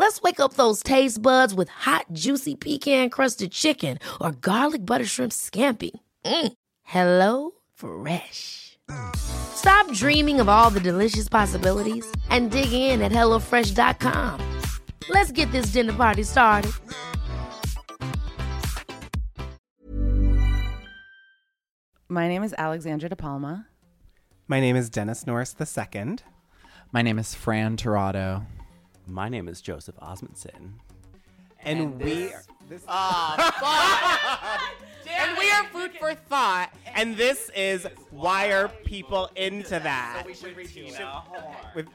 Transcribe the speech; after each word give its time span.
Let's 0.00 0.22
wake 0.22 0.40
up 0.40 0.54
those 0.54 0.82
taste 0.82 1.20
buds 1.20 1.52
with 1.52 1.68
hot, 1.68 2.06
juicy 2.14 2.54
pecan 2.54 3.10
crusted 3.10 3.52
chicken 3.52 3.98
or 4.18 4.32
garlic 4.32 4.86
butter 4.86 5.04
shrimp 5.04 5.30
scampi. 5.30 5.90
Mm. 6.24 6.52
Hello 6.84 7.50
Fresh. 7.74 8.78
Stop 9.14 9.92
dreaming 9.92 10.40
of 10.40 10.48
all 10.48 10.70
the 10.70 10.80
delicious 10.80 11.28
possibilities 11.28 12.10
and 12.30 12.50
dig 12.50 12.72
in 12.72 13.02
at 13.02 13.12
HelloFresh.com. 13.12 14.40
Let's 15.10 15.32
get 15.32 15.52
this 15.52 15.66
dinner 15.66 15.92
party 15.92 16.22
started. 16.22 16.72
My 22.08 22.26
name 22.26 22.42
is 22.42 22.54
Alexandra 22.56 23.10
De 23.10 23.16
Palma. 23.16 23.66
My 24.48 24.60
name 24.60 24.76
is 24.76 24.88
Dennis 24.88 25.26
Norris 25.26 25.54
II. 25.60 26.16
My 26.90 27.02
name 27.02 27.18
is 27.18 27.34
Fran 27.34 27.76
Tirado. 27.76 28.46
My 29.10 29.28
name 29.28 29.48
is 29.48 29.60
Joseph 29.60 29.96
Osmundson. 29.96 30.74
And, 31.64 32.00
we 32.00 32.30
this, 32.68 32.84
And 32.88 33.42
we 35.36 35.50
are 35.50 35.64
food 35.72 35.90
for 35.98 36.14
thought. 36.14 36.70
and 36.94 37.16
this 37.16 37.50
is 37.56 37.88
why 38.12 38.52
are 38.52 38.68
people 38.68 39.28
into 39.34 39.80
that? 39.80 40.24
With 41.74 41.88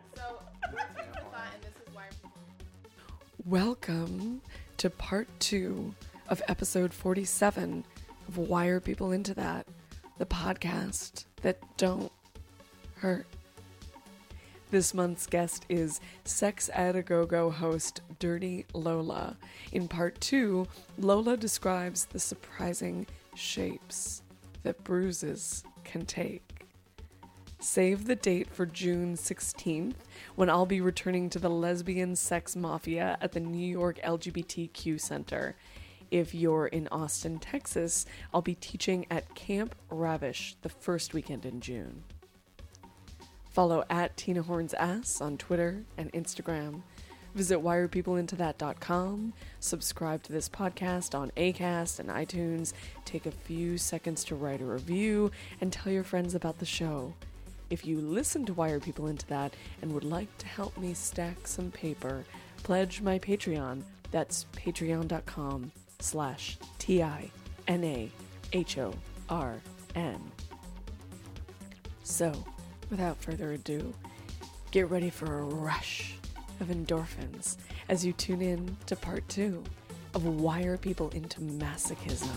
Welcome 3.46 4.42
to 4.76 4.90
part 4.90 5.30
two 5.40 5.96
of 6.28 6.42
episode 6.50 6.94
47 6.94 7.86
of 8.28 8.38
Why 8.38 8.66
Are 8.66 8.82
People 8.82 9.14
Into 9.14 9.34
That? 9.34 9.66
The 10.18 10.26
podcast 10.26 11.24
that 11.44 11.60
don't 11.78 12.12
hurt. 12.98 13.26
This 14.72 14.96
month's 14.96 15.28
guest 15.28 15.66
is 15.70 16.02
Sex 16.24 16.72
Ed 16.74 16.96
A 16.96 17.04
Go 17.04 17.26
Go 17.26 17.52
host 17.52 18.02
Dirty 18.18 18.66
Lola. 18.74 19.38
In 19.72 19.88
part 19.88 20.20
two, 20.20 20.68
Lola 20.98 21.38
describes 21.38 22.06
the 22.06 22.20
surprising 22.20 23.06
shapes 23.36 24.24
that 24.64 24.84
bruises 24.84 25.64
can 25.84 26.06
take. 26.06 26.42
Save 27.60 28.06
the 28.06 28.16
date 28.16 28.50
for 28.50 28.66
June 28.66 29.16
16th 29.16 29.96
when 30.36 30.50
I'll 30.50 30.66
be 30.66 30.82
returning 30.82 31.30
to 31.30 31.40
the 31.40 31.50
lesbian 31.50 32.16
sex 32.16 32.56
mafia 32.56 33.18
at 33.22 33.34
the 33.34 33.40
New 33.40 33.66
York 33.66 34.00
LGBTQ 34.04 35.00
Center. 35.00 35.56
If 36.10 36.34
you're 36.34 36.68
in 36.68 36.88
Austin, 36.92 37.38
Texas, 37.38 38.06
I'll 38.34 38.42
be 38.42 38.56
teaching 38.56 39.06
at 39.12 39.36
Camp 39.36 39.76
Ravish 39.90 40.56
the 40.64 40.70
first 40.70 41.14
weekend 41.14 41.46
in 41.46 41.62
June. 41.62 42.04
Follow 43.56 43.86
at 43.90 44.18
Tina 44.18 44.42
Horns 44.42 44.74
Ass 44.74 45.22
on 45.22 45.38
Twitter 45.38 45.86
and 45.98 46.12
Instagram. 46.12 46.82
Visit 47.36 47.60
whyarepeopleintothat.com. 47.60 49.32
Subscribe 49.62 50.24
to 50.24 50.34
this 50.34 50.50
podcast 50.50 51.18
on 51.18 51.32
Acast 51.38 52.02
and 52.02 52.10
iTunes. 52.10 52.74
Take 53.06 53.26
a 53.26 53.32
few 53.32 53.78
seconds 53.78 54.26
to 54.26 54.36
write 54.36 54.60
a 54.60 54.66
review 54.66 55.32
and 55.62 55.72
tell 55.72 55.90
your 55.90 56.04
friends 56.04 56.36
about 56.36 56.60
the 56.60 56.66
show. 56.66 57.14
If 57.70 57.86
you 57.86 58.02
listen 58.02 58.46
to 58.46 58.54
Why 58.54 58.72
Are 58.72 58.82
People 58.82 59.08
Into 59.08 59.26
That 59.28 59.54
and 59.82 59.94
would 59.94 60.04
like 60.04 60.38
to 60.40 60.48
help 60.48 60.78
me 60.78 60.94
stack 60.94 61.48
some 61.48 61.72
paper, 61.72 62.26
pledge 62.58 63.00
my 63.00 63.18
Patreon. 63.20 63.84
That's 64.12 64.48
patreon.com 64.52 65.72
slash 66.00 66.58
T-I-N-A-H-O-R-N. 66.78 67.32
So, 72.04 72.46
without 72.90 73.18
further 73.18 73.54
ado, 73.54 73.94
get 74.72 74.90
ready 74.90 75.10
for 75.10 75.40
a 75.40 75.44
rush 75.44 76.16
of 76.60 76.68
endorphins 76.68 77.58
as 77.90 78.06
you 78.06 78.14
tune 78.14 78.42
in 78.42 78.78
to 78.86 78.96
part 78.96 79.28
two 79.30 79.64
of 80.14 80.26
Why 80.26 80.64
Are 80.64 80.78
People 80.78 81.10
into 81.10 81.42
Masochism. 81.42 82.30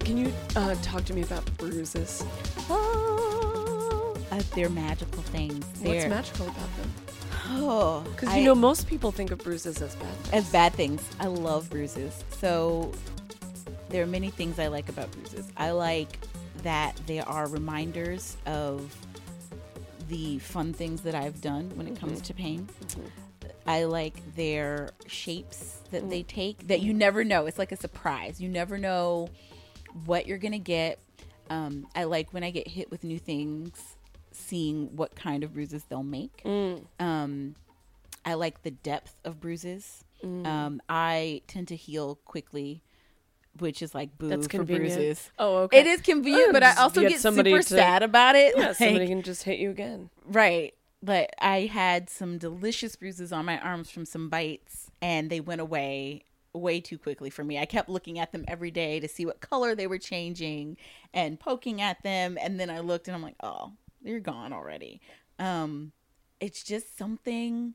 Can 0.00 0.16
you 0.16 0.32
uh, 0.56 0.74
talk 0.82 1.04
to 1.04 1.14
me 1.14 1.22
about 1.22 1.44
bruises? 1.56 2.24
Oh, 2.68 4.16
uh, 4.32 4.42
they're 4.56 4.68
magical 4.68 5.22
things. 5.22 5.64
What's 5.64 5.82
They're, 5.82 6.08
magical 6.08 6.46
about 6.48 6.76
them? 6.76 6.90
Oh, 7.52 8.04
Because 8.10 8.36
you 8.36 8.44
know 8.44 8.54
most 8.54 8.86
people 8.86 9.10
think 9.10 9.30
of 9.30 9.38
bruises 9.38 9.82
as 9.82 9.94
bad. 9.96 10.14
things. 10.14 10.32
as 10.32 10.52
bad 10.52 10.72
things. 10.74 11.02
I 11.18 11.26
love 11.26 11.68
bruises. 11.68 12.24
So 12.30 12.92
there 13.88 14.02
are 14.02 14.06
many 14.06 14.30
things 14.30 14.58
I 14.58 14.68
like 14.68 14.88
about 14.88 15.10
bruises. 15.12 15.50
I 15.56 15.72
like 15.72 16.18
that 16.62 16.96
they 17.06 17.20
are 17.20 17.48
reminders 17.48 18.36
of 18.46 18.94
the 20.08 20.38
fun 20.40 20.72
things 20.72 21.02
that 21.02 21.14
I've 21.14 21.40
done 21.40 21.70
when 21.76 21.86
it 21.86 21.98
comes 21.98 22.14
mm-hmm. 22.14 22.22
to 22.22 22.34
pain. 22.34 22.68
Mm-hmm. 22.86 23.06
I 23.66 23.84
like 23.84 24.34
their 24.34 24.90
shapes 25.06 25.80
that 25.90 26.08
they 26.08 26.20
mm-hmm. 26.20 26.28
take 26.28 26.68
that 26.68 26.80
you 26.80 26.94
never 26.94 27.24
know. 27.24 27.46
It's 27.46 27.58
like 27.58 27.72
a 27.72 27.76
surprise. 27.76 28.40
You 28.40 28.48
never 28.48 28.78
know 28.78 29.28
what 30.04 30.26
you're 30.26 30.38
going 30.38 30.52
to 30.52 30.58
get. 30.58 30.98
Um, 31.48 31.86
I 31.94 32.04
like 32.04 32.32
when 32.32 32.44
I 32.44 32.50
get 32.50 32.68
hit 32.68 32.90
with 32.90 33.04
new 33.04 33.18
things, 33.18 33.96
seeing 34.50 34.94
what 34.96 35.14
kind 35.16 35.42
of 35.44 35.54
bruises 35.54 35.84
they'll 35.88 36.02
make. 36.02 36.42
Um, 36.98 37.54
I 38.24 38.34
like 38.34 38.62
the 38.62 38.70
depth 38.72 39.14
of 39.24 39.40
bruises. 39.40 40.04
Um, 40.22 40.82
I 40.88 41.40
tend 41.46 41.68
to 41.68 41.76
heal 41.76 42.16
quickly, 42.26 42.82
which 43.58 43.80
is 43.80 43.94
like 43.94 44.18
boo 44.18 44.28
That's 44.28 44.44
for 44.46 44.50
convenient. 44.50 44.94
bruises. 44.96 45.30
Oh, 45.38 45.56
okay. 45.62 45.78
It 45.80 45.86
is 45.86 46.02
convenient, 46.02 46.52
but 46.52 46.62
I 46.62 46.74
also 46.76 47.00
get 47.00 47.10
get 47.12 47.20
somebody 47.20 47.50
super 47.52 47.62
to- 47.62 47.68
sad 47.68 48.02
about 48.02 48.34
it. 48.36 48.54
Yeah, 48.56 48.72
somebody 48.72 49.06
can 49.06 49.22
just 49.22 49.44
hit 49.44 49.58
you 49.58 49.70
again. 49.70 50.10
Right. 50.26 50.74
But 51.02 51.30
I 51.40 51.60
had 51.60 52.10
some 52.10 52.36
delicious 52.36 52.96
bruises 52.96 53.32
on 53.32 53.46
my 53.46 53.58
arms 53.58 53.90
from 53.90 54.04
some 54.04 54.28
bites, 54.28 54.90
and 55.00 55.30
they 55.30 55.40
went 55.40 55.62
away 55.62 56.24
way 56.52 56.80
too 56.80 56.98
quickly 56.98 57.30
for 57.30 57.42
me. 57.42 57.58
I 57.58 57.64
kept 57.64 57.88
looking 57.88 58.18
at 58.18 58.32
them 58.32 58.44
every 58.46 58.70
day 58.70 59.00
to 59.00 59.08
see 59.08 59.24
what 59.24 59.40
color 59.40 59.74
they 59.74 59.86
were 59.86 59.96
changing 59.98 60.76
and 61.14 61.40
poking 61.40 61.80
at 61.80 62.02
them. 62.02 62.36
And 62.38 62.60
then 62.60 62.68
I 62.68 62.80
looked 62.80 63.08
and 63.08 63.14
I'm 63.14 63.22
like, 63.22 63.36
oh, 63.42 63.72
they're 64.02 64.20
gone 64.20 64.52
already. 64.52 65.00
Um, 65.38 65.92
it's 66.40 66.62
just 66.62 66.96
something, 66.96 67.74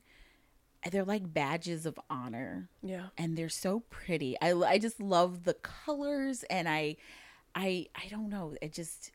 they're 0.90 1.04
like 1.04 1.32
badges 1.32 1.86
of 1.86 1.98
honor 2.10 2.68
Yeah. 2.82 3.06
and 3.18 3.36
they're 3.36 3.48
so 3.48 3.80
pretty. 3.90 4.36
I, 4.40 4.52
I 4.52 4.78
just 4.78 5.00
love 5.00 5.44
the 5.44 5.54
colors 5.54 6.44
and 6.50 6.68
I 6.68 6.96
I 7.54 7.86
I 7.94 8.08
don't 8.08 8.28
know. 8.28 8.54
It 8.60 8.72
just 8.72 9.12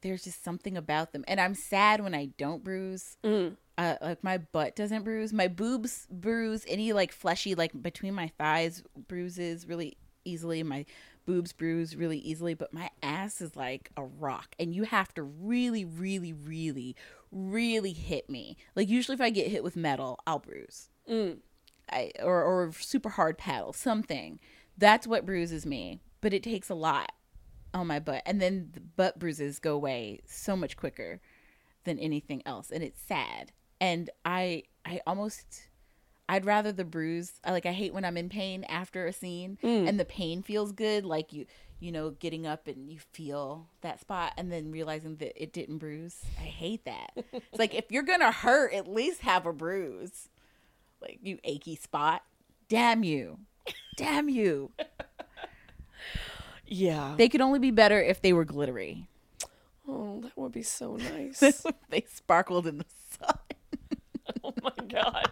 there's 0.00 0.24
just 0.24 0.42
something 0.44 0.76
about 0.76 1.12
them. 1.12 1.24
And 1.28 1.40
I'm 1.40 1.54
sad 1.54 2.02
when 2.02 2.14
I 2.14 2.26
don't 2.38 2.62
bruise. 2.64 3.16
Mm. 3.24 3.56
Uh, 3.76 3.96
like 4.00 4.22
my 4.24 4.38
butt 4.38 4.74
doesn't 4.76 5.02
bruise. 5.02 5.32
My 5.32 5.48
boobs 5.48 6.06
bruise. 6.10 6.64
Any 6.68 6.92
like 6.92 7.12
fleshy 7.12 7.54
like 7.54 7.72
between 7.82 8.14
my 8.14 8.28
thighs 8.38 8.82
bruises 9.08 9.66
really 9.68 9.96
easily. 10.24 10.62
My 10.62 10.84
boobs 11.26 11.52
bruise 11.52 11.96
really 11.96 12.18
easily, 12.18 12.54
but 12.54 12.72
my 12.72 12.90
ass 13.02 13.40
is 13.40 13.56
like 13.56 13.90
a 13.96 14.04
rock 14.04 14.54
and 14.58 14.74
you 14.74 14.84
have 14.84 15.12
to 15.14 15.22
really 15.22 15.84
really 15.84 16.32
really 16.32 16.96
really 17.30 17.92
hit 17.92 18.30
me. 18.30 18.56
Like 18.74 18.88
usually 18.88 19.14
if 19.14 19.20
I 19.20 19.30
get 19.30 19.50
hit 19.50 19.64
with 19.64 19.76
metal, 19.76 20.18
I'll 20.26 20.38
bruise. 20.38 20.88
Mm. 21.10 21.38
I, 21.90 22.12
or 22.22 22.42
or 22.42 22.72
super 22.72 23.10
hard 23.10 23.38
paddle, 23.38 23.72
something. 23.72 24.40
That's 24.76 25.06
what 25.06 25.26
bruises 25.26 25.66
me. 25.66 26.00
But 26.20 26.32
it 26.32 26.42
takes 26.42 26.70
a 26.70 26.74
lot 26.74 27.12
on 27.74 27.86
my 27.86 27.98
butt, 27.98 28.22
and 28.24 28.40
then 28.40 28.70
the 28.72 28.80
butt 28.80 29.18
bruises 29.18 29.58
go 29.58 29.74
away 29.74 30.20
so 30.24 30.56
much 30.56 30.76
quicker 30.76 31.20
than 31.84 31.98
anything 31.98 32.42
else, 32.46 32.70
and 32.70 32.82
it's 32.82 33.02
sad. 33.02 33.52
And 33.80 34.08
I 34.24 34.62
I 34.84 35.00
almost 35.06 35.68
I'd 36.28 36.46
rather 36.46 36.72
the 36.72 36.84
bruise. 36.84 37.32
I 37.44 37.52
like 37.52 37.66
I 37.66 37.72
hate 37.72 37.94
when 37.94 38.04
I'm 38.04 38.16
in 38.16 38.28
pain 38.28 38.64
after 38.64 39.06
a 39.06 39.12
scene, 39.12 39.58
mm. 39.62 39.88
and 39.88 39.98
the 39.98 40.04
pain 40.04 40.42
feels 40.42 40.72
good, 40.72 41.04
like 41.04 41.32
you 41.32 41.46
you 41.80 41.92
know 41.92 42.10
getting 42.10 42.46
up 42.46 42.66
and 42.66 42.90
you 42.90 42.98
feel 43.12 43.68
that 43.82 44.00
spot, 44.00 44.32
and 44.36 44.50
then 44.50 44.70
realizing 44.70 45.16
that 45.16 45.40
it 45.40 45.52
didn't 45.52 45.78
bruise. 45.78 46.22
I 46.38 46.44
hate 46.44 46.84
that. 46.84 47.10
it's 47.16 47.58
like 47.58 47.74
if 47.74 47.90
you're 47.90 48.02
gonna 48.02 48.32
hurt, 48.32 48.72
at 48.72 48.88
least 48.88 49.20
have 49.20 49.46
a 49.46 49.52
bruise 49.52 50.28
like 51.00 51.18
you 51.22 51.38
achy 51.44 51.76
spot. 51.76 52.22
Damn 52.68 53.04
you. 53.04 53.38
Damn 53.96 54.28
you. 54.28 54.70
Yeah. 56.66 57.14
They 57.16 57.28
could 57.28 57.40
only 57.40 57.58
be 57.58 57.70
better 57.70 58.02
if 58.02 58.22
they 58.22 58.32
were 58.32 58.44
glittery. 58.44 59.08
Oh, 59.86 60.20
that 60.22 60.36
would 60.36 60.52
be 60.52 60.62
so 60.62 60.96
nice. 61.14 61.40
they 61.90 62.04
sparkled 62.08 62.66
in 62.66 62.78
the 62.78 62.86
sun. 63.18 63.38
oh 64.44 64.54
my 64.62 64.84
god. 64.88 65.30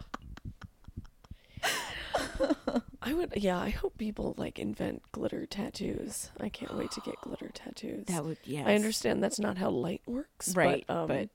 I 3.04 3.14
would, 3.14 3.32
yeah. 3.37 3.58
I 3.58 3.70
hope 3.70 3.99
people 3.99 4.34
like 4.37 4.58
invent 4.58 5.02
glitter 5.12 5.44
tattoos. 5.46 6.31
I 6.40 6.49
can't 6.49 6.76
wait 6.76 6.90
to 6.93 7.00
get 7.00 7.20
glitter 7.20 7.49
tattoos. 7.54 8.06
That 8.06 8.25
would 8.25 8.38
yeah. 8.44 8.64
I 8.66 8.75
understand 8.75 9.22
that's 9.22 9.38
not 9.40 9.58
how 9.58 9.70
light 9.70 10.02
works, 10.06 10.54
Right, 10.56 10.84
But, 10.87 10.96
um, 10.96 11.08
but 11.08 11.28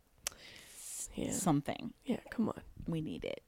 yeah, 1.15 1.31
something. 1.31 1.93
yeah. 2.05 2.19
Come 2.31 2.49
on. 2.49 2.61
We 2.87 3.01
need 3.01 3.25
it. 3.25 3.41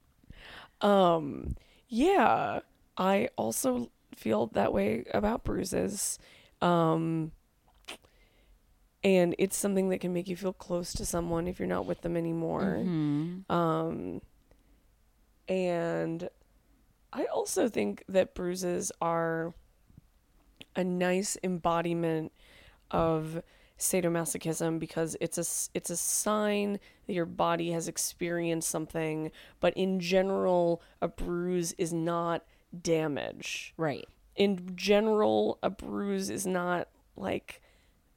Um, 0.80 1.56
yeah, 1.88 2.60
I 2.96 3.28
also 3.36 3.90
feel 4.14 4.48
that 4.48 4.72
way 4.72 5.04
about 5.14 5.44
bruises. 5.44 6.18
Um, 6.60 7.32
and 9.02 9.34
it's 9.38 9.56
something 9.56 9.88
that 9.90 10.00
can 10.00 10.12
make 10.12 10.28
you 10.28 10.36
feel 10.36 10.52
close 10.52 10.92
to 10.94 11.06
someone 11.06 11.48
if 11.48 11.58
you're 11.58 11.68
not 11.68 11.86
with 11.86 12.02
them 12.02 12.16
anymore. 12.16 12.76
Mm-hmm. 12.80 13.50
Um, 13.50 14.20
and 15.48 16.28
I 17.12 17.24
also 17.24 17.68
think 17.68 18.04
that 18.08 18.34
bruises 18.34 18.92
are 19.00 19.54
a 20.76 20.84
nice 20.84 21.36
embodiment 21.42 22.32
of 22.90 23.42
sadomasochism 23.78 24.78
because 24.78 25.16
it's 25.20 25.38
a 25.38 25.76
it's 25.76 25.90
a 25.90 25.96
sign 25.96 26.78
that 27.06 27.12
your 27.12 27.26
body 27.26 27.72
has 27.72 27.88
experienced 27.88 28.68
something, 28.68 29.32
but 29.58 29.74
in 29.74 29.98
general, 29.98 30.82
a 31.00 31.08
bruise 31.08 31.72
is 31.78 31.92
not 31.92 32.44
damage. 32.82 33.74
Right. 33.76 34.06
In 34.36 34.76
general, 34.76 35.58
a 35.62 35.70
bruise 35.70 36.30
is 36.30 36.46
not 36.46 36.88
like 37.16 37.62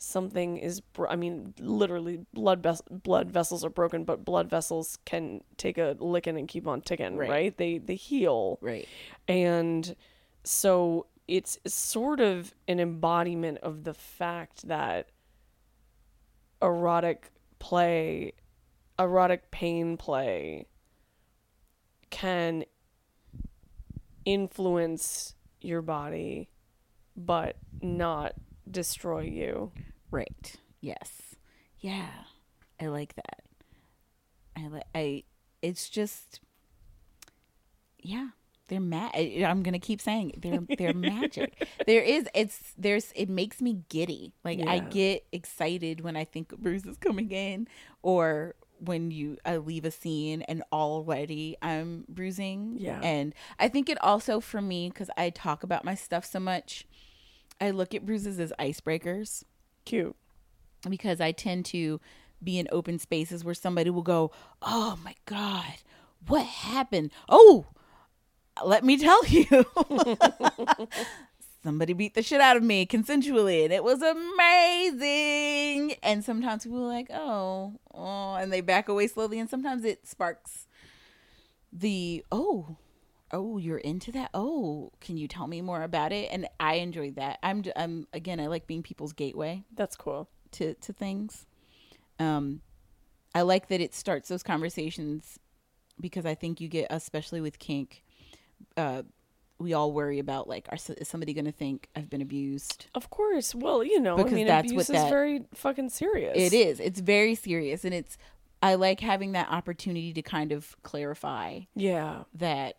something 0.03 0.57
is 0.57 0.81
bro- 0.81 1.07
I 1.09 1.15
mean 1.15 1.53
literally 1.59 2.25
blood 2.33 2.61
ves- 2.61 2.81
blood 2.91 3.31
vessels 3.31 3.63
are 3.63 3.69
broken 3.69 4.03
but 4.03 4.25
blood 4.25 4.49
vessels 4.49 4.97
can 5.05 5.41
take 5.55 5.77
a 5.77 5.95
licking 5.99 6.37
and 6.37 6.47
keep 6.47 6.67
on 6.67 6.81
ticking 6.81 7.15
Right. 7.15 7.29
right, 7.29 7.57
they 7.57 7.77
they 7.77 7.95
heal 7.95 8.57
Right. 8.61 8.87
and 9.29 9.95
so 10.43 11.05
it's 11.27 11.57
sort 11.65 12.19
of 12.19 12.53
an 12.67 12.81
embodiment 12.81 13.59
of 13.59 13.85
the 13.85 13.93
fact 13.93 14.67
that 14.67 15.07
erotic 16.61 17.31
play 17.59 18.33
erotic 18.99 19.51
pain 19.51 19.95
play 19.95 20.65
can 22.09 22.65
influence 24.25 25.35
your 25.61 25.81
body 25.81 26.49
but 27.15 27.55
not 27.81 28.33
destroy 28.69 29.21
you 29.21 29.71
Right. 30.13 30.55
Yes. 30.79 31.35
Yeah. 31.79 32.07
I 32.79 32.87
like 32.87 33.15
that. 33.15 33.43
I 34.55 34.67
like 34.67 34.83
I 34.93 35.23
it's 35.63 35.89
just 35.89 36.39
yeah, 37.99 38.27
they're 38.67 38.79
mad 38.79 39.11
I'm 39.15 39.63
going 39.63 39.73
to 39.73 39.79
keep 39.79 40.01
saying 40.01 40.31
it. 40.31 40.41
they're 40.41 40.59
they're 40.77 40.93
magic. 40.93 41.67
There 41.87 42.01
is 42.03 42.27
it's 42.35 42.73
there's 42.77 43.11
it 43.15 43.27
makes 43.27 43.59
me 43.59 43.81
giddy. 43.89 44.33
Like 44.43 44.59
I 44.67 44.79
get 44.79 45.25
excited 45.31 46.01
when 46.01 46.15
I 46.15 46.25
think 46.25 46.55
Bruce 46.57 46.85
is 46.85 46.97
coming 46.97 47.31
in 47.31 47.67
or 48.03 48.53
when 48.79 49.09
you 49.09 49.37
I 49.45 49.57
leave 49.57 49.85
a 49.85 49.91
scene 49.91 50.43
and 50.43 50.63
already 50.71 51.57
I'm 51.61 52.05
bruising. 52.07 52.75
Yeah. 52.79 52.99
And 53.01 53.33
I 53.57 53.67
think 53.67 53.89
it 53.89 53.99
also 54.03 54.39
for 54.39 54.61
me 54.61 54.91
cuz 54.91 55.09
I 55.17 55.31
talk 55.31 55.63
about 55.63 55.83
my 55.83 55.95
stuff 55.95 56.23
so 56.23 56.39
much, 56.39 56.85
I 57.59 57.71
look 57.71 57.95
at 57.95 58.05
bruises 58.05 58.39
as 58.39 58.53
icebreakers 58.59 59.43
cute 59.85 60.15
because 60.89 61.21
I 61.21 61.31
tend 61.31 61.65
to 61.67 61.99
be 62.43 62.59
in 62.59 62.67
open 62.71 62.99
spaces 62.99 63.43
where 63.43 63.53
somebody 63.53 63.89
will 63.89 64.01
go, 64.01 64.31
"Oh 64.61 64.97
my 65.03 65.15
god, 65.25 65.75
what 66.27 66.45
happened?" 66.45 67.11
Oh, 67.29 67.67
let 68.63 68.83
me 68.83 68.97
tell 68.97 69.25
you. 69.27 69.65
somebody 71.63 71.93
beat 71.93 72.13
the 72.13 72.21
shit 72.21 72.41
out 72.41 72.57
of 72.57 72.63
me 72.63 72.85
consensually 72.85 73.63
and 73.63 73.71
it 73.71 73.83
was 73.83 74.01
amazing. 74.01 75.93
And 76.03 76.23
sometimes 76.23 76.63
people 76.63 76.83
are 76.83 76.87
like, 76.87 77.09
"Oh, 77.11 77.73
oh," 77.93 78.35
and 78.35 78.51
they 78.51 78.61
back 78.61 78.89
away 78.89 79.07
slowly 79.07 79.39
and 79.39 79.49
sometimes 79.49 79.85
it 79.85 80.05
sparks 80.07 80.67
the, 81.71 82.23
"Oh, 82.31 82.75
oh 83.33 83.57
you're 83.57 83.79
into 83.79 84.11
that 84.11 84.29
oh 84.33 84.91
can 85.01 85.17
you 85.17 85.27
tell 85.27 85.47
me 85.47 85.59
more 85.61 85.81
about 85.83 86.11
it 86.13 86.29
and 86.31 86.47
i 86.59 86.75
enjoy 86.75 87.11
that 87.11 87.39
i'm 87.43 87.63
i'm 87.75 88.07
again 88.13 88.39
i 88.39 88.47
like 88.47 88.65
being 88.67 88.83
people's 88.83 89.11
gateway 89.11 89.63
that's 89.75 89.95
cool 89.95 90.29
to 90.53 90.73
to 90.75 90.93
things. 90.93 91.45
Um, 92.19 92.61
I 93.35 93.41
like 93.41 93.67
that 93.69 93.81
it 93.81 93.93
starts 93.93 94.29
those 94.29 94.43
conversations 94.43 95.39
because 95.99 96.25
I 96.25 96.35
think 96.35 96.61
you 96.61 96.67
get, 96.67 96.87
especially 96.91 97.41
with 97.41 97.57
kink, 97.59 98.03
uh, 98.77 99.01
we 99.57 99.73
all 99.73 99.91
worry 99.91 100.19
about 100.19 100.47
like, 100.47 100.67
are, 100.69 100.75
is 100.75 101.07
somebody 101.07 101.33
going 101.33 101.45
to 101.45 101.51
think 101.51 101.89
I've 101.95 102.09
been 102.09 102.21
abused? 102.21 102.85
Of 102.93 103.09
course. 103.09 103.55
Well, 103.55 103.83
you 103.83 103.99
know, 103.99 104.15
Because 104.17 104.33
I 104.33 104.35
mean, 104.35 104.47
that's 104.47 104.67
abuse 104.71 104.89
what 104.89 104.97
is 104.97 105.09
very 105.09 105.45
fucking 105.55 105.89
serious. 105.89 106.37
It 106.37 106.53
is. 106.53 106.79
It's 106.79 106.99
very 106.99 107.35
serious, 107.35 107.83
and 107.83 107.93
it's. 107.93 108.17
I 108.61 108.75
like 108.75 109.01
having 109.01 109.33
that 109.33 109.49
opportunity 109.49 110.13
to 110.13 110.21
kind 110.21 110.51
of 110.53 110.75
clarify 110.83 111.61
Yeah. 111.75 112.23
that 112.35 112.77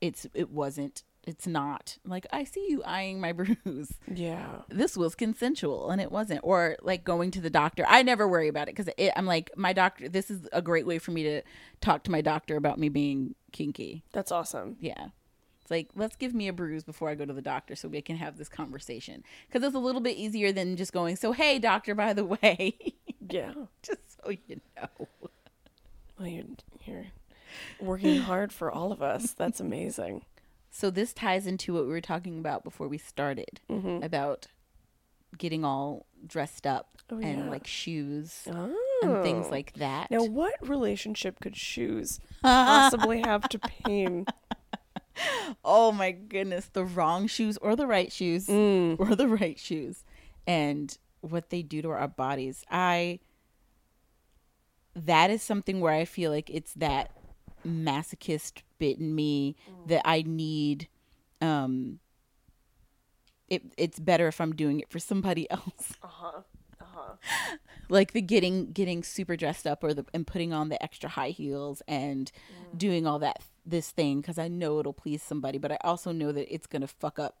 it's 0.00 0.26
it 0.34 0.50
wasn't 0.50 1.02
it's 1.26 1.46
not 1.46 1.98
like 2.04 2.26
I 2.32 2.44
see 2.44 2.66
you 2.70 2.82
eyeing 2.84 3.20
my 3.20 3.32
bruise. 3.40 3.92
Yeah. 4.12 4.62
this 4.70 4.96
was 4.96 5.14
consensual 5.14 5.90
and 5.90 6.00
it 6.00 6.10
wasn't 6.10 6.40
or 6.42 6.76
like 6.82 7.04
going 7.04 7.30
to 7.32 7.40
the 7.42 7.50
doctor 7.50 7.84
i 7.88 8.02
never 8.02 8.26
worry 8.26 8.48
about 8.48 8.68
it 8.68 8.74
because 8.76 8.92
i'm 9.16 9.26
like 9.26 9.50
my 9.56 9.72
doctor 9.74 10.08
this 10.08 10.30
is 10.30 10.48
a 10.52 10.62
great 10.62 10.86
way 10.86 10.98
for 10.98 11.10
me 11.10 11.22
to 11.24 11.42
talk 11.82 12.02
to 12.04 12.10
my 12.10 12.20
doctor 12.22 12.56
about 12.56 12.78
me 12.78 12.88
being 12.88 13.34
kinky 13.52 14.02
That's 14.12 14.32
awesome. 14.32 14.76
yeah 14.80 15.08
it's 15.60 15.70
like 15.70 15.90
let's 15.94 16.16
give 16.16 16.34
me 16.34 16.48
a 16.48 16.52
bruise 16.54 16.84
before 16.84 17.10
i 17.10 17.14
go 17.14 17.26
to 17.26 17.34
the 17.34 17.42
doctor 17.42 17.76
so 17.76 17.88
we 17.88 18.00
can 18.00 18.16
have 18.16 18.38
this 18.38 18.48
conversation 18.48 19.22
because 19.46 19.62
it's 19.66 19.76
a 19.76 19.78
little 19.78 20.00
bit 20.00 20.16
easier 20.16 20.52
than 20.52 20.74
just 20.76 20.92
going 20.92 21.16
so 21.16 21.32
hey 21.32 21.58
doctor 21.58 21.94
by 21.94 22.12
the 22.14 22.24
way 22.24 22.76
Yeah. 23.28 23.52
just 23.82 24.00
so 24.24 24.30
you 24.30 24.60
know 24.76 25.08
Well, 26.18 26.28
you're, 26.28 26.44
you're 26.86 27.04
working 27.80 28.18
hard 28.18 28.52
for 28.52 28.70
all 28.70 28.92
of 28.92 29.02
us. 29.02 29.32
That's 29.32 29.60
amazing. 29.60 30.24
so 30.70 30.90
this 30.90 31.12
ties 31.12 31.46
into 31.46 31.74
what 31.74 31.84
we 31.84 31.90
were 31.90 32.00
talking 32.00 32.38
about 32.38 32.64
before 32.64 32.88
we 32.88 32.98
started 32.98 33.60
mm-hmm. 33.68 34.02
about 34.02 34.46
getting 35.36 35.64
all 35.64 36.06
dressed 36.26 36.66
up 36.66 36.86
Oh, 37.12 37.18
and 37.18 37.38
yeah. 37.38 37.50
like 37.50 37.66
shoes 37.66 38.46
Oh. 38.48 39.00
and 39.02 39.22
things 39.24 39.46
oh. 39.48 39.50
like 39.50 39.72
that 39.74 40.10
Now, 40.10 40.24
what 40.24 40.54
relationship 40.60 41.40
could 41.40 41.56
shoes 41.56 42.20
possibly 42.42 43.20
have 43.20 43.48
to 43.48 43.58
pain? 43.58 44.26
oh 45.64 45.92
my 45.92 46.12
goodness 46.12 46.70
the 46.72 46.84
wrong 46.84 47.26
shoes 47.26 47.58
or 47.58 47.76
the 47.76 47.86
right 47.86 48.12
shoes 48.12 48.46
mm. 48.46 48.98
or 48.98 49.14
the 49.14 49.28
right 49.28 49.58
shoes 49.58 50.04
and 50.46 50.98
what 51.20 51.50
they 51.50 51.62
do 51.62 51.82
to 51.82 51.90
our 51.90 52.08
bodies 52.08 52.64
i 52.70 53.18
that 54.94 55.30
is 55.30 55.42
something 55.42 55.80
where 55.80 55.92
i 55.92 56.04
feel 56.04 56.30
like 56.30 56.48
it's 56.48 56.72
that 56.74 57.10
masochist 57.66 58.62
bit 58.78 58.98
in 58.98 59.14
me 59.14 59.56
that 59.86 60.02
i 60.04 60.22
need 60.26 60.88
um 61.40 61.98
it 63.48 63.62
it's 63.76 63.98
better 63.98 64.28
if 64.28 64.40
i'm 64.40 64.54
doing 64.54 64.80
it 64.80 64.88
for 64.88 64.98
somebody 64.98 65.50
else. 65.50 65.94
Uh-huh. 66.02 66.42
like 67.88 68.12
the 68.12 68.20
getting 68.20 68.72
getting 68.72 69.02
super 69.02 69.36
dressed 69.36 69.66
up 69.66 69.82
or 69.82 69.92
the 69.92 70.04
and 70.14 70.26
putting 70.26 70.52
on 70.52 70.68
the 70.68 70.82
extra 70.82 71.08
high 71.08 71.30
heels 71.30 71.82
and 71.88 72.30
doing 72.76 73.06
all 73.06 73.18
that 73.18 73.42
this 73.66 73.90
thing 73.90 74.20
because 74.20 74.38
I 74.38 74.48
know 74.48 74.78
it'll 74.80 74.92
please 74.92 75.22
somebody, 75.22 75.58
but 75.58 75.72
I 75.72 75.78
also 75.82 76.12
know 76.12 76.32
that 76.32 76.52
it's 76.52 76.66
gonna 76.66 76.86
fuck 76.86 77.18
up 77.18 77.36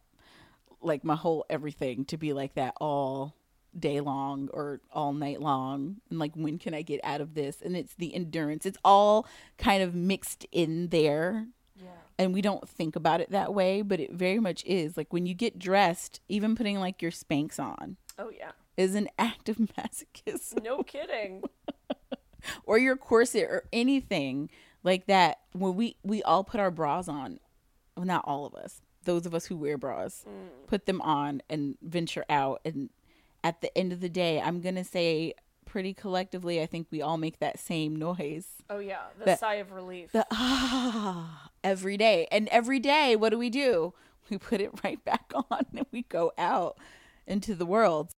like 0.82 1.04
my 1.04 1.16
whole 1.16 1.44
everything 1.50 2.04
to 2.06 2.16
be 2.16 2.32
like 2.32 2.54
that 2.54 2.74
all 2.80 3.34
day 3.78 4.00
long 4.00 4.48
or 4.52 4.80
all 4.92 5.12
night 5.12 5.40
long 5.40 5.96
and 6.10 6.18
like 6.18 6.34
when 6.34 6.58
can 6.58 6.74
I 6.74 6.82
get 6.82 7.00
out 7.04 7.20
of 7.20 7.34
this? 7.34 7.62
And 7.62 7.76
it's 7.76 7.94
the 7.94 8.14
endurance. 8.14 8.66
It's 8.66 8.78
all 8.84 9.26
kind 9.58 9.82
of 9.82 9.94
mixed 9.94 10.46
in 10.52 10.88
there. 10.88 11.46
And 12.18 12.34
we 12.34 12.42
don't 12.42 12.68
think 12.68 12.96
about 12.96 13.20
it 13.22 13.30
that 13.30 13.54
way 13.54 13.80
but 13.82 13.98
it 14.00 14.12
very 14.12 14.40
much 14.40 14.62
is. 14.66 14.96
Like 14.96 15.12
when 15.12 15.24
you 15.24 15.32
get 15.34 15.58
dressed 15.58 16.20
even 16.28 16.54
putting 16.54 16.78
like 16.78 17.00
your 17.00 17.10
Spanx 17.12 17.58
on 17.58 17.96
Oh, 18.18 18.30
yeah. 18.36 18.50
is 18.76 18.94
an 18.94 19.08
act 19.18 19.48
of 19.48 19.56
masochism. 19.56 20.62
No 20.62 20.82
kidding. 20.82 21.42
or 22.64 22.78
your 22.78 22.96
corset 22.96 23.44
or 23.44 23.64
anything 23.72 24.50
like 24.82 25.06
that. 25.06 25.38
When 25.52 25.76
we 25.76 25.96
we 26.02 26.22
all 26.22 26.44
put 26.44 26.60
our 26.60 26.70
bras 26.70 27.08
on. 27.08 27.38
Well 27.96 28.04
not 28.06 28.24
all 28.26 28.44
of 28.46 28.54
us. 28.54 28.82
Those 29.04 29.24
of 29.24 29.34
us 29.34 29.46
who 29.46 29.56
wear 29.56 29.78
bras. 29.78 30.24
Mm. 30.28 30.66
Put 30.66 30.84
them 30.84 31.00
on 31.00 31.40
and 31.48 31.76
venture 31.80 32.24
out 32.28 32.60
and 32.66 32.90
at 33.42 33.60
the 33.60 33.76
end 33.76 33.92
of 33.92 34.00
the 34.00 34.08
day 34.08 34.40
i'm 34.40 34.60
gonna 34.60 34.84
say 34.84 35.32
pretty 35.64 35.94
collectively 35.94 36.60
i 36.60 36.66
think 36.66 36.86
we 36.90 37.00
all 37.00 37.16
make 37.16 37.38
that 37.38 37.58
same 37.58 37.94
noise 37.96 38.46
Oh, 38.72 38.78
yeah. 38.78 38.98
The 39.18 39.24
That- 39.24 39.40
sigh 39.40 39.54
of 39.54 39.72
relief. 39.72 40.12
the 40.12 40.24
ah 40.30 41.50
every 41.64 41.96
day 41.96 42.28
and 42.30 42.46
every 42.48 42.78
day 42.78 43.16
what 43.16 43.30
do 43.30 43.38
we 43.38 43.50
do 43.50 43.94
we 44.30 44.38
put 44.38 44.60
it 44.60 44.70
right 44.84 45.02
back 45.04 45.32
on 45.50 45.64
and 45.76 45.86
we 45.92 46.02
go 46.02 46.32
out 46.38 46.76
into 47.26 47.54
the 47.54 47.66
world 47.66 48.10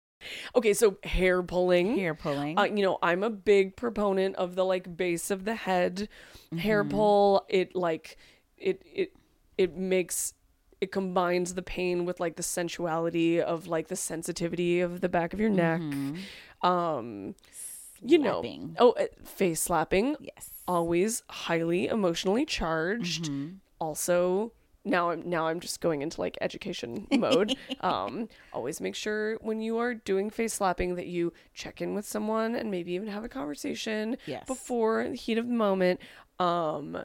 Okay, 0.54 0.74
so 0.74 0.98
hair 1.02 1.42
pulling. 1.42 1.96
Hair 1.96 2.12
pulling. 2.14 2.58
Uh, 2.58 2.64
you 2.64 2.82
know, 2.84 2.98
I'm 3.02 3.22
a 3.22 3.30
big 3.30 3.74
proponent 3.74 4.36
of 4.36 4.54
the 4.54 4.66
like 4.66 4.94
base 4.94 5.30
of 5.30 5.46
the 5.46 5.54
head 5.54 6.10
hair 6.58 6.82
Mm-hmm. 6.84 6.90
pull. 6.94 7.46
It 7.48 7.74
like 7.74 8.18
it 8.58 8.82
it 8.84 9.14
it 9.56 9.78
makes 9.78 10.34
it 10.80 10.90
combines 10.92 11.54
the 11.54 11.62
pain 11.62 12.04
with 12.04 12.20
like 12.20 12.36
the 12.36 12.42
sensuality 12.42 13.40
of 13.40 13.66
like 13.66 13.88
the 13.88 13.96
sensitivity 13.96 14.80
of 14.80 15.00
the 15.00 15.08
back 15.08 15.32
of 15.34 15.40
your 15.40 15.50
neck. 15.50 15.80
Um 16.62 17.34
you 18.02 18.16
know. 18.18 18.42
Mm-hmm. 18.42 18.74
Oh, 18.78 18.92
uh, 18.92 19.06
face 19.24 19.60
slapping. 19.60 20.16
yes. 20.20 20.50
Always 20.66 21.22
highly 21.28 21.86
emotionally 21.88 22.46
charged. 22.46 23.24
Mm-hmm. 23.24 23.56
Also 23.78 24.52
now 24.86 25.10
I'm 25.10 25.28
now 25.28 25.48
I'm 25.48 25.60
just 25.60 25.82
going 25.82 26.00
into 26.00 26.18
like 26.18 26.38
education 26.40 27.06
mode. 27.12 27.54
um, 27.80 28.28
always 28.54 28.80
make 28.80 28.94
sure 28.94 29.34
when 29.42 29.60
you 29.60 29.76
are 29.76 29.92
doing 29.92 30.30
face 30.30 30.54
slapping 30.54 30.94
that 30.94 31.08
you 31.08 31.34
check 31.52 31.82
in 31.82 31.94
with 31.94 32.06
someone 32.06 32.54
and 32.54 32.70
maybe 32.70 32.92
even 32.92 33.08
have 33.08 33.22
a 33.24 33.28
conversation 33.28 34.16
Yes. 34.24 34.46
before 34.46 35.06
the 35.06 35.14
heat 35.14 35.36
of 35.36 35.46
the 35.46 35.52
moment. 35.52 36.00
Um, 36.38 37.04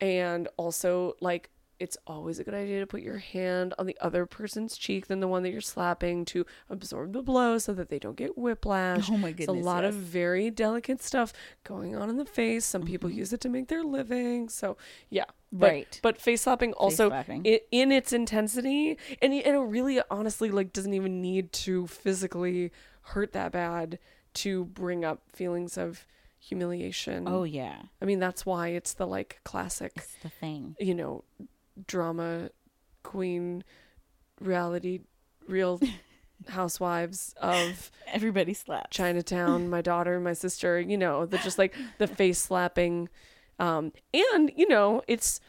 and 0.00 0.48
also 0.56 1.14
like 1.20 1.50
it's 1.80 1.96
always 2.06 2.38
a 2.38 2.44
good 2.44 2.54
idea 2.54 2.80
to 2.80 2.86
put 2.86 3.02
your 3.02 3.18
hand 3.18 3.72
on 3.78 3.86
the 3.86 3.96
other 4.00 4.26
person's 4.26 4.76
cheek 4.76 5.06
than 5.06 5.20
the 5.20 5.28
one 5.28 5.42
that 5.44 5.50
you're 5.50 5.60
slapping 5.60 6.24
to 6.26 6.44
absorb 6.68 7.12
the 7.12 7.22
blow 7.22 7.58
so 7.58 7.72
that 7.72 7.88
they 7.88 7.98
don't 7.98 8.16
get 8.16 8.36
whiplash. 8.36 9.08
Oh 9.10 9.16
my 9.16 9.30
goodness. 9.30 9.56
It's 9.56 9.62
a 9.62 9.64
lot 9.64 9.84
of 9.84 9.94
very 9.94 10.50
delicate 10.50 11.02
stuff 11.02 11.32
going 11.64 11.94
on 11.94 12.10
in 12.10 12.16
the 12.16 12.24
face. 12.24 12.64
Some 12.64 12.82
people 12.82 13.08
use 13.10 13.32
it 13.32 13.40
to 13.42 13.48
make 13.48 13.68
their 13.68 13.84
living. 13.84 14.48
So 14.48 14.76
yeah, 15.10 15.24
but, 15.24 15.34
Mm-hmm. 15.48 15.64
Right. 15.64 16.00
But 16.02 16.20
face 16.20 16.42
slapping 16.42 16.72
also 16.74 17.08
slapping. 17.08 17.42
i 17.46 17.60
in 17.70 17.90
its 17.92 18.12
intensity, 18.12 18.98
and 19.22 19.32
it, 19.32 19.46
and 19.46 19.56
it 19.56 19.60
really 19.60 20.00
honestly 20.10 20.50
like 20.50 20.72
doesn't 20.72 20.92
even 20.92 21.22
need 21.22 21.52
to 21.52 21.86
physically 21.86 22.70
hurt 23.02 23.32
that 23.32 23.52
bad 23.52 23.98
to 24.34 24.66
bring 24.66 25.04
up 25.04 25.22
feelings 25.32 25.78
of 25.78 26.06
humiliation. 26.38 27.24
Oh 27.26 27.44
yeah. 27.44 27.76
I 28.02 28.04
mean 28.04 28.18
that's 28.18 28.44
why 28.44 28.68
it's 28.68 28.94
the 28.94 29.06
like 29.06 29.40
classic, 29.44 29.92
It's 29.96 30.16
the 30.22 30.28
thing. 30.28 30.76
you 30.78 30.94
know, 30.94 31.24
drama 31.86 32.50
queen 33.02 33.64
reality 34.40 35.00
real 35.46 35.80
housewives 36.48 37.34
of 37.40 37.90
Everybody 38.06 38.54
slaps. 38.54 38.96
Chinatown, 38.96 39.68
my 39.68 39.80
daughter, 39.82 40.20
my 40.20 40.32
sister, 40.32 40.80
you 40.80 40.96
know, 40.96 41.26
the 41.26 41.38
just 41.38 41.58
like 41.58 41.74
the 41.98 42.06
face 42.20 42.38
slapping. 42.38 43.08
Um, 43.58 43.92
and, 44.14 44.52
you 44.56 44.68
know, 44.68 45.02
it's 45.08 45.40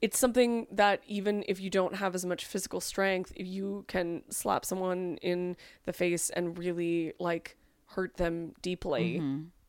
it's 0.00 0.18
something 0.18 0.66
that 0.70 1.00
even 1.06 1.44
if 1.48 1.60
you 1.60 1.70
don't 1.70 1.94
have 1.96 2.14
as 2.14 2.26
much 2.26 2.44
physical 2.44 2.80
strength, 2.80 3.32
if 3.36 3.46
you 3.46 3.84
can 3.88 4.22
slap 4.28 4.64
someone 4.64 5.16
in 5.22 5.56
the 5.86 5.94
face 5.94 6.28
and 6.30 6.58
really 6.58 7.14
like 7.18 7.56
hurt 7.86 8.16
them 8.18 8.52
deeply. 8.60 9.18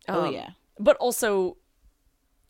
Oh 0.09 0.25
Um, 0.25 0.33
yeah. 0.33 0.49
But 0.77 0.97
also 0.97 1.57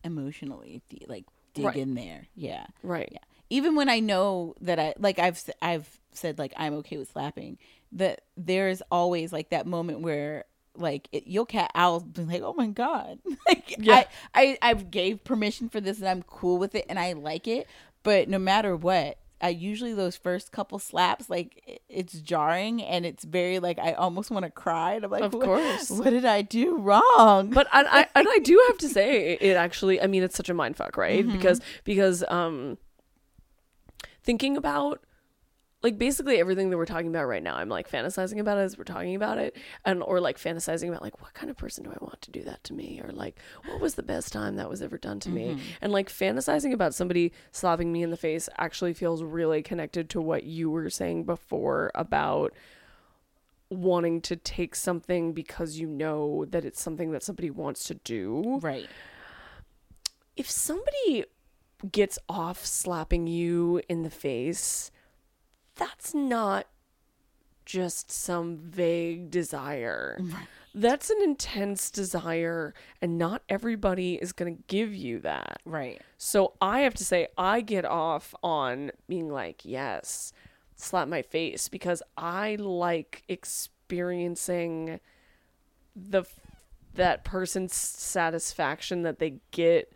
Emotionally, 0.04 0.82
like 1.08 1.26
dig 1.56 1.66
Right. 1.66 1.76
in 1.78 1.96
there. 1.96 2.28
Yeah. 2.36 2.68
right. 2.84 3.10
Yeah. 3.12 3.20
Even 3.50 3.76
when 3.76 3.90
I 3.90 4.00
know 4.00 4.54
that 4.62 4.80
I 4.80 4.94
like 5.00 5.18
I've 5.20 5.42
I've 5.62 6.00
said 6.12 6.38
like 6.40 6.54
I'm 6.58 6.74
okay 6.76 6.98
with 6.98 7.12
slapping, 7.12 7.58
that 7.94 8.22
there's 8.38 8.82
always 8.92 9.34
like 9.34 9.50
that 9.50 9.66
moment 9.68 10.02
where 10.02 10.46
like 10.78 11.08
it, 11.12 11.26
you'll 11.28 11.46
cat 11.46 11.72
I'll 11.76 12.02
be 12.02 12.24
like, 12.24 12.42
oh 12.42 12.54
my 12.54 12.68
god, 12.68 13.20
like 13.48 13.76
Yeah. 13.80 14.04
I 14.34 14.58
I 14.62 14.70
I 14.70 14.74
gave 14.74 15.24
permission 15.24 15.70
for 15.70 15.80
this 15.82 16.00
and 16.00 16.08
I'm 16.08 16.24
cool 16.24 16.58
with 16.58 16.76
it 16.76 16.86
and 16.90 17.00
I 17.00 17.14
like 17.14 17.48
it, 17.48 17.68
but 18.04 18.30
no 18.30 18.40
matter 18.40 18.76
what. 18.76 19.18
I 19.46 19.50
usually 19.50 19.94
those 19.94 20.16
first 20.16 20.52
couple 20.52 20.80
slaps 20.80 21.30
like 21.30 21.82
it's 21.90 22.14
jarring 22.32 22.82
and 22.84 23.06
it's 23.06 23.24
very 23.24 23.60
like 23.60 23.78
I 23.80 23.94
almost 23.94 24.32
want 24.32 24.44
to 24.46 24.52
cry 24.52 24.94
and 24.96 25.06
I'm 25.06 25.12
like 25.12 25.24
Of 25.24 25.34
"What- 25.34 25.46
course. 25.46 25.90
what 25.92 26.10
did 26.10 26.26
I 26.26 26.42
do 26.42 26.78
wrong 26.78 27.52
but 27.52 27.68
I, 27.72 27.84
I 28.00 28.20
and 28.20 28.28
I 28.30 28.40
do 28.44 28.56
have 28.68 28.78
to 28.80 28.90
say 28.90 29.38
it 29.40 29.56
actually 29.56 30.02
I 30.02 30.08
mean 30.08 30.24
it's 30.24 30.36
such 30.36 30.50
a 30.50 30.54
mind 30.54 30.76
fuck 30.78 30.98
right 30.98 31.24
Mm-hmm. 31.26 31.38
because 31.38 31.62
because 31.84 32.24
um 32.28 32.78
thinking 34.24 34.58
about 34.58 35.02
like 35.86 36.00
basically 36.00 36.40
everything 36.40 36.72
that 36.72 36.78
we're 36.78 36.86
talking 36.86 37.10
about 37.10 37.26
right 37.28 37.44
now 37.44 37.56
I'm 37.56 37.70
like 37.70 37.88
fantasizing 37.90 38.40
about 38.40 38.58
it 38.58 38.62
as 38.62 38.76
we're 38.76 38.86
talking 38.86 39.14
about 39.16 39.38
it 39.38 39.56
and 39.86 40.02
or 40.02 40.20
like 40.20 40.40
fantasizing 40.40 40.90
about 40.90 41.04
like 41.04 41.22
what 41.22 41.36
kind 41.36 41.52
of 41.52 41.58
person 41.58 41.84
do 41.84 41.92
I 41.92 41.98
want 42.02 42.24
to 42.24 42.32
do 42.32 42.42
that 42.44 42.64
to 42.66 42.74
me 42.74 43.00
or 43.04 43.12
like 43.12 43.38
what 43.68 43.80
was 43.80 43.94
the 43.94 44.02
best 44.04 44.34
time 44.34 44.56
that 44.56 44.68
was 44.68 44.82
ever 44.82 44.98
done 44.98 45.20
to 45.22 45.30
Mm-hmm. 45.30 45.58
me 45.58 45.62
and 45.82 45.92
like 45.94 46.10
fantasizing 46.10 46.74
about 46.74 46.96
somebody 46.96 47.32
slapping 47.52 47.92
me 47.94 48.02
in 48.02 48.10
the 48.10 48.18
face 48.18 48.50
actually 48.58 48.94
feels 48.96 49.22
really 49.22 49.62
connected 49.62 50.10
to 50.10 50.20
what 50.22 50.44
you 50.44 50.72
were 50.72 50.90
saying 50.90 51.24
before 51.26 51.92
about 51.94 52.52
wanting 53.70 54.22
to 54.22 54.36
take 54.36 54.76
something 54.76 55.34
because 55.34 55.78
you 55.80 55.88
know 55.88 56.46
that 56.46 56.66
it's 56.66 56.82
something 56.82 57.12
that 57.12 57.22
somebody 57.24 57.50
wants 57.52 57.84
to 57.86 57.94
do. 57.94 58.60
right 58.62 58.88
If 60.36 60.50
somebody 60.50 61.26
gets 61.92 62.18
off 62.28 62.66
slapping 62.66 63.28
you 63.28 63.82
in 63.90 64.04
the 64.04 64.10
face, 64.10 64.92
that's 65.76 66.14
not 66.14 66.68
just 67.66 68.12
some 68.12 68.58
vague 68.58 69.32
desire. 69.32 70.20
That's 70.74 71.10
an 71.10 71.18
intense 71.24 71.90
desire, 71.90 72.74
and 73.02 73.18
not 73.18 73.42
everybody 73.48 74.16
is 74.16 74.34
going 74.34 74.58
to 74.58 74.64
give 74.68 74.94
you 74.94 75.20
that. 75.22 75.62
right 75.66 76.02
So 76.18 76.54
I 76.62 76.82
have 76.82 76.94
to 76.96 77.06
say, 77.06 77.28
I 77.38 77.62
get 77.62 77.86
off 77.86 78.36
on 78.44 78.92
being 79.08 79.30
like, 79.30 79.62
yes, 79.64 80.34
slap 80.76 81.08
my 81.08 81.22
face 81.22 81.70
because 81.70 82.04
I 82.18 82.56
like 82.56 83.24
experiencing 83.30 85.00
the 85.96 86.26
that 86.94 87.24
person's 87.24 87.74
satisfaction 87.74 89.04
that 89.04 89.20
they 89.20 89.36
get 89.52 89.92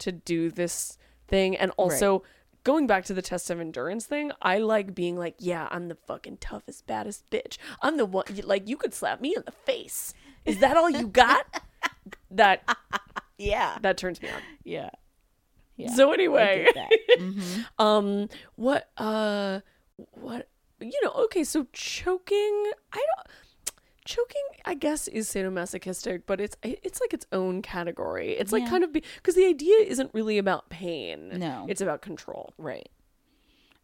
to 0.00 0.12
do 0.12 0.50
this 0.50 0.98
thing, 1.26 1.56
and 1.56 1.70
also. 1.76 2.22
Going 2.64 2.86
back 2.86 3.04
to 3.06 3.14
the 3.14 3.20
test 3.22 3.50
of 3.50 3.60
endurance 3.60 4.06
thing, 4.06 4.32
I 4.40 4.58
like 4.58 4.94
being 4.94 5.16
like, 5.18 5.34
yeah, 5.38 5.68
I'm 5.70 5.88
the 5.88 5.94
fucking 6.06 6.38
toughest, 6.38 6.86
baddest 6.86 7.28
bitch. 7.30 7.58
I'm 7.82 7.98
the 7.98 8.06
one, 8.06 8.24
like, 8.44 8.66
you 8.68 8.76
could 8.78 8.94
slap 8.94 9.20
me 9.20 9.34
in 9.36 9.42
the 9.44 9.52
face. 9.52 10.14
Is 10.46 10.58
that 10.60 10.76
all 10.76 10.88
you 10.90 11.06
got? 11.06 11.44
that 12.30 12.62
yeah 13.38 13.78
that 13.82 13.96
turns 13.96 14.20
me 14.22 14.28
on. 14.28 14.40
yeah 14.64 14.90
yeah 15.76 15.92
So 15.94 16.12
anyway. 16.12 16.66
Mhm. 17.18 17.64
um, 17.78 18.28
what, 18.56 18.90
uh, 18.96 19.60
what, 20.12 20.48
you 20.80 20.98
know, 21.04 21.12
okay, 21.24 21.44
so 21.44 21.66
choking, 21.72 22.70
I 22.92 22.96
don't, 22.96 23.26
choking, 24.04 24.42
I 24.64 24.74
guess, 24.74 25.08
is 25.08 25.28
sadomasochistic, 25.30 26.22
but 26.26 26.40
it's, 26.40 26.56
it's 26.62 27.00
like 27.00 27.14
its 27.14 27.26
own 27.32 27.62
category. 27.62 28.32
It's 28.32 28.52
like 28.52 28.64
Yeah. 28.64 28.70
kind 28.70 28.84
of, 28.84 28.92
because 28.92 29.34
the 29.34 29.46
idea 29.46 29.78
isn't 29.78 30.12
really 30.12 30.38
about 30.38 30.68
pain. 30.68 31.30
No. 31.38 31.66
It's 31.68 31.80
about 31.80 32.02
control. 32.02 32.52
Right. 32.58 32.88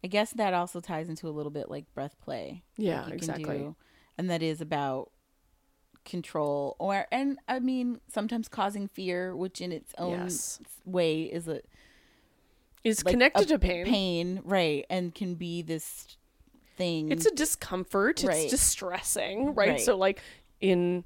I 0.03 0.07
guess 0.07 0.31
that 0.33 0.53
also 0.53 0.79
ties 0.79 1.09
into 1.09 1.27
a 1.27 1.31
little 1.31 1.51
bit 1.51 1.69
like 1.69 1.91
breath 1.93 2.15
play. 2.19 2.63
Yeah, 2.77 3.03
like 3.05 3.13
exactly. 3.13 3.57
do, 3.59 3.75
and 4.17 4.29
that 4.31 4.41
is 4.41 4.59
about 4.61 5.11
control 6.03 6.75
or 6.79 7.05
and 7.11 7.37
I 7.47 7.59
mean 7.59 8.01
sometimes 8.11 8.47
causing 8.47 8.87
fear, 8.87 9.35
which 9.35 9.61
in 9.61 9.71
its 9.71 9.93
own 9.99 10.21
Yes. 10.21 10.59
way 10.85 11.21
is 11.25 11.47
a 11.47 11.61
It's 12.83 13.05
like, 13.05 13.13
connected 13.13 13.47
to 13.49 13.59
pain. 13.59 13.85
Pain, 13.85 14.41
right, 14.43 14.83
and 14.89 15.13
can 15.13 15.35
be 15.35 15.61
this 15.61 16.07
thing. 16.81 17.11
It's 17.11 17.25
a 17.25 17.31
discomfort. 17.35 18.23
Right. 18.25 18.43
It's 18.43 18.51
distressing, 18.51 19.53
right? 19.55 19.69
Right. 19.69 19.81
So 19.81 19.95
like 19.97 20.21
in 20.59 21.05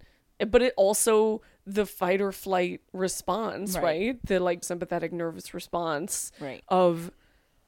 but 0.51 0.61
it 0.61 0.73
also 0.77 1.41
the 1.65 1.85
fight 1.85 2.21
or 2.21 2.31
flight 2.31 2.81
response, 2.93 3.75
Right. 3.75 3.83
right? 3.83 4.25
The 4.25 4.39
like 4.39 4.63
sympathetic 4.63 5.11
nervous 5.13 5.53
response 5.53 6.31
Right. 6.39 6.63
of 6.67 7.11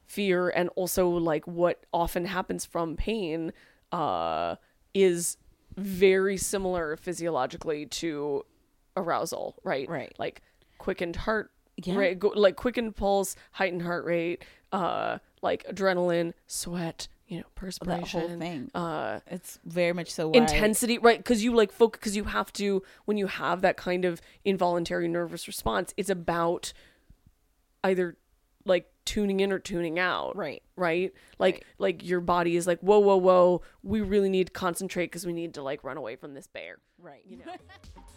fear 0.06 0.48
and 0.48 0.68
also 0.76 1.08
like 1.08 1.46
what 1.46 1.84
often 1.92 2.24
happens 2.24 2.64
from 2.64 2.96
pain 2.96 3.52
uh 3.92 4.56
is 4.94 5.36
very 5.76 6.36
similar 6.36 6.96
physiologically 6.96 7.86
to 7.86 8.44
arousal, 8.96 9.56
right? 9.64 9.88
Right. 9.88 10.12
Like 10.18 10.42
quickened 10.78 11.16
heart 11.16 11.50
Yeah. 11.76 11.96
rate, 11.96 12.18
go, 12.18 12.28
like 12.34 12.56
quickened 12.56 12.96
pulse, 12.96 13.36
heightened 13.52 13.82
heart 13.82 14.04
rate, 14.04 14.44
uh 14.72 15.18
like 15.42 15.64
adrenaline, 15.68 16.32
sweat, 16.46 17.08
you 17.28 17.38
know, 17.38 17.44
perspiration 17.54 18.00
that 18.00 18.00
perspiration, 18.10 18.20
whole 18.30 18.38
thing. 18.38 18.70
uh 18.74 19.20
It's 19.26 19.58
very 19.64 19.92
much 19.92 20.10
so 20.10 20.28
why 20.28 20.38
intensity 20.38 20.98
right 20.98 21.18
because 21.18 21.44
you 21.44 21.54
like 21.54 21.70
focus 21.72 21.98
because 22.00 22.16
you 22.16 22.24
have 22.24 22.52
to 22.54 22.82
when 23.04 23.16
you 23.18 23.26
have 23.26 23.60
that 23.60 23.76
kind 23.76 24.04
of 24.04 24.20
involuntary 24.44 25.08
nervous 25.08 25.46
response 25.46 25.92
it's 25.96 26.08
about 26.10 26.72
either 27.84 28.16
like 28.64 28.90
tuning 29.04 29.40
in 29.40 29.52
or 29.52 29.58
tuning 29.58 29.98
out 29.98 30.36
Right. 30.36 30.62
right 30.76 31.12
like 31.38 31.54
Right. 31.54 31.64
like 31.78 32.06
your 32.06 32.20
body 32.20 32.56
is 32.56 32.66
like 32.66 32.80
whoa 32.80 32.98
whoa 32.98 33.16
whoa 33.16 33.62
we 33.82 34.00
really 34.00 34.28
need 34.28 34.48
to 34.48 34.52
concentrate 34.52 35.06
because 35.06 35.24
we 35.26 35.32
need 35.32 35.54
to 35.54 35.62
like 35.62 35.84
run 35.84 35.96
away 35.96 36.16
from 36.16 36.34
this 36.34 36.46
bear 36.46 36.78
Right. 36.98 37.22
you 37.26 37.38
know 37.38 37.44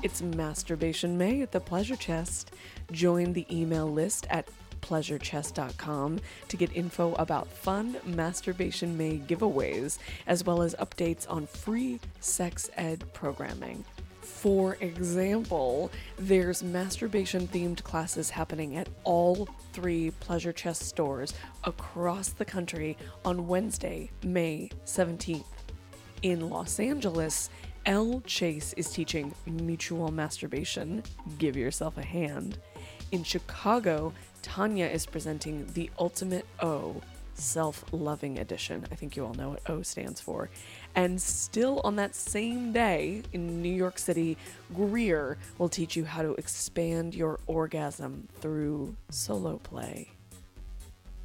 It's 0.00 0.22
Masturbation 0.22 1.18
May 1.18 1.42
at 1.42 1.50
the 1.50 1.58
Pleasure 1.58 1.96
Chest. 1.96 2.52
Join 2.92 3.32
the 3.32 3.44
email 3.50 3.90
list 3.90 4.28
at 4.30 4.48
pleasurechest.com 4.80 6.20
to 6.46 6.56
get 6.56 6.76
info 6.76 7.14
about 7.14 7.48
fun 7.48 7.96
Masturbation 8.04 8.96
May 8.96 9.18
giveaways, 9.18 9.98
as 10.28 10.44
well 10.44 10.62
as 10.62 10.76
updates 10.76 11.28
on 11.28 11.48
free 11.48 11.98
sex 12.20 12.70
ed 12.76 13.12
programming. 13.12 13.84
For 14.20 14.76
example, 14.80 15.90
there's 16.16 16.62
masturbation 16.62 17.48
themed 17.48 17.82
classes 17.82 18.30
happening 18.30 18.76
at 18.76 18.88
all 19.02 19.48
three 19.72 20.12
Pleasure 20.20 20.52
Chest 20.52 20.82
stores 20.82 21.34
across 21.64 22.28
the 22.28 22.44
country 22.44 22.96
on 23.24 23.48
Wednesday, 23.48 24.12
May 24.22 24.70
17th. 24.86 25.44
In 26.22 26.50
Los 26.50 26.80
Angeles, 26.80 27.48
L. 27.88 28.20
Chase 28.26 28.74
is 28.74 28.90
teaching 28.90 29.34
mutual 29.46 30.12
masturbation. 30.12 31.02
Give 31.38 31.56
yourself 31.56 31.96
a 31.96 32.04
hand. 32.04 32.58
In 33.12 33.24
Chicago, 33.24 34.12
Tanya 34.42 34.84
is 34.84 35.06
presenting 35.06 35.66
the 35.72 35.90
Ultimate 35.98 36.44
O 36.60 37.00
Self 37.32 37.86
Loving 37.90 38.40
Edition. 38.40 38.86
I 38.92 38.94
think 38.94 39.16
you 39.16 39.24
all 39.24 39.32
know 39.32 39.48
what 39.48 39.70
O 39.70 39.80
stands 39.80 40.20
for. 40.20 40.50
And 40.96 41.18
still 41.18 41.80
on 41.82 41.96
that 41.96 42.14
same 42.14 42.74
day 42.74 43.22
in 43.32 43.62
New 43.62 43.74
York 43.74 43.98
City, 43.98 44.36
Greer 44.74 45.38
will 45.56 45.70
teach 45.70 45.96
you 45.96 46.04
how 46.04 46.20
to 46.20 46.34
expand 46.34 47.14
your 47.14 47.40
orgasm 47.46 48.28
through 48.42 48.94
solo 49.08 49.56
play. 49.56 50.10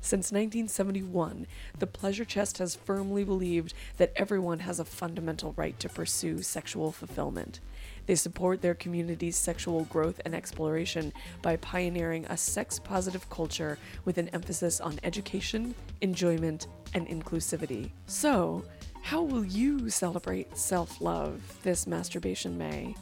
Since 0.03 0.33
1971, 0.33 1.47
the 1.79 1.87
Pleasure 1.87 2.25
Chest 2.25 2.57
has 2.57 2.75
firmly 2.75 3.23
believed 3.23 3.73
that 3.95 4.11
everyone 4.17 4.59
has 4.59 4.81
a 4.81 4.85
fundamental 4.85 5.53
right 5.55 5.79
to 5.79 5.87
pursue 5.87 6.41
sexual 6.41 6.91
fulfillment. 6.91 7.61
They 8.05 8.15
support 8.15 8.61
their 8.61 8.75
community's 8.75 9.37
sexual 9.37 9.85
growth 9.85 10.19
and 10.25 10.35
exploration 10.35 11.13
by 11.41 11.55
pioneering 11.55 12.25
a 12.25 12.35
sex 12.35 12.79
positive 12.79 13.29
culture 13.29 13.79
with 14.03 14.17
an 14.17 14.27
emphasis 14.33 14.81
on 14.81 14.99
education, 15.03 15.73
enjoyment, 16.01 16.67
and 16.93 17.07
inclusivity. 17.07 17.89
So, 18.05 18.65
how 19.03 19.21
will 19.21 19.45
you 19.45 19.89
celebrate 19.89 20.57
self 20.57 20.99
love 20.99 21.41
this 21.63 21.87
masturbation 21.87 22.57
May? 22.57 22.93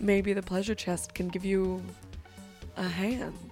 Maybe 0.00 0.34
the 0.34 0.42
Pleasure 0.42 0.74
Chest 0.74 1.14
can 1.14 1.28
give 1.28 1.46
you 1.46 1.82
a 2.76 2.86
hand. 2.86 3.51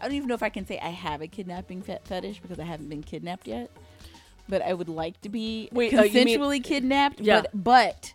I 0.00 0.06
don't 0.06 0.14
even 0.14 0.28
know 0.28 0.34
if 0.34 0.42
I 0.42 0.48
can 0.48 0.66
say 0.66 0.78
I 0.78 0.88
have 0.90 1.20
a 1.20 1.26
kidnapping 1.26 1.82
fet- 1.82 2.06
fetish 2.06 2.40
because 2.40 2.58
I 2.58 2.64
haven't 2.64 2.88
been 2.88 3.02
kidnapped 3.02 3.46
yet. 3.46 3.70
But 4.48 4.62
I 4.62 4.72
would 4.74 4.88
like 4.88 5.20
to 5.22 5.28
be 5.28 5.68
Wait, 5.72 5.94
uh, 5.94 6.02
you 6.02 6.24
mean- 6.24 6.38
consensually 6.38 6.64
kidnapped. 6.64 7.20
Yeah. 7.20 7.42
But 7.42 7.50
but 7.64 8.14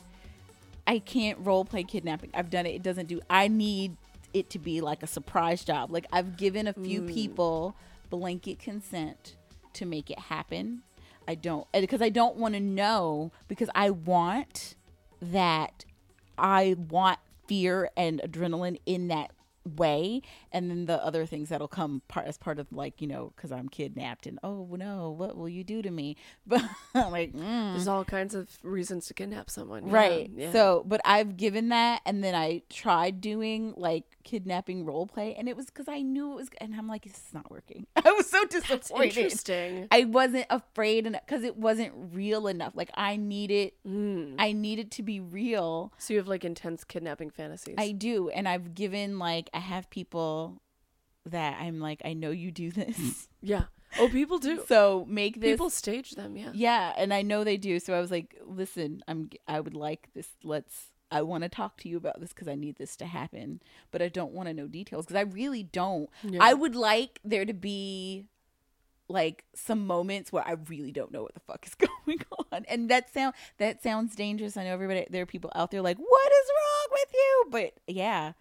I 0.87 0.99
can't 0.99 1.39
role 1.39 1.65
play 1.65 1.83
kidnapping. 1.83 2.29
I've 2.33 2.49
done 2.49 2.65
it. 2.65 2.75
It 2.75 2.83
doesn't 2.83 3.07
do. 3.07 3.21
I 3.29 3.47
need 3.47 3.95
it 4.33 4.49
to 4.51 4.59
be 4.59 4.81
like 4.81 5.01
a 5.01 5.07
surprise 5.07 5.63
job. 5.63 5.91
Like 5.91 6.05
I've 6.11 6.35
given 6.37 6.67
a 6.67 6.73
few 6.73 7.01
Mm. 7.03 7.13
people 7.13 7.75
blanket 8.09 8.59
consent 8.59 9.35
to 9.73 9.85
make 9.85 10.09
it 10.11 10.19
happen. 10.19 10.81
I 11.27 11.35
don't 11.35 11.65
because 11.71 12.01
I 12.01 12.09
don't 12.09 12.35
want 12.35 12.53
to 12.53 12.59
know 12.59 13.31
because 13.47 13.69
I 13.73 13.89
want 13.91 14.75
that 15.21 15.85
I 16.37 16.75
want 16.89 17.17
fear 17.47 17.89
and 17.95 18.19
adrenaline 18.21 18.79
in 18.85 19.07
that 19.07 19.31
way 19.65 20.21
and 20.51 20.69
then 20.69 20.85
the 20.85 21.03
other 21.03 21.25
things 21.25 21.49
that'll 21.49 21.67
come 21.67 22.01
part 22.07 22.27
as 22.27 22.37
part 22.37 22.59
of 22.59 22.71
like 22.71 23.01
you 23.01 23.07
know 23.07 23.33
because 23.35 23.51
i'm 23.51 23.67
kidnapped 23.67 24.27
and 24.27 24.37
oh 24.43 24.67
no 24.77 25.09
what 25.09 25.35
will 25.35 25.49
you 25.49 25.63
do 25.63 25.81
to 25.81 25.89
me 25.91 26.15
but 26.47 26.61
I'm 26.93 27.11
like 27.11 27.33
mm. 27.33 27.73
There's 27.73 27.87
all 27.87 28.05
kinds 28.05 28.35
of 28.35 28.47
reasons 28.63 29.07
to 29.07 29.13
kidnap 29.13 29.49
someone. 29.49 29.89
right 29.89 30.29
yeah. 30.35 30.51
so 30.51 30.83
but 30.85 31.01
i've 31.03 31.35
given 31.35 31.69
that 31.69 32.01
and 32.05 32.23
then 32.23 32.35
i 32.35 32.61
tried 32.69 33.21
doing 33.21 33.73
like 33.75 34.03
kidnapping 34.23 34.85
role 34.85 35.07
play 35.07 35.35
and 35.35 35.49
it 35.49 35.55
was 35.57 35.65
because 35.67 35.87
i 35.87 36.01
knew 36.01 36.33
it 36.33 36.35
was 36.35 36.49
and 36.59 36.75
i'm 36.75 36.87
like 36.87 37.05
it's 37.05 37.33
not 37.33 37.49
working 37.49 37.85
i 37.95 38.11
was 38.11 38.29
so 38.29 38.45
disappointed 38.45 39.25
interesting. 39.25 39.87
I 39.91 40.05
wasn't 40.05 40.45
afraid 40.49 41.07
enough 41.07 41.21
because 41.25 41.43
it 41.43 41.57
wasn't 41.57 41.93
real 42.13 42.47
enough. 42.47 42.73
Like 42.75 42.89
I 42.95 43.17
needed, 43.17 43.71
Mm. 43.87 44.35
I 44.39 44.51
needed 44.51 44.87
it 44.87 44.91
to 44.91 45.03
be 45.03 45.19
real. 45.19 45.93
So 45.97 46.13
you 46.13 46.19
have 46.19 46.27
like 46.27 46.43
intense 46.43 46.83
kidnapping 46.83 47.29
fantasies. 47.29 47.75
I 47.77 47.91
do, 47.91 48.29
and 48.29 48.47
I've 48.47 48.73
given 48.75 49.19
like 49.19 49.49
I 49.55 49.59
have 49.59 49.89
people 49.89 50.61
that 51.25 51.57
I'm 51.59 51.79
like 51.79 52.01
I 52.05 52.13
know 52.13 52.29
you 52.31 52.51
do 52.51 52.71
this, 52.81 53.27
yeah. 53.41 53.63
Oh, 53.97 54.09
people 54.09 54.39
do. 54.39 54.63
so 54.67 55.05
make 55.07 55.39
this. 55.39 55.53
people 55.53 55.69
stage 55.69 56.11
them. 56.11 56.35
Yeah. 56.35 56.51
yeah, 56.53 56.93
and 56.97 57.13
I 57.13 57.21
know 57.21 57.43
they 57.43 57.57
do. 57.57 57.79
So 57.79 57.93
I 57.93 58.01
was 58.01 58.11
like, 58.11 58.35
listen, 58.45 59.01
I'm 59.07 59.29
I 59.47 59.59
would 59.59 59.75
like 59.75 60.09
this. 60.13 60.27
Let's. 60.43 60.91
I 61.11 61.21
want 61.21 61.43
to 61.43 61.49
talk 61.49 61.77
to 61.77 61.87
you 61.87 61.97
about 61.97 62.19
this 62.19 62.33
because 62.33 62.47
I 62.47 62.55
need 62.55 62.75
this 62.77 62.97
to 62.97 63.05
happen, 63.05 63.61
but 63.91 64.01
I 64.01 64.09
don't 64.09 64.33
want 64.33 64.49
to 64.49 64.53
know 64.53 64.67
details 64.67 65.05
because 65.05 65.15
I 65.15 65.21
really 65.21 65.63
don't. 65.63 66.09
Yeah. 66.23 66.39
I 66.41 66.53
would 66.53 66.75
like 66.75 67.19
there 67.23 67.45
to 67.45 67.53
be 67.53 68.25
like 69.07 69.45
some 69.53 69.85
moments 69.85 70.31
where 70.31 70.45
I 70.45 70.55
really 70.67 70.91
don't 70.91 71.11
know 71.11 71.21
what 71.21 71.35
the 71.35 71.39
fuck 71.41 71.65
is 71.65 71.75
going 72.05 72.19
on. 72.51 72.65
And 72.67 72.89
that 72.89 73.13
sound 73.13 73.35
that 73.59 73.83
sounds 73.83 74.15
dangerous. 74.15 74.57
I 74.57 74.63
know 74.63 74.73
everybody 74.73 75.05
there 75.09 75.21
are 75.21 75.27
people 75.27 75.51
out 75.55 75.71
there 75.71 75.81
like, 75.81 75.97
"What 75.97 76.31
is 76.31 76.49
wrong 76.49 76.87
with 76.91 77.13
you?" 77.13 77.45
But 77.51 77.73
yeah, 77.87 78.33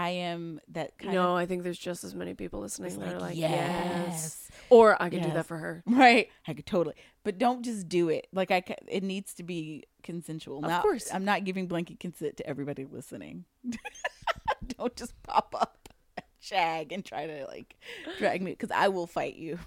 I 0.00 0.08
am 0.10 0.60
that 0.68 0.96
kind 0.96 1.12
no, 1.12 1.20
of 1.20 1.28
No, 1.28 1.36
I 1.36 1.44
think 1.44 1.62
there's 1.62 1.78
just 1.78 2.04
as 2.04 2.14
many 2.14 2.32
people 2.32 2.60
listening 2.60 2.98
that 3.00 3.06
like, 3.06 3.14
are 3.14 3.20
like, 3.20 3.36
yes. 3.36 3.50
yes. 3.50 4.48
Or 4.70 5.00
I 5.00 5.10
could 5.10 5.22
do 5.22 5.30
that 5.32 5.44
for 5.44 5.58
her. 5.58 5.82
right. 5.86 6.30
I 6.48 6.54
could 6.54 6.64
totally. 6.64 6.94
But 7.22 7.36
don't 7.36 7.62
just 7.62 7.86
do 7.86 8.08
it. 8.08 8.26
Like 8.32 8.50
I 8.50 8.64
it 8.88 9.02
needs 9.02 9.34
to 9.34 9.42
be 9.42 9.84
consensual. 10.02 10.64
Of 10.64 10.70
Not- 10.70 10.82
course. 10.82 11.12
I'm 11.12 11.26
not 11.26 11.44
giving 11.44 11.66
blanket 11.66 12.00
consent 12.00 12.38
to 12.38 12.46
everybody 12.46 12.86
listening. 12.86 13.44
don't 14.78 14.96
just 14.96 15.20
pop 15.22 15.54
up 15.58 15.90
shag 16.38 16.92
and 16.92 17.04
try 17.04 17.26
to 17.26 17.44
like 17.44 17.76
drag 18.18 18.40
me 18.40 18.54
cuz 18.54 18.70
I 18.70 18.88
will 18.88 19.06
fight 19.06 19.36
you. 19.36 19.58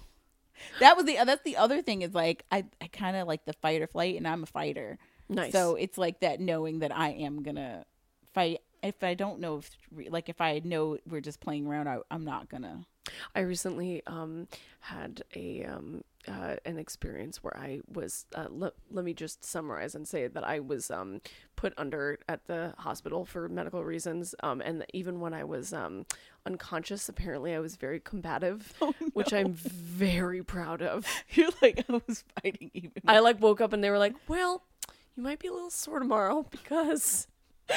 That 0.80 0.96
was 0.96 1.06
the 1.06 1.16
uh, 1.16 1.24
that's 1.24 1.44
the 1.44 1.58
other 1.58 1.80
thing 1.80 2.02
is 2.02 2.12
like 2.12 2.44
I 2.50 2.64
I 2.80 2.88
kind 2.88 3.16
of 3.16 3.28
like 3.28 3.44
the 3.44 3.52
fight 3.52 3.80
or 3.80 3.86
flight 3.86 4.16
and 4.16 4.26
I'm 4.26 4.42
a 4.42 4.46
fighter. 4.46 4.98
Nice. 5.28 5.52
So 5.52 5.76
it's 5.76 5.96
like 5.96 6.20
that 6.20 6.40
knowing 6.40 6.80
that 6.80 6.94
I 6.94 7.10
am 7.10 7.44
going 7.44 7.56
to 7.56 7.84
fight 8.34 8.60
if 8.84 9.02
I 9.02 9.14
don't 9.14 9.40
know 9.40 9.58
if 9.58 9.70
like 10.08 10.28
if 10.28 10.40
I 10.40 10.60
know 10.64 10.98
we're 11.08 11.20
just 11.20 11.40
playing 11.40 11.66
around 11.66 11.88
I, 11.88 11.98
I'm 12.10 12.24
not 12.24 12.48
to 12.50 12.84
I 13.34 13.40
recently 13.40 14.02
um, 14.06 14.48
had 14.80 15.22
a 15.34 15.64
um, 15.64 16.04
uh, 16.26 16.56
an 16.64 16.78
experience 16.78 17.42
where 17.42 17.56
I 17.56 17.80
was. 17.92 18.26
Uh, 18.34 18.46
le- 18.50 18.72
let 18.90 19.04
me 19.04 19.12
just 19.12 19.44
summarize 19.44 19.94
and 19.94 20.06
say 20.08 20.26
that 20.26 20.44
I 20.44 20.60
was 20.60 20.90
um, 20.90 21.20
put 21.56 21.74
under 21.76 22.18
at 22.28 22.46
the 22.46 22.74
hospital 22.78 23.24
for 23.24 23.48
medical 23.48 23.84
reasons, 23.84 24.34
um, 24.42 24.60
and 24.60 24.84
even 24.94 25.20
when 25.20 25.34
I 25.34 25.44
was 25.44 25.72
um, 25.72 26.06
unconscious, 26.46 27.08
apparently 27.08 27.54
I 27.54 27.58
was 27.58 27.76
very 27.76 28.00
combative, 28.00 28.72
which 29.12 29.32
I'm 29.32 29.52
very 29.52 30.42
proud 30.42 30.82
of. 30.82 31.06
You're 31.30 31.50
like 31.60 31.84
I 31.88 32.00
was 32.06 32.24
fighting 32.40 32.70
even. 32.74 33.02
I 33.06 33.18
like 33.20 33.40
woke 33.40 33.60
up 33.60 33.72
and 33.72 33.84
they 33.84 33.90
were 33.90 33.98
like, 33.98 34.14
"Well, 34.28 34.64
you 35.16 35.22
might 35.22 35.38
be 35.38 35.48
a 35.48 35.52
little 35.52 35.70
sore 35.70 35.98
tomorrow 35.98 36.46
because." 36.50 37.26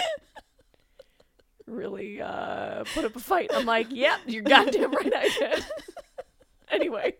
really 1.67 2.21
uh 2.21 2.83
put 2.93 3.05
up 3.05 3.15
a 3.15 3.19
fight. 3.19 3.51
I'm 3.53 3.65
like 3.65 3.87
yep 3.91 4.19
you're 4.25 4.43
goddamn 4.43 4.91
right 4.91 5.13
i 5.15 5.29
did. 5.39 5.65
Anyway. 6.71 7.13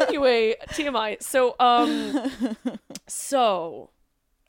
Anyway 0.00 0.54
tmi 0.70 1.20
so 1.22 1.56
um 1.58 2.30
so 3.08 3.90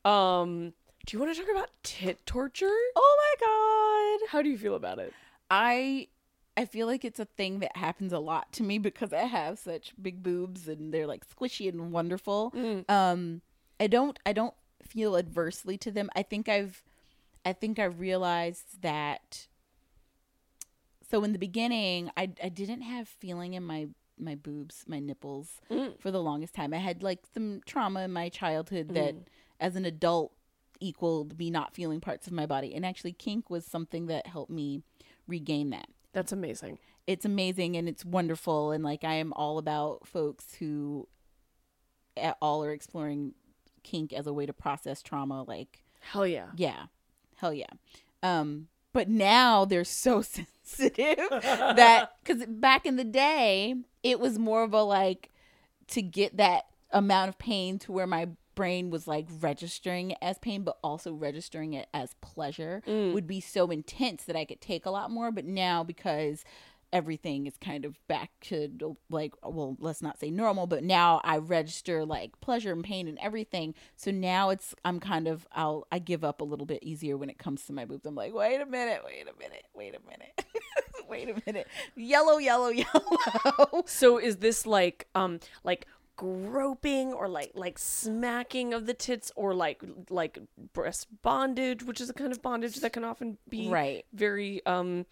um 0.06 0.74
do 1.06 1.18
you 1.18 1.20
want 1.24 1.34
to 1.36 1.42
talk 1.42 1.50
about 1.52 1.70
tit 1.82 2.24
torture? 2.28 2.70
Oh 2.96 3.18
my 3.40 4.20
god. 4.20 4.30
how 4.32 4.42
do 4.44 4.50
you 4.50 4.58
feel 4.58 4.76
about 4.76 5.00
it? 5.00 5.12
I 5.50 6.08
I 6.56 6.66
feel 6.66 6.86
like 6.86 7.04
it's 7.04 7.20
a 7.20 7.26
thing 7.26 7.60
that 7.60 7.76
happens 7.76 8.14
a 8.14 8.20
lot 8.20 8.52
to 8.54 8.64
me 8.64 8.78
because 8.78 9.12
I 9.14 9.24
have 9.24 9.58
such 9.58 9.94
big 10.00 10.22
boobs 10.22 10.68
and 10.68 10.94
they're 10.94 11.08
like 11.08 11.24
squishy 11.28 11.68
and 11.70 11.92
wonderful. 11.92 12.54
Um 12.88 13.42
I 13.80 13.88
don't 13.88 14.20
I 14.26 14.34
don't 14.34 14.54
feel 14.84 15.18
adversely 15.18 15.78
to 15.80 15.90
them. 15.92 16.10
I 16.16 16.22
think 16.22 16.48
I've 16.48 16.84
I 17.50 17.54
think 17.54 17.80
I 17.80 17.86
realized 17.86 18.82
that 18.82 19.48
So 21.10 21.24
in 21.24 21.34
the 21.34 21.40
beginning, 21.40 22.12
I 22.16 22.32
I 22.44 22.50
didn't 22.50 22.82
have 22.82 23.08
feeling 23.08 23.54
in 23.56 23.64
my 23.64 23.88
my 24.18 24.36
boobs, 24.36 24.84
my 24.88 25.00
nipples 25.00 25.62
Mm. 25.70 25.98
for 26.00 26.12
the 26.12 26.22
longest 26.22 26.54
time. 26.54 26.74
I 26.74 26.78
had 26.78 27.02
like 27.02 27.22
some 27.34 27.62
trauma 27.66 28.02
in 28.02 28.12
my 28.14 28.30
childhood 28.30 28.90
that 28.90 29.16
Mm. 29.16 29.26
as 29.60 29.76
an 29.76 29.86
adult 29.86 30.34
equaled 30.82 31.38
me 31.40 31.50
not 31.50 31.74
feeling 31.74 32.00
parts 32.02 32.28
of 32.28 32.34
my 32.34 32.46
body. 32.46 32.74
And 32.76 32.86
actually 32.86 33.14
kink 33.14 33.50
was 33.50 33.66
something 33.66 34.06
that 34.08 34.28
helped 34.28 34.52
me 34.52 34.84
regain 35.28 35.70
that. 35.72 35.90
That's 36.14 36.32
amazing. 36.32 36.80
It's 37.08 37.26
amazing 37.26 37.76
and 37.78 37.88
it's 37.90 38.06
wonderful 38.06 38.72
and 38.72 38.84
like 38.84 39.04
I 39.04 39.16
am 39.16 39.34
all 39.34 39.58
about 39.58 40.06
folks 40.08 40.56
who 40.56 41.08
at 42.18 42.38
all 42.42 42.64
are 42.64 42.72
exploring 42.74 43.34
kink 43.84 44.12
as 44.14 44.28
a 44.28 44.34
way 44.34 44.46
to 44.46 44.54
process 44.54 45.02
trauma 45.02 45.44
like 45.44 45.84
Hell 46.02 46.28
yeah. 46.28 46.50
yeah. 46.56 46.86
Hell 47.40 47.54
yeah. 47.54 47.66
Um, 48.22 48.68
but 48.94 49.08
now 49.10 49.66
they're 49.66 49.84
so 49.84 50.22
sensitive 50.22 51.18
that 51.30 52.12
because 52.24 52.46
back 52.46 52.86
in 52.86 52.96
the 52.96 53.04
day, 53.04 53.76
it 54.04 54.20
was 54.20 54.38
more 54.38 54.64
of 54.64 54.74
a 54.74 54.84
like 54.84 55.30
to 55.88 56.02
get 56.02 56.38
that 56.38 56.66
amount 56.92 57.30
of 57.30 57.38
pain 57.38 57.80
to 57.80 57.92
where 57.92 58.08
my 58.08 58.30
brain 58.56 58.90
was 58.90 59.08
like 59.08 59.26
registering 59.40 60.12
it 60.12 60.18
as 60.22 60.38
pain, 60.38 60.64
but 60.64 60.78
also 60.84 61.14
registering 61.14 61.74
it 61.74 61.88
as 61.94 62.14
pleasure 62.22 62.82
would 63.14 63.26
be 63.26 63.40
so 63.40 63.72
intense 63.72 64.26
that 64.26 64.36
I 64.36 64.44
could 64.44 64.60
take 64.60 64.86
a 64.86 64.90
lot 64.92 65.12
more. 65.12 65.32
But 65.32 65.46
now 65.46 65.84
because 65.84 66.44
everything 66.92 67.48
is 67.48 67.56
kind 67.58 67.86
of 67.86 67.96
back 68.08 68.32
to 68.42 68.96
like 69.10 69.34
well 69.44 69.76
let's 69.80 70.02
not 70.02 70.20
say 70.20 70.30
normal 70.32 70.66
but 70.68 70.84
now 70.84 71.22
i 71.24 71.38
register 71.38 72.04
like 72.06 72.40
pleasure 72.42 72.72
and 72.72 72.84
pain 72.84 73.08
and 73.08 73.18
everything. 73.22 73.76
So 73.96 74.12
now 74.12 74.50
it's 74.50 74.74
i'm 74.84 75.00
kind 75.00 75.28
of 75.28 75.48
i'll 75.54 75.86
i 75.92 76.00
give 76.00 76.24
up 76.24 76.42
a 76.42 76.44
little 76.44 76.66
bit 76.66 76.84
easier 76.84 77.18
when 77.18 77.30
it 77.30 77.38
comes 77.38 77.66
to 77.66 77.74
my 77.74 77.86
boobs. 77.86 78.06
I'm 78.06 78.16
like 78.16 78.34
wait 78.34 78.60
a 78.62 78.66
minute 78.66 79.02
wait 79.06 79.24
a 79.24 79.40
minute 79.40 79.66
wait 79.76 79.96
a 79.96 80.00
minute 80.10 80.46
wait 81.10 81.30
a 81.30 81.42
minute. 81.46 81.68
Yellow 81.96 82.38
yellow 82.38 82.70
yellow. 82.70 83.84
So 83.86 84.18
is 84.18 84.38
this 84.38 84.66
like 84.66 85.08
um 85.16 85.40
like 85.64 85.88
groping 86.16 87.14
or 87.14 87.28
like 87.30 87.52
like 87.56 87.80
smacking 87.80 88.74
of 88.74 88.86
the 88.86 88.94
tits 88.94 89.32
or 89.36 89.54
like 89.54 89.82
like 90.10 90.38
breast 90.74 91.08
bondage, 91.22 91.84
which 91.84 92.02
is 92.02 92.10
a 92.10 92.14
kind 92.14 92.32
of 92.32 92.42
bondage 92.42 92.76
that 92.78 92.94
can 92.94 93.04
often 93.06 93.38
be 93.48 93.70
Right. 93.70 94.06
very 94.14 94.66
um 94.66 95.06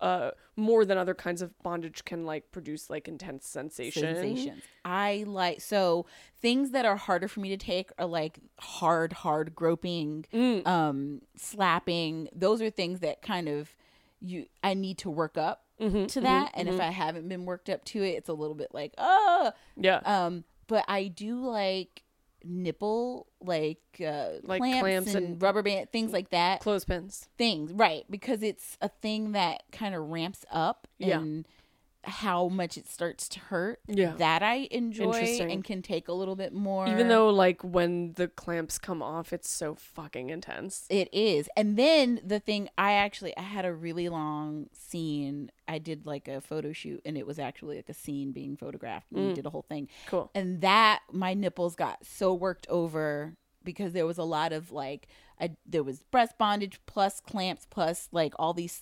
uh 0.00 0.30
more 0.56 0.84
than 0.84 0.98
other 0.98 1.14
kinds 1.14 1.40
of 1.42 1.56
bondage 1.62 2.04
can 2.04 2.24
like 2.26 2.50
produce 2.52 2.90
like 2.90 3.08
intense 3.08 3.46
sensation. 3.46 4.02
sensations. 4.02 4.62
I 4.84 5.24
like 5.26 5.60
so 5.60 6.06
things 6.42 6.72
that 6.72 6.84
are 6.84 6.96
harder 6.96 7.28
for 7.28 7.40
me 7.40 7.48
to 7.50 7.56
take 7.56 7.90
are 7.98 8.04
like 8.06 8.38
hard, 8.58 9.12
hard 9.14 9.54
groping, 9.54 10.26
Mm. 10.32 10.66
um, 10.66 11.22
slapping. 11.36 12.28
Those 12.34 12.60
are 12.62 12.70
things 12.70 13.00
that 13.00 13.22
kind 13.22 13.48
of 13.48 13.74
you 14.20 14.46
I 14.62 14.74
need 14.74 14.98
to 14.98 15.10
work 15.10 15.38
up 15.38 15.64
Mm-hmm, 15.80 16.06
to 16.06 16.20
that. 16.20 16.50
and 16.52 16.68
if 16.68 16.78
I 16.78 16.90
haven't 16.90 17.26
been 17.26 17.46
worked 17.46 17.70
up 17.70 17.82
to 17.86 18.02
it, 18.02 18.10
it's 18.10 18.28
a 18.28 18.34
little 18.34 18.54
bit 18.54 18.68
like 18.74 18.92
oh. 18.98 19.52
Yeah. 19.76 20.00
Um, 20.04 20.44
but 20.66 20.84
I 20.88 21.08
do 21.08 21.40
like 21.40 22.02
nipple 22.44 23.26
like 23.40 23.80
uh 24.04 24.30
Like 24.42 24.60
clamps, 24.60 24.80
clamps 24.80 25.14
and, 25.14 25.26
and- 25.26 25.42
rubber 25.42 25.62
band 25.62 25.90
things 25.92 26.12
like 26.12 26.30
that 26.30 26.60
Clothespins. 26.60 27.28
things 27.38 27.72
right 27.72 28.04
because 28.10 28.42
it's 28.42 28.76
a 28.80 28.88
thing 28.88 29.32
that 29.32 29.62
kind 29.72 29.94
of 29.94 30.08
ramps 30.10 30.44
up 30.50 30.86
Yeah. 30.98 31.22
How 32.04 32.48
much 32.48 32.78
it 32.78 32.88
starts 32.88 33.28
to 33.28 33.38
hurt 33.40 33.78
Yeah. 33.86 34.14
that 34.16 34.42
i 34.42 34.68
enjoy 34.70 35.12
and 35.40 35.62
can 35.62 35.82
take 35.82 36.08
a 36.08 36.12
little 36.14 36.34
bit 36.36 36.52
more 36.54 36.86
Even 36.88 37.08
though 37.08 37.28
like 37.28 37.62
when 37.62 38.14
the 38.14 38.26
clamps 38.28 38.78
come 38.78 39.02
off, 39.02 39.32
it's 39.32 39.50
so 39.50 39.74
fucking 39.74 40.30
intense. 40.30 40.86
it 40.88 41.08
is 41.12 41.48
and 41.56 41.76
then 41.76 42.20
the 42.24 42.40
thing 42.40 42.68
i 42.78 42.92
actually 42.92 43.36
i 43.36 43.42
had 43.42 43.64
a 43.66 43.72
really 43.74 44.08
long 44.08 44.68
scene 44.72 45.50
i 45.68 45.78
did 45.78 46.06
like 46.06 46.26
a 46.26 46.40
photo 46.40 46.72
shoot 46.72 47.00
and 47.04 47.18
it 47.18 47.26
was 47.26 47.38
actually 47.38 47.76
like 47.76 47.88
a 47.90 47.94
scene 47.94 48.32
being 48.32 48.56
photographed 48.56 49.06
and 49.12 49.28
we 49.28 49.34
did 49.34 49.44
a 49.46 49.50
whole 49.50 49.66
thing 49.68 49.88
Cool. 50.06 50.30
and 50.34 50.62
that 50.62 51.00
my 51.12 51.34
nipples 51.34 51.76
got 51.76 52.04
so 52.06 52.32
worked 52.32 52.66
over 52.68 53.34
because 53.62 53.92
there 53.92 54.06
was 54.06 54.16
a 54.18 54.24
lot 54.24 54.52
of 54.54 54.72
like 54.72 55.06
I, 55.38 55.50
there 55.66 55.82
was 55.82 56.02
breast 56.10 56.38
bondage 56.38 56.80
plus 56.86 57.20
clamps 57.20 57.66
plus 57.68 58.08
like 58.10 58.32
all 58.38 58.54
these 58.54 58.80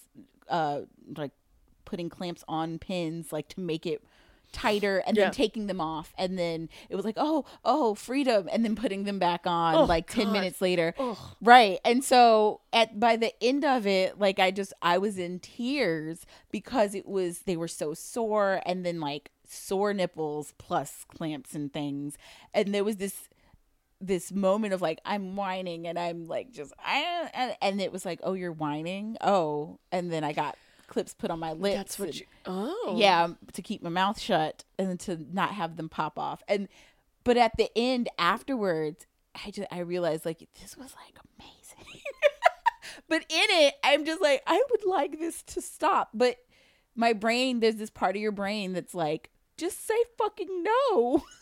uh 0.48 0.82
like 1.16 1.32
putting 1.88 2.08
clamps 2.08 2.44
on 2.46 2.78
pins 2.78 3.32
like 3.32 3.48
to 3.48 3.60
make 3.60 3.84
it 3.86 4.02
tighter 4.50 5.02
and 5.06 5.14
Yeah. 5.16 5.24
then 5.24 5.32
taking 5.32 5.66
them 5.66 5.80
off. 5.80 6.14
And 6.16 6.38
then 6.38 6.68
it 6.88 6.96
was 6.96 7.04
like 7.04 7.16
oh 7.18 7.44
oh 7.64 7.94
freedom 7.94 8.48
and 8.50 8.64
then 8.64 8.74
putting 8.76 9.04
them 9.04 9.18
back 9.18 9.42
on 9.46 9.74
Oh, 9.74 9.84
like 9.84 10.08
10 10.08 10.24
God. 10.26 10.32
minutes 10.32 10.60
later. 10.62 10.94
Right. 11.42 11.78
And 11.84 12.02
so 12.02 12.60
at 12.72 12.98
by 12.98 13.16
the 13.16 13.32
end 13.44 13.62
of 13.64 13.86
it 13.86 14.18
like 14.18 14.38
i 14.38 14.50
just 14.50 14.72
i 14.80 14.96
was 14.96 15.18
in 15.18 15.38
tears 15.38 16.24
because 16.50 16.94
it 16.94 17.06
was 17.06 17.40
they 17.40 17.56
were 17.56 17.68
so 17.68 17.92
sore 17.94 18.62
and 18.64 18.86
then 18.86 19.00
like 19.00 19.30
sore 19.46 19.92
nipples 19.94 20.54
plus 20.58 21.04
clamps 21.14 21.54
and 21.54 21.72
things. 21.72 22.16
And 22.54 22.74
there 22.74 22.84
was 22.84 22.96
this 22.96 23.28
this 24.00 24.30
moment 24.32 24.72
of 24.72 24.80
like 24.80 25.00
I'm 25.04 25.36
whining 25.36 25.86
and 25.86 25.98
I'm 25.98 26.26
like 26.26 26.52
just 26.52 26.72
I 26.78 27.28
and, 27.34 27.56
and 27.60 27.80
it 27.82 27.92
was 27.92 28.04
like 28.06 28.20
oh 28.22 28.32
you're 28.34 28.52
whining? 28.52 29.16
Oh. 29.20 29.78
And 29.92 30.10
then 30.12 30.24
I 30.24 30.32
got 30.32 30.56
clips 30.88 31.14
put 31.14 31.30
on 31.30 31.38
my 31.38 31.52
lips 31.52 31.76
That's 31.76 31.98
what 31.98 32.08
and- 32.08 32.20
you 32.20 32.26
Oh. 32.46 32.96
yeah 32.98 33.28
to 33.52 33.62
keep 33.62 33.82
my 33.82 33.90
mouth 33.90 34.18
shut 34.18 34.64
and 34.78 34.98
to 35.00 35.18
not 35.32 35.50
have 35.50 35.76
them 35.76 35.88
pop 35.88 36.18
off. 36.18 36.42
And 36.48 36.66
but 37.24 37.36
at 37.36 37.52
the 37.56 37.70
end 37.76 38.08
afterwards 38.18 39.06
I 39.44 39.50
just 39.50 39.68
I 39.70 39.80
realized 39.80 40.24
like 40.24 40.38
this 40.60 40.76
was 40.76 40.94
like 41.04 41.18
amazing. 41.38 42.02
But 43.08 43.22
in 43.28 43.46
it 43.50 43.74
I'm 43.84 44.04
just 44.04 44.20
like 44.20 44.42
I 44.46 44.62
would 44.70 44.84
like 44.84 45.18
this 45.18 45.42
to 45.44 45.60
stop. 45.62 46.08
But 46.14 46.36
my 46.96 47.12
brain 47.12 47.60
there's 47.60 47.76
this 47.76 47.90
part 47.90 48.16
of 48.16 48.22
your 48.22 48.32
brain 48.32 48.72
that's 48.72 48.94
like 48.94 49.30
just 49.56 49.86
say 49.86 49.96
fucking 50.18 50.62
no. 50.64 51.22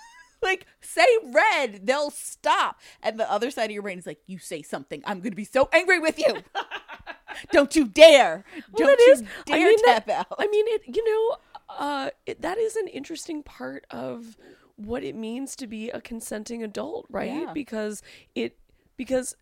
Like 0.42 0.66
say 0.82 1.06
red 1.32 1.86
they'll 1.86 2.10
stop. 2.10 2.78
And 3.02 3.18
the 3.18 3.28
other 3.30 3.50
side 3.50 3.64
of 3.64 3.70
your 3.70 3.82
brain 3.82 3.98
is 3.98 4.06
like 4.06 4.20
you 4.26 4.38
say 4.38 4.60
something 4.62 5.02
i'm 5.06 5.20
gonna 5.20 5.34
be 5.34 5.44
so 5.46 5.68
angry 5.72 5.98
with 5.98 6.18
you 6.18 6.36
don't 7.52 7.74
you 7.76 7.86
dare 7.86 8.44
Well, 8.72 8.86
don't 8.88 9.00
you 9.00 9.12
is- 9.12 9.22
dare 9.44 9.56
I 9.56 9.64
mean, 9.64 9.84
tap 9.84 10.06
that, 10.06 10.26
out 10.30 10.36
I 10.38 10.46
mean, 10.48 10.64
it. 10.68 10.82
You 10.96 11.04
know, 11.04 11.36
uh, 11.68 12.10
it, 12.26 12.42
that 12.42 12.58
is 12.58 12.76
an 12.76 12.88
interesting 12.88 13.42
part 13.42 13.86
of 13.90 14.36
what 14.76 15.02
it 15.02 15.14
means 15.14 15.56
to 15.56 15.66
be 15.66 15.90
a 15.90 16.00
consenting 16.00 16.62
adult, 16.62 17.06
right? 17.10 17.32
Yeah. 17.32 17.52
Because 17.52 18.02
it 18.34 18.58
because 18.96 19.34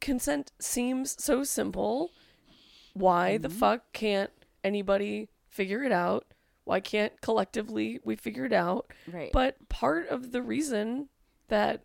consent 0.00 0.52
seems 0.58 1.22
so 1.22 1.44
simple. 1.44 2.10
Why 2.94 3.36
the 3.38 3.48
Mm-hmm. 3.48 3.58
fuck 3.58 3.92
can't 3.92 4.30
anybody 4.64 5.28
figure 5.48 5.82
it 5.82 5.92
out? 5.92 6.26
Why 6.64 6.80
can't 6.80 7.20
collectively 7.20 8.00
we 8.04 8.16
figure 8.16 8.44
it 8.44 8.52
out? 8.52 8.90
Right. 9.10 9.30
But 9.32 9.68
part 9.68 10.08
of 10.08 10.32
the 10.32 10.42
reason 10.42 11.08
that 11.48 11.82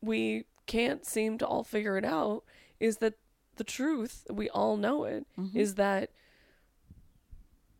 we 0.00 0.44
can't 0.66 1.04
seem 1.04 1.36
to 1.38 1.46
all 1.46 1.64
figure 1.64 1.98
it 1.98 2.04
out 2.04 2.44
is 2.84 2.98
that 2.98 3.14
the 3.56 3.64
truth, 3.64 4.26
we 4.30 4.48
all 4.50 4.76
know 4.76 5.04
it, 5.04 5.26
is 5.54 5.72
Mm-hmm. 5.72 5.80
that 5.82 6.10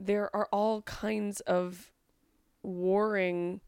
there 0.00 0.34
are 0.34 0.48
all 0.52 0.82
kinds 0.82 1.40
of 1.40 1.90
warring 2.62 3.60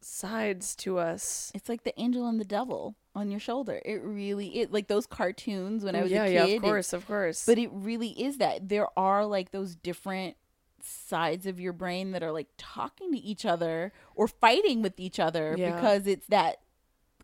sides 0.00 0.76
to 0.76 0.98
us. 0.98 1.50
it's 1.54 1.68
like 1.68 1.82
the 1.84 1.98
angel 2.00 2.28
and 2.28 2.38
the 2.38 2.44
devil 2.44 2.94
on 3.14 3.28
your 3.30 3.40
shoulder 3.40 3.80
it 3.84 4.00
really 4.04 4.58
it 4.60 4.70
like 4.72 4.86
those 4.86 5.06
cartoons 5.06 5.82
when 5.84 5.96
i 5.96 6.02
was 6.02 6.12
yeah, 6.12 6.24
a 6.24 6.28
kid 6.28 6.48
yeah, 6.50 6.56
of 6.56 6.62
course, 6.62 6.92
of 6.92 7.06
course. 7.06 7.44
but 7.44 7.58
it 7.58 7.68
really 7.72 8.10
is 8.10 8.38
that 8.38 8.68
there 8.68 8.86
are 8.96 9.26
like 9.26 9.50
those 9.50 9.74
different 9.74 10.36
sides 10.82 11.44
of 11.46 11.58
your 11.58 11.72
brain 11.72 12.12
that 12.12 12.22
are 12.22 12.30
like 12.30 12.46
talking 12.56 13.10
to 13.10 13.18
each 13.18 13.44
other 13.44 13.92
or 14.14 14.28
fighting 14.28 14.80
with 14.80 15.00
each 15.00 15.18
other 15.18 15.56
Yeah. 15.58 15.74
because 15.74 16.06
it's 16.06 16.26
that 16.28 16.60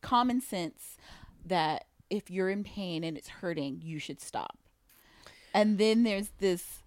common 0.01 0.41
sense 0.41 0.97
that 1.47 1.87
if 2.13 2.31
you're 2.31 2.51
in 2.51 2.63
pain 2.63 3.03
and 3.03 3.17
it's 3.17 3.29
hurting 3.29 3.81
you 3.83 3.99
should 3.99 4.21
stop. 4.21 4.59
And 5.55 5.79
then 5.79 6.03
there's 6.03 6.29
this 6.39 6.83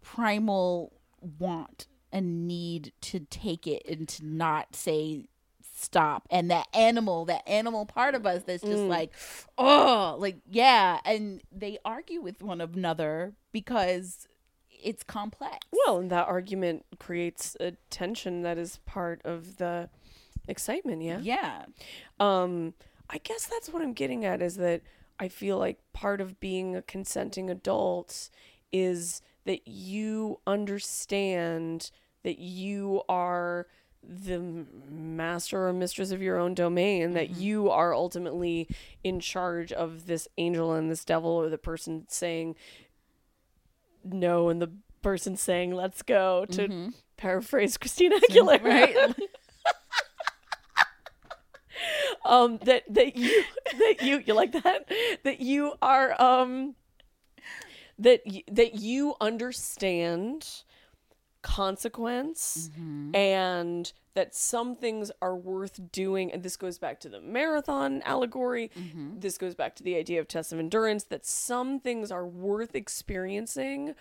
primal 0.00 0.94
want 1.38 1.86
and 2.10 2.46
need 2.48 2.92
to 3.02 3.20
take 3.20 3.66
it 3.66 3.82
and 3.86 4.08
to 4.08 4.24
not 4.24 4.74
say 4.74 5.26
stop. 5.74 6.26
And 6.30 6.50
that 6.50 6.66
animal 6.72 7.26
that 7.26 7.46
animal 7.46 7.84
part 7.84 8.14
of 8.14 8.24
us 8.24 8.42
that's 8.44 8.62
just 8.62 8.84
like 8.84 9.12
oh 9.58 10.16
like 10.18 10.36
yeah. 10.50 11.00
And 11.04 11.42
they 11.52 11.78
argue 11.84 12.22
with 12.22 12.42
one 12.42 12.62
another 12.62 13.34
because 13.52 14.28
it's 14.70 15.02
complex. 15.02 15.66
Well, 15.72 15.98
and 15.98 16.10
that 16.10 16.26
argument 16.26 16.86
creates 16.98 17.54
a 17.60 17.72
tension 17.90 18.42
that 18.42 18.56
is 18.56 18.80
part 18.86 19.20
of 19.24 19.58
the 19.58 19.90
excitement, 20.48 21.02
yeah? 21.02 21.18
yeah. 21.22 21.64
Um, 22.18 22.74
I 23.12 23.18
guess 23.18 23.46
that's 23.46 23.68
what 23.68 23.82
I'm 23.82 23.92
getting 23.92 24.24
at 24.24 24.40
is 24.40 24.56
that 24.56 24.80
I 25.20 25.28
feel 25.28 25.58
like 25.58 25.78
part 25.92 26.20
of 26.20 26.40
being 26.40 26.74
a 26.74 26.82
consenting 26.82 27.50
adult 27.50 28.30
is 28.72 29.20
that 29.44 29.68
you 29.68 30.40
understand 30.46 31.90
that 32.22 32.38
you 32.38 33.02
are 33.08 33.66
the 34.02 34.40
master 34.90 35.68
or 35.68 35.72
mistress 35.72 36.10
of 36.10 36.22
your 36.22 36.38
own 36.38 36.54
domain, 36.54 37.12
that 37.12 37.30
you 37.30 37.70
are 37.70 37.94
ultimately 37.94 38.66
in 39.04 39.20
charge 39.20 39.72
of 39.72 40.06
this 40.06 40.26
angel 40.38 40.72
and 40.72 40.90
this 40.90 41.04
devil 41.04 41.30
or 41.30 41.48
the 41.48 41.58
person 41.58 42.04
saying, 42.08 42.56
no 44.04 44.48
and 44.48 44.60
the 44.60 44.70
person 45.02 45.36
saying 45.36 45.72
let's 45.72 46.02
go 46.02 46.44
to 46.46 46.92
paraphrase 47.16 47.76
Christina 47.76 48.16
Aguilera. 48.28 48.60
Mm-hmm. 48.60 48.66
Right. 48.66 49.16
um 52.24 52.58
that 52.64 52.82
that 52.92 53.16
you 53.16 53.44
that 53.78 54.02
you 54.02 54.22
you 54.26 54.34
like 54.34 54.52
that 54.52 54.88
that 55.24 55.40
you 55.40 55.74
are 55.82 56.20
um 56.22 56.74
that 57.98 58.20
y- 58.26 58.44
that 58.50 58.74
you 58.76 59.14
understand 59.20 60.62
consequence 61.42 62.70
Mm-hmm. 62.78 63.16
and 63.16 63.92
that 64.14 64.34
some 64.34 64.76
things 64.76 65.10
are 65.20 65.34
worth 65.34 65.80
doing 65.90 66.32
and 66.32 66.42
this 66.42 66.56
goes 66.56 66.78
back 66.78 67.00
to 67.00 67.08
the 67.08 67.20
marathon 67.20 68.00
allegory 68.02 68.70
Mm-hmm. 68.78 69.18
this 69.18 69.38
goes 69.38 69.54
back 69.54 69.74
to 69.76 69.82
the 69.82 69.96
idea 69.96 70.20
of 70.20 70.28
test 70.28 70.52
of 70.52 70.58
endurance 70.60 71.04
that 71.04 71.26
some 71.26 71.80
things 71.80 72.12
are 72.12 72.26
worth 72.26 72.74
experiencing 72.76 73.94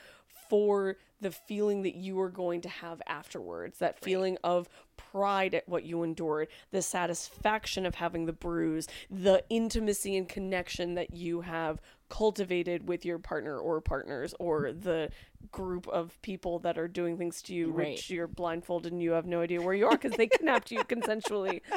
for 0.50 0.98
the 1.20 1.32
feeling 1.32 1.82
that 1.84 1.96
you 1.96 2.20
are 2.20 2.30
going 2.30 2.62
to 2.62 2.70
have 2.70 3.02
afterwards 3.08 3.80
that 3.80 4.00
feeling 4.00 4.38
of 4.44 4.70
pride 5.12 5.54
at 5.54 5.68
what 5.68 5.84
you 5.84 6.04
endured 6.04 6.48
the 6.72 6.82
satisfaction 6.82 7.86
of 7.86 7.96
having 7.96 8.26
the 8.26 8.34
bruise 8.34 8.88
the 9.10 9.44
intimacy 9.50 10.16
and 10.16 10.30
connection 10.30 10.96
that 10.96 11.14
you 11.14 11.42
have 11.42 11.82
cultivated 12.10 12.88
with 12.88 13.06
your 13.06 13.18
partner 13.18 13.58
or 13.58 13.80
partners 13.80 14.34
or 14.40 14.74
the 14.74 15.10
group 15.52 15.88
of 15.88 16.22
people 16.22 16.60
that 16.60 16.78
are 16.78 16.88
doing 16.88 17.18
things 17.18 17.42
to 17.42 17.54
you 17.54 17.72
which 17.72 18.10
you're 18.10 18.28
blindfolded 18.28 18.92
and 18.92 19.02
you 19.02 19.12
have 19.12 19.26
no 19.26 19.42
idea 19.42 19.62
where 19.62 19.74
you 19.74 19.86
are 19.86 19.98
because 19.98 20.12
they 20.18 20.28
kidnapped 20.28 20.72
you 20.72 20.84
consensually. 20.84 21.62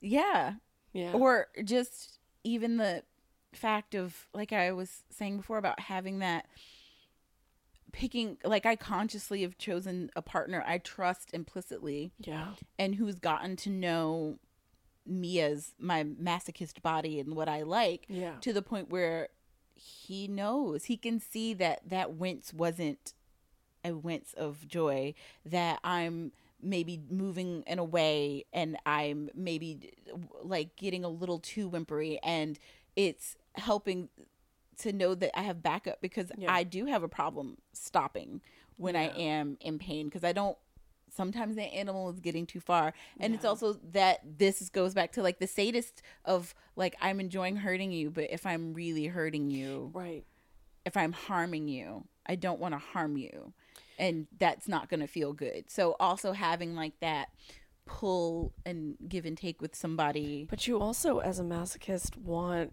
Yeah. 0.00 0.54
yeah. 0.92 1.12
Or 1.12 1.48
just 1.64 2.18
even 2.44 2.76
the 2.76 3.02
fact 3.52 3.94
of, 3.94 4.28
like 4.32 4.52
I 4.52 4.72
was 4.72 5.02
saying 5.10 5.38
before, 5.38 5.58
about 5.58 5.80
having 5.80 6.20
that 6.20 6.46
picking, 7.96 8.36
like 8.44 8.66
I 8.66 8.76
consciously 8.76 9.40
have 9.42 9.56
chosen 9.56 10.10
a 10.14 10.20
partner 10.22 10.62
I 10.66 10.76
trust 10.78 11.30
implicitly 11.32 12.12
yeah 12.18 12.48
and 12.78 12.94
who's 12.96 13.18
gotten 13.18 13.56
to 13.56 13.70
know 13.70 14.38
me 15.06 15.40
as 15.40 15.72
my 15.78 16.04
masochist 16.04 16.82
body 16.82 17.18
and 17.18 17.34
what 17.34 17.48
I 17.48 17.62
like 17.62 18.04
Yeah. 18.08 18.34
to 18.42 18.52
the 18.52 18.60
point 18.62 18.90
where 18.90 19.28
he 19.74 20.28
knows 20.28 20.84
he 20.84 20.96
can 20.96 21.20
see 21.20 21.54
that 21.54 21.80
that 21.88 22.14
wince 22.14 22.52
wasn't 22.52 23.14
a 23.84 23.92
wince 23.92 24.34
of 24.34 24.66
joy 24.68 25.14
that 25.44 25.78
I'm 25.84 26.32
maybe 26.60 27.00
moving 27.10 27.62
in 27.66 27.78
a 27.78 27.84
way 27.84 28.44
and 28.52 28.76
I'm 28.84 29.30
maybe 29.34 29.92
like 30.42 30.74
getting 30.76 31.04
a 31.04 31.08
little 31.08 31.38
too 31.38 31.68
whimpery 31.70 32.18
and 32.22 32.58
it's 32.96 33.36
helping 33.54 34.08
to 34.78 34.92
know 34.92 35.14
that 35.14 35.38
I 35.38 35.42
have 35.42 35.62
backup 35.62 36.00
because 36.00 36.30
Yeah. 36.36 36.52
I 36.52 36.64
do 36.64 36.86
have 36.86 37.02
a 37.02 37.08
problem 37.08 37.58
stopping 37.72 38.40
when 38.76 38.96
I 38.96 39.08
am 39.16 39.56
in 39.60 39.78
pain 39.78 40.06
because 40.06 40.24
I 40.24 40.32
don't 40.32 40.56
sometimes 41.08 41.56
the 41.56 41.62
animal 41.62 42.10
is 42.10 42.20
getting 42.20 42.46
too 42.46 42.60
far. 42.60 42.92
And 43.20 43.34
it's 43.34 43.44
also 43.44 43.74
that 43.92 44.20
this 44.38 44.68
goes 44.68 44.92
back 44.92 45.12
to 45.12 45.22
like 45.22 45.38
the 45.38 45.46
sadist 45.46 46.02
of 46.24 46.54
like 46.74 46.94
i'm 47.00 47.20
enjoying 47.20 47.56
hurting 47.56 47.90
you 47.90 48.10
but 48.10 48.26
if 48.30 48.44
i'm 48.44 48.74
really 48.74 49.06
hurting 49.06 49.50
you 49.50 49.90
right. 49.94 50.24
if 50.84 50.94
i'm 50.94 51.12
harming 51.12 51.68
you 51.68 52.04
i 52.26 52.34
don't 52.34 52.60
want 52.60 52.74
to 52.74 52.78
harm 52.78 53.16
you. 53.16 53.54
And 53.98 54.26
that's 54.38 54.68
not 54.68 54.88
going 54.90 55.00
to 55.00 55.06
feel 55.06 55.32
good. 55.32 55.70
So 55.70 55.96
also 55.98 56.32
having 56.32 56.74
like 56.74 57.00
that 57.00 57.30
pull 57.86 58.52
and 58.64 58.96
give 59.08 59.24
and 59.24 59.38
take 59.38 59.62
with 59.62 59.74
somebody. 59.74 60.46
But 60.48 60.66
you 60.66 60.78
also, 60.78 61.18
as 61.18 61.38
a 61.38 61.42
masochist, 61.42 62.16
want 62.16 62.72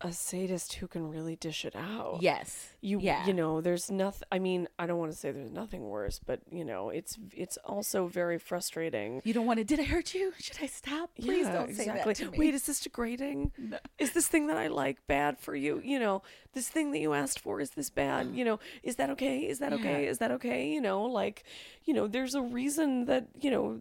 a 0.00 0.12
sadist 0.12 0.74
who 0.74 0.86
can 0.86 1.10
really 1.10 1.34
dish 1.34 1.64
it 1.64 1.74
out. 1.74 2.18
yes 2.20 2.68
You, 2.80 3.00
yeah 3.00 3.26
you 3.26 3.32
know, 3.32 3.60
there's 3.60 3.90
nothing. 3.90 4.28
I 4.30 4.38
mean, 4.38 4.68
I 4.78 4.86
don't 4.86 4.98
want 4.98 5.10
to 5.10 5.18
say 5.18 5.32
there's 5.32 5.50
nothing 5.50 5.88
worse, 5.88 6.20
but 6.24 6.40
you 6.52 6.64
know, 6.64 6.90
it's 6.90 7.18
it's 7.34 7.56
also 7.64 8.06
very 8.06 8.38
frustrating. 8.38 9.20
you 9.24 9.34
don't 9.34 9.46
want 9.46 9.58
to 9.58 9.64
did 9.64 9.80
i 9.80 9.82
hurt 9.82 10.14
you 10.14 10.32
should 10.38 10.58
i 10.62 10.66
stop 10.66 11.10
please 11.20 11.46
Yeah, 11.46 11.52
don't 11.52 11.74
say 11.74 11.82
exactly. 11.82 12.12
that 12.14 12.24
to 12.24 12.30
me 12.30 12.38
Wait, 12.38 12.54
is 12.54 12.62
this 12.66 12.80
degrading? 12.80 13.50
Is 13.98 14.12
this 14.12 14.28
thing 14.28 14.46
that 14.46 14.56
I 14.56 14.68
like 14.68 15.04
bad 15.08 15.36
for 15.38 15.56
you? 15.56 15.80
You 15.84 15.98
know, 15.98 16.22
this 16.52 16.68
thing 16.68 16.92
that 16.92 17.00
you 17.00 17.12
asked 17.14 17.40
for 17.40 17.60
is 17.60 17.70
this 17.70 17.90
bad? 17.90 18.28
You 18.34 18.44
know, 18.44 18.60
is 18.84 18.96
that 18.96 19.10
okay? 19.10 19.40
Is 19.48 19.58
that 19.58 19.72
okay? 19.72 20.06
Is 20.06 20.18
that 20.18 20.30
okay? 20.30 20.68
You 20.70 20.80
know, 20.80 21.02
like, 21.04 21.42
you 21.84 21.92
know, 21.92 22.06
there's 22.06 22.36
a 22.36 22.42
reason 22.42 23.06
that 23.06 23.26
you 23.40 23.50
know 23.50 23.80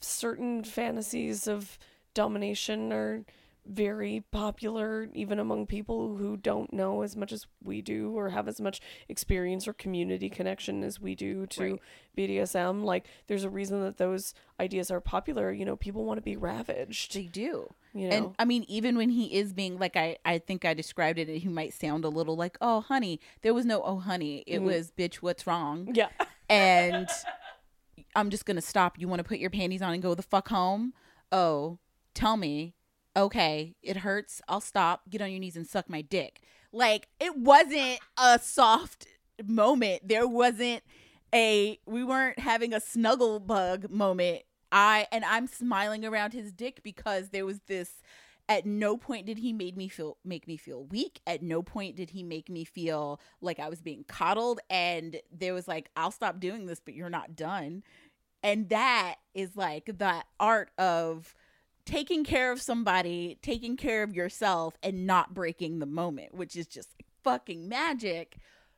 certain 0.00 0.62
fantasies 0.62 1.48
of 1.48 1.78
domination 2.14 2.92
are 2.92 3.24
very 3.68 4.24
popular 4.30 5.08
even 5.14 5.38
among 5.38 5.66
people 5.66 6.16
who 6.16 6.36
don't 6.36 6.72
know 6.72 7.02
as 7.02 7.16
much 7.16 7.32
as 7.32 7.46
we 7.62 7.82
do 7.82 8.16
or 8.16 8.30
have 8.30 8.48
as 8.48 8.60
much 8.60 8.80
experience 9.08 9.68
or 9.68 9.72
community 9.74 10.30
connection 10.30 10.82
as 10.82 11.00
we 11.00 11.14
do 11.14 11.46
to 11.46 11.58
Right. 11.58 11.80
BDSM 12.16 12.84
like 12.84 13.06
there's 13.26 13.44
a 13.44 13.50
reason 13.50 13.82
that 13.82 13.98
those 13.98 14.34
ideas 14.58 14.90
are 14.90 15.00
popular 15.00 15.52
you 15.52 15.64
know 15.64 15.76
people 15.76 16.04
want 16.04 16.18
to 16.18 16.22
be 16.22 16.36
ravaged 16.36 17.14
they 17.14 17.24
do 17.24 17.74
you 17.94 18.08
know 18.08 18.16
And 18.16 18.34
I 18.38 18.44
mean, 18.44 18.64
even 18.68 18.96
when 18.96 19.10
he 19.10 19.34
is 19.34 19.52
being 19.52 19.78
like 19.78 19.96
I, 19.96 20.18
I 20.24 20.38
think 20.38 20.64
I 20.64 20.74
described 20.74 21.18
it, 21.18 21.28
and 21.28 21.38
he 21.38 21.48
might 21.48 21.72
sound 21.72 22.04
a 22.04 22.08
little 22.08 22.36
like, 22.36 22.56
"Oh, 22.60 22.80
honey." 22.80 23.20
There 23.42 23.54
was 23.54 23.64
no 23.64 23.82
"Oh, 23.82 23.98
honey." 23.98 24.44
It 24.46 24.60
mm. 24.60 24.64
was, 24.64 24.92
"Bitch, 24.96 25.16
what's 25.16 25.46
wrong?" 25.46 25.90
yeah 25.94 26.08
And 26.50 27.08
I'm 28.14 28.30
just 28.30 28.46
gonna 28.46 28.62
stop. 28.62 28.98
You 28.98 29.08
want 29.08 29.20
to 29.20 29.24
put 29.24 29.38
your 29.38 29.50
panties 29.50 29.82
on 29.82 29.92
and 29.92 30.02
go 30.02 30.14
the 30.14 30.22
fuck 30.22 30.48
home? 30.48 30.94
Oh, 31.32 31.78
tell 32.14 32.36
me. 32.36 32.74
Okay, 33.16 33.74
it 33.82 33.98
hurts. 33.98 34.40
I'll 34.48 34.60
stop. 34.60 35.02
Get 35.10 35.20
on 35.20 35.30
your 35.30 35.40
knees 35.40 35.56
and 35.56 35.66
suck 35.66 35.88
my 35.88 36.02
dick. 36.02 36.40
Like 36.72 37.08
it 37.18 37.36
wasn't 37.36 37.98
a 38.16 38.38
soft 38.38 39.06
moment. 39.44 40.08
There 40.08 40.28
wasn't 40.28 40.82
a. 41.34 41.78
We 41.86 42.04
weren't 42.04 42.38
having 42.38 42.72
a 42.72 42.80
snuggle 42.80 43.40
bug 43.40 43.90
moment. 43.90 44.42
I 44.70 45.06
and 45.10 45.24
I'm 45.24 45.46
smiling 45.46 46.04
around 46.04 46.32
his 46.32 46.52
dick 46.52 46.82
because 46.82 47.30
there 47.30 47.46
was 47.46 47.60
this 47.66 48.02
at 48.48 48.64
no 48.64 48.96
point 48.96 49.26
did 49.26 49.38
he 49.38 49.52
made 49.52 49.76
me 49.76 49.88
feel 49.88 50.16
make 50.24 50.46
me 50.48 50.56
feel 50.56 50.84
weak 50.84 51.20
at 51.26 51.42
no 51.42 51.62
point 51.62 51.96
did 51.96 52.10
he 52.10 52.22
make 52.22 52.48
me 52.48 52.64
feel 52.64 53.20
like 53.40 53.58
i 53.58 53.68
was 53.68 53.82
being 53.82 54.04
coddled 54.08 54.58
and 54.70 55.20
there 55.30 55.52
was 55.52 55.68
like 55.68 55.90
i'll 55.96 56.10
stop 56.10 56.40
doing 56.40 56.66
this 56.66 56.80
but 56.80 56.94
you're 56.94 57.10
not 57.10 57.36
done 57.36 57.82
and 58.42 58.68
that 58.70 59.16
is 59.34 59.56
like 59.56 59.86
the 59.86 60.22
art 60.40 60.70
of 60.78 61.34
taking 61.88 62.22
care 62.22 62.52
of 62.52 62.60
somebody 62.60 63.38
taking 63.40 63.76
care 63.76 64.02
of 64.02 64.14
yourself 64.14 64.76
and 64.82 65.06
not 65.06 65.32
breaking 65.32 65.78
the 65.78 65.86
moment 65.86 66.34
which 66.34 66.54
is 66.54 66.66
just 66.66 66.90
fucking 67.24 67.68
magic 67.68 68.36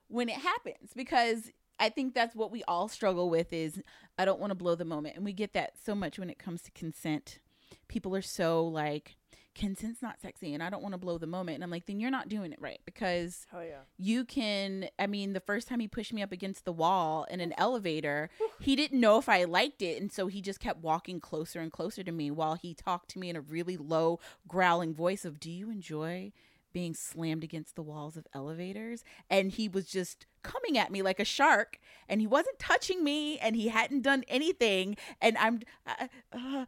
when 0.08 0.28
it 0.28 0.36
happens. 0.36 0.92
Because 0.94 1.50
i 1.78 1.88
think 1.88 2.14
that's 2.14 2.36
what 2.36 2.52
we 2.52 2.62
all 2.64 2.88
struggle 2.88 3.30
with 3.30 3.52
is 3.52 3.82
i 4.18 4.24
don't 4.24 4.38
want 4.38 4.50
to 4.50 4.54
blow 4.54 4.74
the 4.74 4.84
moment. 4.84 5.16
And 5.16 5.24
we 5.24 5.32
get 5.32 5.54
that 5.54 5.72
so 5.82 5.94
much 5.94 6.18
when 6.18 6.30
it 6.30 6.38
comes 6.38 6.62
to 6.62 6.70
consent 6.70 7.40
people 7.88 8.14
are 8.14 8.22
so 8.22 8.64
like 8.64 9.16
consent's 9.54 10.00
not 10.00 10.20
sexy 10.20 10.54
and 10.54 10.62
I 10.62 10.70
don't 10.70 10.82
want 10.82 10.94
to 10.94 10.98
blow 10.98 11.18
the 11.18 11.26
moment. 11.26 11.56
And 11.56 11.64
I'm 11.64 11.70
like, 11.70 11.86
then 11.86 12.00
you're 12.00 12.10
not 12.10 12.28
doing 12.28 12.52
it 12.52 12.60
right. 12.60 12.80
Because 12.84 13.46
yeah. 13.52 13.80
you 13.98 14.24
can 14.24 14.88
I 14.98 15.06
mean, 15.06 15.32
the 15.32 15.40
first 15.40 15.68
time 15.68 15.80
he 15.80 15.88
pushed 15.88 16.12
me 16.12 16.22
up 16.22 16.32
against 16.32 16.64
the 16.64 16.72
wall 16.72 17.26
in 17.30 17.40
an 17.40 17.52
elevator, 17.58 18.30
he 18.60 18.76
didn't 18.76 19.00
know 19.00 19.18
if 19.18 19.28
I 19.28 19.44
liked 19.44 19.82
it, 19.82 20.00
and 20.00 20.12
so 20.12 20.26
he 20.26 20.40
just 20.40 20.60
kept 20.60 20.82
walking 20.82 21.20
closer 21.20 21.60
and 21.60 21.72
closer 21.72 22.02
to 22.02 22.12
me 22.12 22.30
while 22.30 22.54
he 22.54 22.74
talked 22.74 23.10
to 23.10 23.18
me 23.18 23.28
in 23.28 23.36
a 23.36 23.40
really 23.40 23.76
low, 23.76 24.20
growling 24.46 24.94
voice 24.94 25.24
of, 25.24 25.40
Do 25.40 25.50
you 25.50 25.70
enjoy 25.70 26.32
being 26.72 26.94
slammed 26.94 27.44
against 27.44 27.76
the 27.76 27.82
walls 27.82 28.16
of 28.16 28.26
elevators? 28.34 29.04
And 29.28 29.50
he 29.50 29.68
was 29.68 29.86
just 29.86 30.26
coming 30.42 30.78
at 30.78 30.90
me 30.90 31.02
like 31.02 31.20
a 31.20 31.24
shark, 31.24 31.78
and 32.08 32.20
he 32.20 32.26
wasn't 32.26 32.58
touching 32.58 33.04
me, 33.04 33.38
and 33.38 33.56
he 33.56 33.68
hadn't 33.68 34.02
done 34.02 34.24
anything, 34.28 34.96
and 35.20 35.36
I'm 35.38 35.60
uh, 35.86 36.06
uh, 36.32 36.64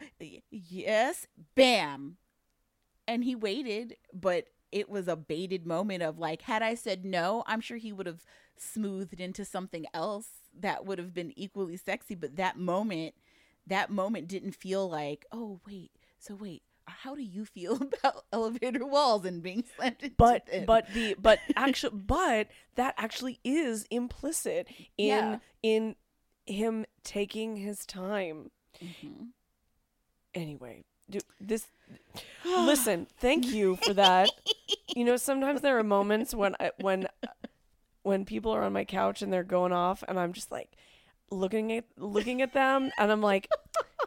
yes, 0.51 1.27
bam 1.55 2.19
and 3.07 3.25
he 3.25 3.35
waited, 3.35 3.97
but 4.13 4.47
it 4.71 4.89
was 4.89 5.09
a 5.09 5.17
baited 5.17 5.67
moment 5.67 6.03
of 6.03 6.19
like, 6.19 6.43
had 6.43 6.63
I 6.63 6.75
said 6.75 7.05
no, 7.05 7.45
I'm 7.47 7.61
sure 7.61 7.77
he 7.77 7.93
would 7.93 8.07
have 8.07 8.25
smoothed 8.57 9.21
into 9.21 9.45
something 9.45 9.87
else 9.93 10.29
that 10.59 10.85
would 10.87 10.99
have 10.99 11.15
been 11.15 11.33
equally 11.37 11.77
sexy. 11.77 12.15
But 12.15 12.37
that 12.37 12.59
moment, 12.59 13.15
that 13.67 13.91
moment 13.91 14.29
didn't 14.29 14.55
feel 14.55 14.89
like, 14.89 15.27
oh, 15.33 15.61
wait, 15.67 15.91
so 16.19 16.35
wait, 16.35 16.63
how 16.87 17.15
do 17.15 17.23
you 17.23 17.45
feel 17.45 17.75
about 18.01 18.25
elevator 18.33 18.85
walls 18.87 19.25
and 19.25 19.43
being 19.43 19.65
slammed 19.77 19.97
into 20.03 20.15
but 20.17 20.47
them? 20.47 20.65
but 20.67 20.93
the 20.93 21.15
but 21.19 21.39
actually 21.57 21.97
but 21.97 22.49
that 22.75 22.95
actually 22.99 23.39
is 23.45 23.87
implicit 23.91 24.69
in 24.99 25.09
Yeah. 25.09 25.39
in 25.63 25.97
him 26.47 26.85
taking 27.05 27.57
his 27.57 27.87
time 27.87 28.51
Mhm. 28.83 29.29
anyway 30.35 30.85
do 31.11 31.21
this 31.41 31.67
listen 32.45 33.07
thank 33.19 33.53
you 33.53 33.77
for 33.77 33.95
that 33.95 34.31
you 34.97 35.05
know 35.05 35.17
sometimes 35.17 35.61
there 35.61 35.79
are 35.79 35.85
moments 35.85 36.35
when 36.35 36.57
I, 36.59 36.71
when 36.81 37.07
when 38.03 38.25
people 38.25 38.53
are 38.53 38.63
on 38.65 38.73
my 38.73 38.85
couch 38.85 39.23
and 39.23 39.33
they're 39.33 39.45
going 39.45 39.73
off 39.73 40.03
and 40.09 40.19
i'm 40.19 40.33
just 40.33 40.51
like 40.51 40.71
looking 41.33 41.73
at 41.73 41.85
looking 41.97 42.43
at 42.43 42.53
them 42.53 42.91
and 42.99 43.11
i'm 43.11 43.21
like 43.23 43.49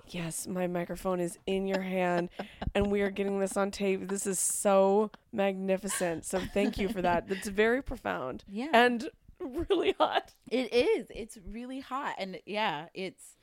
yes 0.10 0.46
my 0.48 0.68
microphone 0.68 1.20
is 1.20 1.38
in 1.48 1.66
your 1.68 1.82
hand 1.82 2.30
and 2.76 2.92
we 2.92 3.02
are 3.02 3.10
getting 3.10 3.40
this 3.40 3.58
on 3.58 3.72
tape 3.72 4.08
this 4.08 4.28
is 4.28 4.40
so 4.40 5.10
magnificent 5.34 6.24
so 6.24 6.40
thank 6.54 6.78
you 6.78 6.88
for 6.88 7.02
that 7.02 7.28
that's 7.28 7.48
very 7.48 7.82
profound 7.82 8.44
Yeah. 8.48 8.70
and 8.74 9.10
really 9.40 9.94
hot. 10.00 10.34
It 10.50 10.72
is. 10.74 11.08
It's 11.14 11.38
really 11.46 11.82
hot, 11.82 12.16
and 12.18 12.40
yeah, 12.46 12.86
it's. 12.94 13.36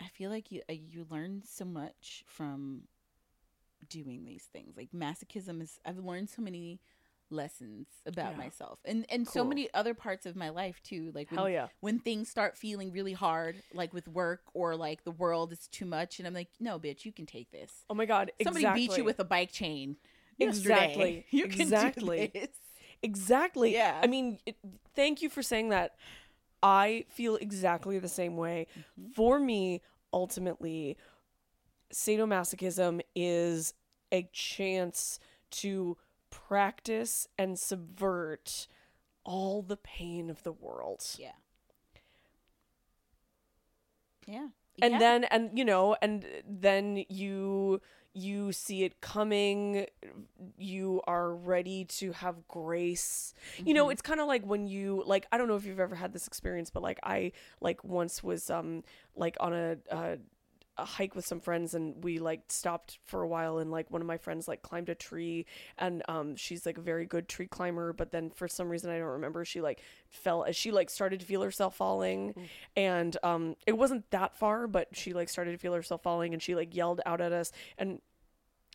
I 0.00 0.06
feel 0.08 0.30
like 0.30 0.50
you 0.50 0.62
uh, 0.68 0.72
you 0.72 1.06
learn 1.10 1.42
so 1.44 1.64
much 1.66 2.24
from 2.26 2.82
doing 3.88 4.24
these 4.24 4.44
things. 4.52 4.76
Like 4.76 4.88
masochism 4.92 5.60
is. 5.60 5.78
I've 5.84 5.98
learned 5.98 6.30
so 6.30 6.40
many 6.40 6.80
lessons 7.32 7.86
about 8.06 8.32
Yeah. 8.32 8.36
myself, 8.38 8.78
and 8.84 9.04
and 9.10 9.26
so 9.26 9.44
many 9.44 9.68
other 9.74 9.94
parts 9.94 10.26
of 10.26 10.36
my 10.36 10.50
life 10.50 10.80
too. 10.82 11.10
Like 11.14 11.30
when, 11.30 11.38
Hell 11.38 11.48
yeah. 11.50 11.68
when 11.80 11.98
things 11.98 12.28
start 12.28 12.56
feeling 12.56 12.92
really 12.92 13.12
hard, 13.14 13.56
like 13.74 13.92
with 13.92 14.06
work 14.08 14.42
or 14.54 14.76
like 14.76 15.04
the 15.04 15.10
world 15.10 15.52
is 15.52 15.66
too 15.68 15.86
much, 15.86 16.18
and 16.18 16.26
I'm 16.28 16.34
like, 16.34 16.48
no, 16.60 16.78
bitch, 16.78 17.04
you 17.04 17.12
can 17.12 17.26
take 17.26 17.50
this. 17.50 17.84
Oh 17.90 17.94
my 17.94 18.04
god, 18.06 18.30
Somebody 18.42 18.64
exactly. 18.64 18.86
beat 18.88 18.96
you 18.98 19.04
with 19.04 19.18
a 19.20 19.24
bike 19.24 19.50
chain. 19.52 19.96
yesterday. 20.38 20.74
Exactly. 20.74 21.26
You 21.30 21.48
can 21.48 21.60
Exactly. 21.62 22.30
do 22.32 22.40
this. 22.40 22.56
Exactly. 23.02 23.72
Yeah. 23.74 23.98
I 24.02 24.06
mean, 24.06 24.38
it, 24.46 24.56
thank 24.94 25.22
you 25.22 25.28
for 25.28 25.42
saying 25.42 25.70
that. 25.70 25.96
I 26.62 27.04
feel 27.08 27.34
exactly 27.36 27.98
the 27.98 28.08
same 28.08 28.36
way. 28.36 28.68
Mm-hmm. 28.78 29.10
For 29.12 29.40
me, 29.40 29.82
ultimately, 30.12 30.96
sadomasochism 31.92 33.00
is 33.14 33.74
a 34.12 34.28
chance 34.32 35.18
to 35.50 35.96
practice 36.32 37.28
and 37.38 37.58
subvert 37.58 38.66
all 39.24 39.62
the 39.62 39.76
pain 39.76 40.30
of 40.30 40.42
the 40.42 40.52
world. 40.52 41.04
Yeah. 41.18 41.32
Yeah. 44.26 44.48
and 44.80 44.92
Yeah. 44.92 44.98
then 44.98 45.24
and 45.24 45.56
you 45.58 45.64
know 45.64 45.96
and 46.00 46.24
then 46.48 47.04
you 47.08 47.80
you 48.14 48.52
see 48.52 48.84
it 48.84 49.00
coming 49.00 49.86
you 50.58 51.00
are 51.06 51.34
ready 51.34 51.84
to 51.86 52.12
have 52.12 52.46
grace 52.46 53.34
you 53.64 53.74
know 53.74 53.86
Mhm. 53.86 53.92
it's 53.92 54.02
kind 54.02 54.20
of 54.20 54.26
like 54.28 54.44
when 54.44 54.66
you 54.66 55.02
like 55.06 55.26
i 55.32 55.36
don't 55.38 55.48
know 55.48 55.56
if 55.56 55.64
you've 55.64 55.80
ever 55.80 55.94
had 55.96 56.12
this 56.12 56.26
experience 56.26 56.70
but 56.70 56.82
like 56.82 56.98
i 57.02 57.32
like 57.60 57.82
once 57.84 58.22
was 58.22 58.50
um 58.50 58.84
like 59.16 59.36
on 59.40 59.52
a 59.54 59.76
uh 59.90 60.16
a 60.82 60.84
hike 60.84 61.14
with 61.14 61.24
some 61.24 61.40
friends 61.40 61.74
and 61.74 62.02
we 62.02 62.18
like 62.18 62.42
stopped 62.48 62.98
for 63.04 63.22
a 63.22 63.28
while 63.28 63.58
and 63.58 63.70
like 63.70 63.90
one 63.90 64.00
of 64.00 64.06
my 64.06 64.16
friends 64.16 64.48
like 64.48 64.62
climbed 64.62 64.88
a 64.88 64.94
tree 64.94 65.46
and 65.78 66.02
um 66.08 66.34
she's 66.34 66.66
like 66.66 66.76
a 66.76 66.80
very 66.82 67.06
good 67.06 67.28
tree 67.28 67.46
climber 67.46 67.92
but 67.92 68.10
then 68.10 68.28
for 68.30 68.48
some 68.48 68.68
reason 68.68 68.90
I 68.90 68.98
don't 68.98 69.06
remember 69.06 69.44
she 69.44 69.60
like 69.60 69.80
fell 70.10 70.42
as 70.44 70.56
she 70.56 70.72
like 70.72 70.90
started 70.90 71.20
to 71.20 71.26
feel 71.26 71.42
herself 71.42 71.76
falling 71.76 72.34
and 72.76 73.16
um 73.22 73.54
it 73.66 73.78
wasn't 73.78 74.10
that 74.10 74.36
far 74.36 74.66
but 74.66 74.88
she 74.92 75.12
like 75.12 75.28
started 75.28 75.52
to 75.52 75.58
feel 75.58 75.72
herself 75.72 76.02
falling 76.02 76.32
and 76.32 76.42
she 76.42 76.54
like 76.56 76.74
yelled 76.74 77.00
out 77.06 77.20
at 77.20 77.32
us 77.32 77.52
and 77.78 78.00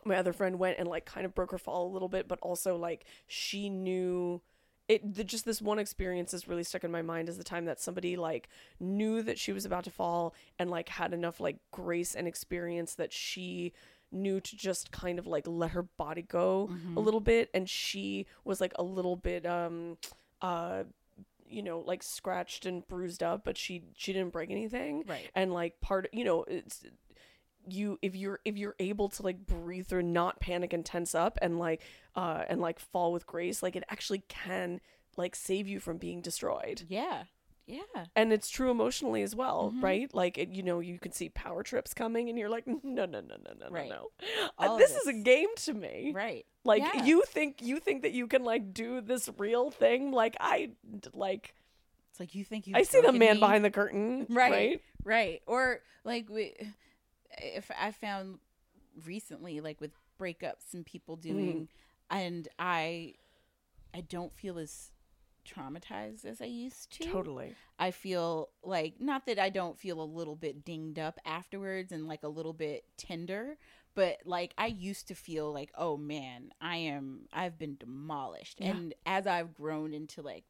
my 0.06 0.16
other 0.16 0.32
friend 0.32 0.58
went 0.58 0.80
and 0.80 0.88
like 0.88 1.06
kind 1.06 1.26
of 1.26 1.36
broke 1.36 1.52
her 1.52 1.58
fall 1.58 1.88
a 1.88 1.94
little 1.94 2.08
bit 2.08 2.28
but 2.28 2.40
also 2.42 2.78
like 2.78 3.06
she 3.28 3.70
knew 3.70 4.42
it 4.88 5.16
the, 5.16 5.24
just 5.24 5.46
this 5.46 5.62
one 5.62 5.80
experience 5.80 6.34
is 6.34 6.48
really 6.48 6.64
stuck 6.64 6.84
in 6.84 6.92
my 6.92 7.02
mind 7.02 7.30
is 7.30 7.38
the 7.38 7.44
time 7.44 7.66
that 7.66 7.80
somebody 7.80 8.16
like 8.16 8.50
knew 8.80 9.22
that 9.22 9.38
she 9.38 9.52
was 9.52 9.66
about 9.66 9.84
to 9.84 9.92
fall 9.92 10.34
and 10.60 10.70
like 10.70 10.90
had 10.90 11.14
enough 11.14 11.40
like 11.40 11.58
grace 11.72 12.16
and 12.16 12.28
experience 12.28 12.96
that 12.96 13.12
she 13.12 13.74
knew 14.12 14.40
to 14.40 14.56
just 14.56 14.92
kind 14.92 15.20
of 15.20 15.28
like 15.28 15.46
let 15.46 15.72
her 15.72 15.84
body 15.84 16.22
go 16.22 16.70
a 16.96 17.00
little 17.00 17.20
bit. 17.20 17.50
And 17.54 17.70
she 17.70 18.26
was 18.46 18.62
like 18.62 18.72
a 18.76 18.84
little 18.84 19.16
bit 19.18 19.46
um 19.46 19.98
uh 20.42 20.84
you 21.50 21.64
know 21.64 21.80
like 21.80 22.04
scratched 22.04 22.66
and 22.66 22.88
bruised 22.88 23.24
up 23.24 23.44
but 23.44 23.58
she 23.58 23.84
she 23.96 24.14
didn't 24.14 24.32
break 24.32 24.50
anything. 24.52 25.04
Right. 25.08 25.30
and 25.36 25.52
like 25.54 25.82
part 25.82 26.08
you 26.14 26.24
know 26.24 26.44
it's 26.48 26.84
you 27.70 27.98
if 28.02 28.16
you're 28.16 28.40
if 28.46 28.58
you're 28.58 28.76
able 28.80 29.10
to 29.10 29.24
like 29.24 29.46
breathe 29.46 29.88
through 29.88 30.04
not 30.04 30.40
panic 30.40 30.74
and 30.74 30.86
tense 30.86 31.14
up 31.16 31.38
and 31.42 31.60
like 31.60 31.82
uh 32.16 32.44
and 32.48 32.62
like 32.62 32.80
fall 32.80 33.12
with 33.12 33.26
grace 33.28 33.62
like 33.64 33.76
it 33.76 33.84
actually 33.90 34.24
can 34.28 34.80
like 35.18 35.36
save 35.36 35.68
you 35.68 35.80
from 35.80 35.98
being 35.98 36.22
destroyed 36.22 36.84
Yeah. 36.88 37.24
Yeah. 37.66 37.82
and 38.16 38.32
it's 38.32 38.50
true 38.50 38.72
emotionally 38.72 39.22
as 39.24 39.36
well 39.36 39.74
Mhm. 39.76 39.84
right 39.84 40.14
like 40.14 40.38
it, 40.38 40.50
you 40.50 40.64
know 40.64 40.80
you 40.80 40.98
can 41.00 41.12
see 41.12 41.28
power 41.30 41.64
trips 41.64 41.94
coming 41.94 42.30
and 42.30 42.38
you're 42.40 42.48
like 42.50 42.66
no 42.68 42.80
no 42.84 43.06
no 43.06 43.20
no 43.22 43.54
no 43.60 43.68
Right. 43.70 43.90
no 43.90 44.10
no 44.22 44.50
Uh, 44.58 44.78
this 44.78 44.96
is 44.96 45.06
a 45.08 45.14
game 45.14 45.50
to 45.58 45.74
me 45.74 46.12
Right. 46.16 46.46
like 46.64 46.82
Yeah. 46.82 47.04
you 47.04 47.24
think 47.28 47.62
you 47.62 47.80
think 47.80 48.04
that 48.04 48.14
you 48.14 48.28
can 48.28 48.44
like 48.46 48.74
do 48.74 49.02
this 49.02 49.30
real 49.38 49.70
thing 49.72 50.12
like 50.12 50.38
i 50.40 50.70
like 51.14 51.54
It's 52.12 52.20
like 52.22 52.34
you 52.36 52.46
think 52.46 52.68
you 52.68 52.74
i 52.78 52.84
see 52.84 53.02
the 53.02 53.12
man 53.12 53.40
behind 53.40 53.66
the 53.66 53.72
curtain 53.72 54.26
Right. 54.30 54.52
right 54.52 54.82
Right. 55.04 55.42
Or 55.48 55.82
like 56.04 56.30
we 56.30 56.54
if 57.42 57.70
I 57.80 57.92
found 57.92 58.40
recently 59.06 59.60
like 59.62 59.80
with 59.82 59.92
breakups 60.20 60.74
and 60.74 60.86
people 60.86 61.18
Mm-hmm. 61.18 61.30
doing 61.38 61.68
and 62.10 62.48
I 62.58 63.16
I 63.94 64.02
don't 64.02 64.34
feel 64.36 64.58
as 64.58 64.92
traumatized 65.48 66.26
as 66.26 66.42
I 66.42 66.46
used 66.46 66.92
to. 67.00 67.06
totally 67.10 67.56
I 67.80 67.92
feel 67.92 68.50
like 68.64 69.00
not 69.00 69.26
that 69.28 69.40
I 69.40 69.50
don't 69.50 69.80
feel 69.80 70.02
a 70.02 70.04
little 70.04 70.36
bit 70.36 70.66
dinged 70.66 71.00
up 71.00 71.20
afterwards 71.26 71.92
and 71.92 72.08
like 72.08 72.24
a 72.24 72.28
little 72.28 72.54
bit 72.54 72.84
tender, 72.98 73.58
but 73.96 74.18
like 74.26 74.54
I 74.58 74.66
used 74.68 75.08
to 75.10 75.16
feel 75.16 75.54
like, 75.54 75.72
oh 75.78 75.96
man, 75.96 76.52
I 76.60 76.78
am 76.78 77.28
I've 77.32 77.58
been 77.58 77.78
demolished. 77.78 78.58
Yeah. 78.60 78.72
And 78.72 78.94
as 79.06 79.26
I've 79.28 79.54
grown 79.54 79.94
into 79.94 80.22
like 80.22 80.44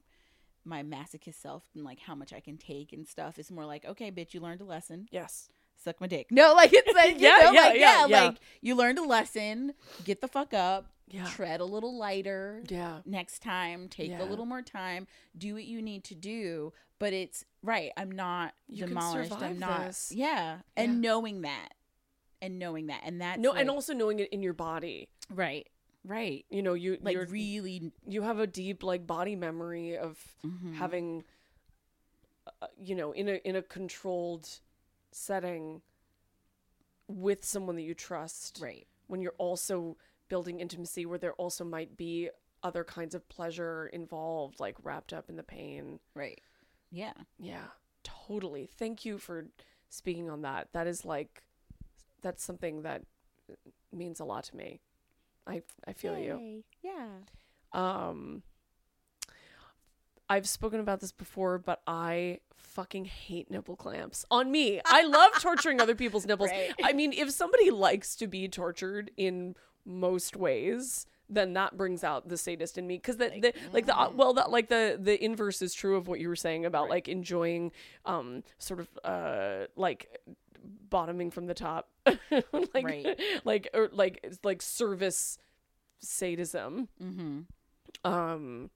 my 0.65 0.83
masochist 0.83 1.35
self 1.41 1.63
and 1.75 1.83
like 1.85 1.99
how 1.99 2.15
much 2.15 2.33
I 2.33 2.39
can 2.39 2.57
take 2.57 2.91
and 2.91 3.07
stuff, 3.07 3.37
it's 3.37 3.51
more 3.51 3.65
like, 3.65 3.85
okay, 3.85 4.11
bitch, 4.11 4.33
you 4.33 4.39
learned 4.39 4.61
a 4.61 4.65
lesson. 4.65 5.07
yes 5.11 5.49
Suck 5.83 6.01
my 6.01 6.07
dick. 6.07 6.27
No, 6.31 6.53
like 6.55 6.71
it's 6.73 6.93
like 6.93 7.19
you 7.19 7.27
Yeah, 7.27 7.37
know, 7.45 7.51
yeah, 7.51 7.61
like 7.61 7.75
yeah, 7.79 7.79
yeah, 7.79 8.05
yeah. 8.07 8.23
like 8.25 8.37
you 8.61 8.75
learned 8.75 8.99
a 8.99 9.03
lesson. 9.03 9.73
Get 10.03 10.21
the 10.21 10.27
fuck 10.27 10.53
up. 10.53 10.87
Yeah. 11.09 11.25
Tread 11.25 11.61
a 11.61 11.65
little 11.65 11.97
lighter 11.97 12.61
yeah 12.67 12.99
next 13.05 13.41
time 13.41 13.87
take 13.87 14.11
a 14.19 14.25
little 14.25 14.45
more 14.45 14.61
time 14.61 15.07
do 15.37 15.53
what 15.53 15.63
you 15.63 15.81
need 15.81 16.03
to 16.03 16.15
do 16.15 16.73
but 16.99 17.13
it's 17.13 17.45
right 17.63 17.91
i'm 17.95 18.11
not 18.11 18.53
You 18.67 18.87
demolished 18.87 19.31
i'm 19.41 19.57
not 19.57 19.85
this. 19.85 20.11
yeah 20.13 20.57
and 20.75 20.99
knowing 21.01 21.43
that 21.43 21.69
and 22.41 22.59
knowing 22.59 22.87
that 22.87 23.03
and 23.05 23.21
that. 23.21 23.39
no 23.39 23.53
and 23.53 23.69
also 23.69 23.93
knowing 23.93 24.19
it 24.19 24.27
in 24.33 24.43
your 24.43 24.51
body 24.51 25.07
right 25.33 25.69
right 26.03 26.43
you 26.49 26.61
know 26.61 26.73
you 26.73 26.97
like 27.01 27.15
really 27.29 27.93
you 28.05 28.21
have 28.23 28.39
a 28.39 28.45
deep 28.47 28.83
like 28.83 29.07
body 29.07 29.37
memory 29.37 29.97
of 29.97 30.19
Mhm. 30.45 30.73
having 30.75 31.23
uh, 32.61 32.67
you 32.83 32.95
know 32.95 33.13
in 33.13 33.29
a 33.29 33.35
in 33.47 33.55
a 33.55 33.61
controlled 33.61 34.49
setting 35.17 35.81
with 37.07 37.45
someone 37.45 37.75
that 37.75 37.83
you 37.83 37.93
trust 37.93 38.59
right. 38.61 38.87
when 39.07 39.21
you're 39.21 39.35
also 39.37 39.97
building 40.27 40.59
intimacy 40.59 41.05
where 41.05 41.17
there 41.17 41.33
also 41.33 41.63
might 41.63 41.95
be 41.95 42.29
other 42.63 42.83
kinds 42.83 43.15
of 43.15 43.27
pleasure 43.29 43.87
involved 43.87 44.59
like 44.59 44.75
wrapped 44.83 45.13
up 45.13 45.29
in 45.29 45.35
the 45.35 45.43
pain. 45.43 45.99
Right. 46.15 46.41
Yeah. 46.91 47.13
Yeah 47.39 47.67
totally. 48.27 48.69
Thank 48.77 49.05
you 49.05 49.17
for 49.17 49.45
speaking 49.89 50.29
on 50.29 50.41
that. 50.41 50.69
That 50.73 50.87
is 50.87 51.05
like 51.05 51.43
that's 52.21 52.43
something 52.43 52.81
that 52.81 53.03
means 53.91 54.19
a 54.19 54.25
lot 54.25 54.45
to 54.45 54.55
me. 54.55 54.79
I 55.45 55.61
i 55.87 55.93
feel 55.93 56.17
you. 56.17 56.63
Yeah. 56.81 57.07
Um 57.73 58.43
I've 60.29 60.47
spoken 60.47 60.79
about 60.79 60.99
this 60.99 61.11
before, 61.11 61.57
but 61.57 61.81
I 61.87 62.39
fucking 62.55 63.05
hate 63.05 63.49
nipple 63.49 63.75
clamps 63.75 64.25
on 64.29 64.51
me. 64.51 64.81
I 64.85 65.03
love 65.03 65.31
torturing 65.39 65.79
other 65.81 65.95
people's 65.95 66.25
nipples. 66.25 66.49
Right. 66.49 66.73
I 66.83 66.93
mean, 66.93 67.13
if 67.13 67.31
somebody 67.31 67.71
likes 67.71 68.15
to 68.17 68.27
be 68.27 68.47
tortured 68.47 69.11
in 69.17 69.55
most 69.85 70.35
ways, 70.35 71.05
then 71.29 71.53
that 71.53 71.75
brings 71.77 72.03
out 72.03 72.27
the 72.29 72.37
sadist 72.37 72.77
in 72.77 72.87
me 72.87 72.97
because 72.97 73.17
the, 73.17 73.29
the 73.41 73.53
like 73.73 73.85
the 73.85 73.97
uh, 73.97 74.09
well 74.13 74.33
that 74.33 74.49
like 74.51 74.69
the 74.69 74.97
the 75.01 75.21
inverse 75.23 75.61
is 75.61 75.73
true 75.73 75.95
of 75.97 76.07
what 76.07 76.19
you 76.21 76.29
were 76.29 76.35
saying 76.37 76.65
about 76.65 76.89
like 76.89 77.09
enjoying 77.09 77.71
um 78.05 78.43
sort 78.59 78.79
of 78.79 78.87
uh 79.03 79.65
like 79.75 80.17
bottoming 80.89 81.29
from 81.31 81.45
the 81.47 81.53
top 81.53 81.89
like 82.05 82.85
Right. 82.85 83.19
like 83.43 83.69
or 83.73 83.89
like 83.91 84.33
like 84.43 84.61
service 84.61 85.37
sadism 85.99 86.87
mm-hmm 87.03 87.39
um 88.09 88.69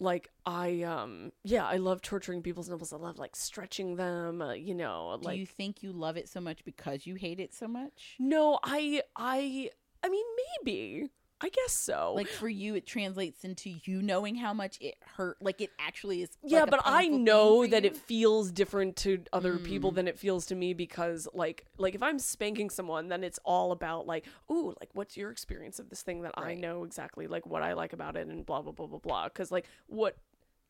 like 0.00 0.30
i 0.46 0.82
um 0.82 1.32
yeah 1.44 1.66
i 1.66 1.76
love 1.76 2.00
torturing 2.02 2.42
people's 2.42 2.68
nipples. 2.68 2.92
I 2.92 2.96
love 2.96 3.18
like 3.18 3.34
stretching 3.36 3.96
them 3.96 4.42
uh, 4.42 4.52
you 4.52 4.74
know 4.74 5.18
do 5.20 5.28
you 5.38 5.46
think 5.46 5.82
you 5.82 5.92
love 5.92 6.16
it 6.16 6.28
so 6.28 6.40
much 6.40 6.64
because 6.64 7.06
you 7.06 7.14
hate 7.14 7.40
it 7.40 7.52
so 7.54 7.68
much? 7.68 8.16
No 8.18 8.58
i 8.62 9.02
i 9.16 9.70
i 10.02 10.08
mean 10.08 10.24
maybe 10.64 11.08
i 11.40 11.48
guess 11.48 11.72
so 11.72 12.12
like 12.16 12.26
for 12.28 12.48
you 12.48 12.74
it 12.74 12.86
translates 12.86 13.44
into 13.44 13.70
you 13.84 14.02
knowing 14.02 14.34
how 14.34 14.52
much 14.52 14.76
it 14.80 14.96
hurt 15.16 15.36
like 15.40 15.60
it 15.60 15.70
actually 15.78 16.22
is 16.22 16.30
yeah 16.42 16.60
like, 16.62 16.70
but 16.70 16.80
i 16.84 17.06
know 17.06 17.64
that 17.66 17.84
it 17.84 17.96
feels 17.96 18.50
different 18.50 18.96
to 18.96 19.22
other 19.32 19.58
people 19.58 19.92
Mm. 19.92 19.94
than 19.94 20.08
it 20.08 20.18
feels 20.18 20.46
to 20.46 20.54
me 20.56 20.74
because 20.74 21.28
like 21.34 21.64
like 21.76 21.94
if 21.94 22.02
i'm 22.02 22.18
spanking 22.18 22.70
someone 22.70 23.08
then 23.08 23.22
it's 23.22 23.38
all 23.44 23.70
about 23.72 24.06
like 24.06 24.26
ooh 24.50 24.74
like 24.80 24.90
what's 24.94 25.16
your 25.16 25.30
experience 25.30 25.78
of 25.78 25.88
this 25.90 26.02
thing 26.02 26.22
that 26.22 26.32
i 26.36 26.54
know 26.54 26.82
exactly 26.84 27.26
like 27.28 27.46
what 27.46 27.62
i 27.62 27.72
like 27.72 27.92
about 27.92 28.16
it 28.16 28.26
and 28.26 28.44
blah 28.44 28.60
blah 28.60 28.72
blah 28.72 28.86
blah 28.86 28.98
blah 28.98 29.24
because 29.28 29.52
like 29.52 29.66
what 29.86 30.16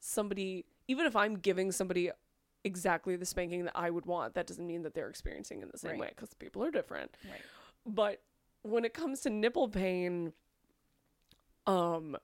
somebody 0.00 0.64
even 0.86 1.06
if 1.06 1.16
i'm 1.16 1.36
giving 1.36 1.72
somebody 1.72 2.10
exactly 2.64 3.16
the 3.16 3.24
spanking 3.24 3.64
that 3.64 3.72
i 3.74 3.88
would 3.88 4.04
want 4.06 4.34
that 4.34 4.46
doesn't 4.46 4.66
mean 4.66 4.82
that 4.82 4.94
they're 4.94 5.08
experiencing 5.08 5.60
it 5.60 5.62
in 5.62 5.68
the 5.72 5.78
same 5.78 5.92
Right. 5.92 6.00
way 6.00 6.08
because 6.14 6.34
people 6.34 6.62
are 6.64 6.70
different 6.70 7.14
Right. 7.28 7.40
but 7.86 8.20
when 8.62 8.84
it 8.84 8.92
comes 8.92 9.20
to 9.20 9.30
nipple 9.30 9.68
pain 9.68 10.32
um 11.68 12.16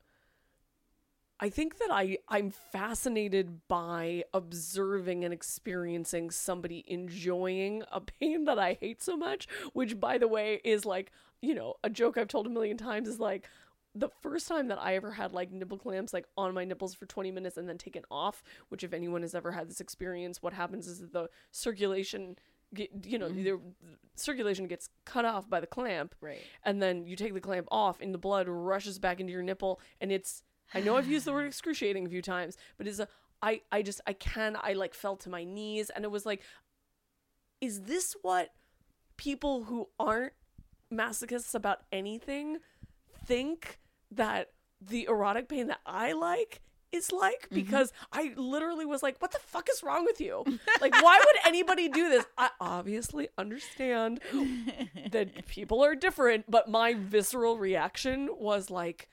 I 1.41 1.51
think 1.51 1.79
that 1.79 1.89
I 1.91 2.19
I'm 2.29 2.51
fascinated 2.51 3.67
by 3.69 4.25
observing 4.33 5.25
and 5.25 5.35
experiencing 5.35 6.31
somebody 6.31 6.85
enjoying 6.87 7.83
a 7.93 8.01
pain 8.01 8.45
that 8.45 8.59
I 8.59 8.79
hate 8.81 9.03
so 9.03 9.17
much, 9.17 9.47
which 9.73 10.01
by 10.01 10.17
the 10.17 10.29
way 10.29 10.61
is 10.65 10.87
like, 10.87 11.13
you 11.43 11.55
know, 11.55 11.75
a 11.85 11.91
joke 11.91 12.17
I've 12.17 12.29
told 12.29 12.47
a 12.47 12.51
million 12.51 12.77
times 12.77 13.09
is 13.09 13.21
like 13.21 13.49
the 13.95 14.09
first 14.23 14.49
time 14.49 14.69
that 14.69 14.81
I 14.81 14.97
ever 14.97 15.13
had 15.13 15.33
like 15.33 15.53
nipple 15.53 15.79
clamps 15.79 16.13
like 16.13 16.27
on 16.37 16.55
my 16.55 16.65
nipples 16.65 16.95
for 16.95 17.07
20 17.07 17.31
minutes 17.31 17.57
and 17.57 17.69
then 17.69 17.79
taken 17.79 18.05
off, 18.11 18.43
which 18.69 18.83
if 18.83 18.93
anyone 18.93 19.23
has 19.23 19.35
ever 19.35 19.53
had 19.53 19.69
this 19.69 19.81
experience, 19.81 20.43
what 20.43 20.53
happens 20.53 20.87
is 20.87 21.01
that 21.01 21.13
the 21.13 21.29
circulation 21.51 22.37
you 22.79 23.19
know, 23.19 23.29
mm-hmm. 23.29 23.45
the 23.45 23.61
circulation 24.17 24.67
gets 24.67 24.89
cut 25.05 25.25
off 25.25 25.49
by 25.49 25.61
the 25.61 25.67
clamp. 25.67 26.15
Right. 26.21 26.43
And 26.65 26.83
then 26.83 27.07
you 27.07 27.17
take 27.17 27.35
the 27.35 27.41
clamp 27.41 27.69
off 27.71 28.01
and 28.01 28.13
the 28.13 28.19
blood 28.19 28.49
rushes 28.49 28.99
back 28.99 29.21
into 29.21 29.33
your 29.33 29.43
nipple 29.43 29.81
and 30.01 30.13
it's 30.13 30.43
I 30.73 30.81
know 30.81 30.97
I've 30.97 31.09
used 31.09 31.27
the 31.27 31.33
word 31.33 31.47
excruciating 31.49 32.07
a 32.07 32.09
few 32.09 32.23
times, 32.23 32.57
but 32.77 32.87
it's 32.87 32.99
a 32.99 33.09
I 33.43 33.61
I 33.71 33.83
just 33.83 34.01
I 34.07 34.13
can 34.13 34.57
I 34.61 34.73
like 34.73 34.95
fell 34.95 35.17
to 35.19 35.29
my 35.29 35.45
knees 35.45 35.91
and 35.91 36.05
it 36.05 36.11
was 36.11 36.25
like 36.25 36.43
is 37.61 37.83
this 37.83 38.17
what 38.23 38.51
people 39.17 39.65
who 39.65 39.89
aren't 39.99 40.33
masochists 40.93 41.55
about 41.55 41.81
anything 41.93 42.59
think 43.27 43.79
that 44.11 44.51
the 44.81 45.05
erotic 45.05 45.49
pain 45.49 45.67
that 45.69 45.81
I 45.87 46.13
like 46.13 46.61
is 46.95 47.13
like 47.13 47.47
mm-hmm. 47.47 47.57
because 47.57 47.93
I 48.13 48.33
literally 48.37 48.87
was 48.87 49.03
like, 49.03 49.21
what 49.21 49.33
the 49.33 49.39
fuck 49.39 49.69
is 49.69 49.83
wrong 49.83 50.05
with 50.05 50.21
you? 50.21 50.45
Like, 50.81 51.01
why 51.03 51.19
would 51.19 51.37
anybody 51.47 51.89
do 51.89 52.09
this? 52.11 52.27
I 52.37 52.51
obviously 52.61 53.29
understand 53.39 54.21
that 55.13 55.47
people 55.49 55.83
are 55.83 55.95
different, 55.95 56.51
but 56.51 56.69
my 56.69 56.95
visceral 56.95 57.59
reaction 57.59 58.29
was 58.39 58.71
like, 58.71 59.09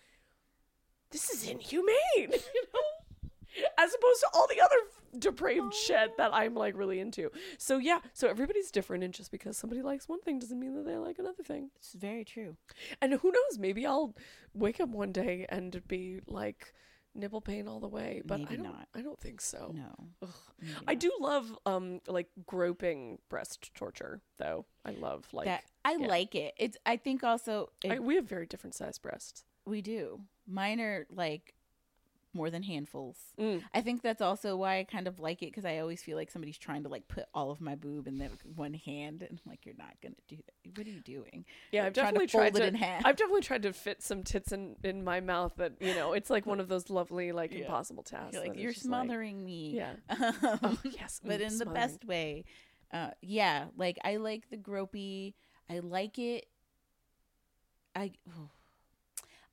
this 1.11 1.29
is 1.29 1.47
inhumane, 1.47 1.95
you 2.17 2.27
know? 2.73 3.63
As 3.77 3.93
opposed 3.93 4.21
to 4.21 4.27
all 4.34 4.47
the 4.47 4.59
other 4.59 4.75
depraved 5.17 5.73
oh, 5.73 5.77
shit 5.86 6.17
that 6.17 6.34
I'm 6.34 6.55
like 6.55 6.77
really 6.77 6.99
into. 6.99 7.32
So 7.57 7.77
yeah, 7.77 7.99
so 8.13 8.27
everybody's 8.27 8.71
different 8.71 9.03
and 9.03 9.13
just 9.13 9.32
because 9.32 9.57
somebody 9.57 9.82
likes 9.82 10.09
one 10.09 10.21
thing 10.21 10.39
doesn't 10.39 10.59
mean 10.59 10.73
that 10.75 10.86
they 10.86 10.97
like 10.97 11.19
another 11.19 11.43
thing. 11.43 11.69
It's 11.77 11.93
very 11.93 12.25
true. 12.25 12.57
And 13.01 13.13
who 13.13 13.32
knows, 13.32 13.59
maybe 13.59 13.86
I'll 13.86 14.15
wake 14.53 14.79
up 14.79 14.89
one 14.89 15.11
day 15.11 15.45
and 15.49 15.82
be 15.88 16.21
like 16.27 16.73
nipple 17.16 17.41
pain 17.41 17.68
all 17.68 17.80
the 17.80 17.88
way, 17.88 18.22
but 18.26 18.41
I 18.41 18.55
don't 18.55 18.64
not. 18.64 18.88
I 18.95 19.01
don't 19.01 19.20
think 19.20 19.41
so. 19.41 19.76
No. 19.76 20.30
I 20.88 20.95
do 20.95 21.12
love 21.20 21.57
um 21.66 22.01
like 22.07 22.28
groping 22.45 23.20
breast 23.30 23.74
torture 23.76 24.22
though. 24.38 24.66
I 24.86 24.91
love 24.91 25.26
like 25.34 25.45
that 25.45 25.64
I 25.84 25.97
yeah. 25.99 26.07
like 26.07 26.36
it. 26.36 26.53
It's 26.57 26.78
I 26.86 26.97
think 26.97 27.24
also 27.24 27.70
it, 27.84 27.91
I, 27.93 27.99
we 27.99 28.16
have 28.16 28.26
very 28.26 28.45
different 28.45 28.76
sized 28.76 29.01
breasts. 29.01 29.43
we 29.66 29.82
do. 29.82 30.22
Mine 30.47 30.80
are 30.80 31.07
like 31.12 31.53
more 32.34 32.49
than 32.49 32.63
handfuls. 32.63 33.17
Mm. 33.39 33.61
I 33.73 33.82
think 33.82 34.01
that's 34.01 34.21
also 34.21 34.55
why 34.55 34.77
I 34.79 34.84
kind 34.86 35.07
of 35.07 35.19
like 35.19 35.41
it 35.43 35.47
because 35.47 35.65
I 35.65 35.79
always 35.79 36.01
feel 36.01 36.15
like 36.17 36.32
somebody's 36.32 36.57
trying 36.57 36.84
to 36.84 36.89
like 36.89 37.07
put 37.07 37.25
all 37.34 37.51
of 37.51 37.59
my 37.61 37.75
boob 37.75 38.07
in 38.07 38.19
that 38.19 38.32
one 38.55 38.73
hand, 38.73 39.21
and 39.23 39.39
I'm 39.43 39.49
like, 39.51 39.65
you're 39.65 39.75
not 39.77 39.93
gonna 40.01 40.15
do 40.27 40.38
that. 40.38 40.77
What 40.77 40.88
are 40.88 40.89
you 40.89 41.01
doing? 41.01 41.45
Yeah, 41.71 41.82
Like, 41.82 41.88
I've 41.88 41.93
definitely 41.93 42.27
to 42.27 42.32
tried 42.38 42.55
to. 42.55 42.65
in 42.67 42.75
half. 42.75 43.05
I've 43.05 43.15
definitely 43.17 43.41
tried 43.41 43.63
to 43.63 43.73
fit 43.73 44.01
some 44.01 44.23
tits 44.23 44.51
in 44.51 44.75
in 44.84 45.03
my 45.03 45.19
mouth. 45.19 45.53
That 45.57 45.73
you 45.82 45.93
know, 45.95 46.13
it's 46.13 46.29
like 46.29 46.45
one 46.45 46.59
of 46.59 46.67
those 46.69 46.89
lovely, 46.89 47.32
like 47.32 47.51
Yeah. 47.51 47.59
impossible 47.61 48.03
tasks. 48.03 48.34
You're 48.34 48.43
like 48.47 48.57
you're 48.59 48.71
just 48.73 48.86
like- 48.86 49.03
smothering 49.03 49.43
me. 49.45 49.71
yeah. 49.75 49.93
Um, 50.09 50.59
Oh 50.63 50.77
yes, 50.84 51.19
but 51.23 51.41
mm, 51.41 51.51
in 51.51 51.57
the 51.57 51.65
best 51.65 52.05
way. 52.05 52.45
Uh, 52.93 53.11
yeah, 53.21 53.65
like 53.77 53.97
I 54.03 54.17
like 54.17 54.49
the 54.49 54.57
gropey. 54.57 55.34
I 55.69 55.79
like 55.79 56.19
it. 56.19 56.45
I 57.95 58.11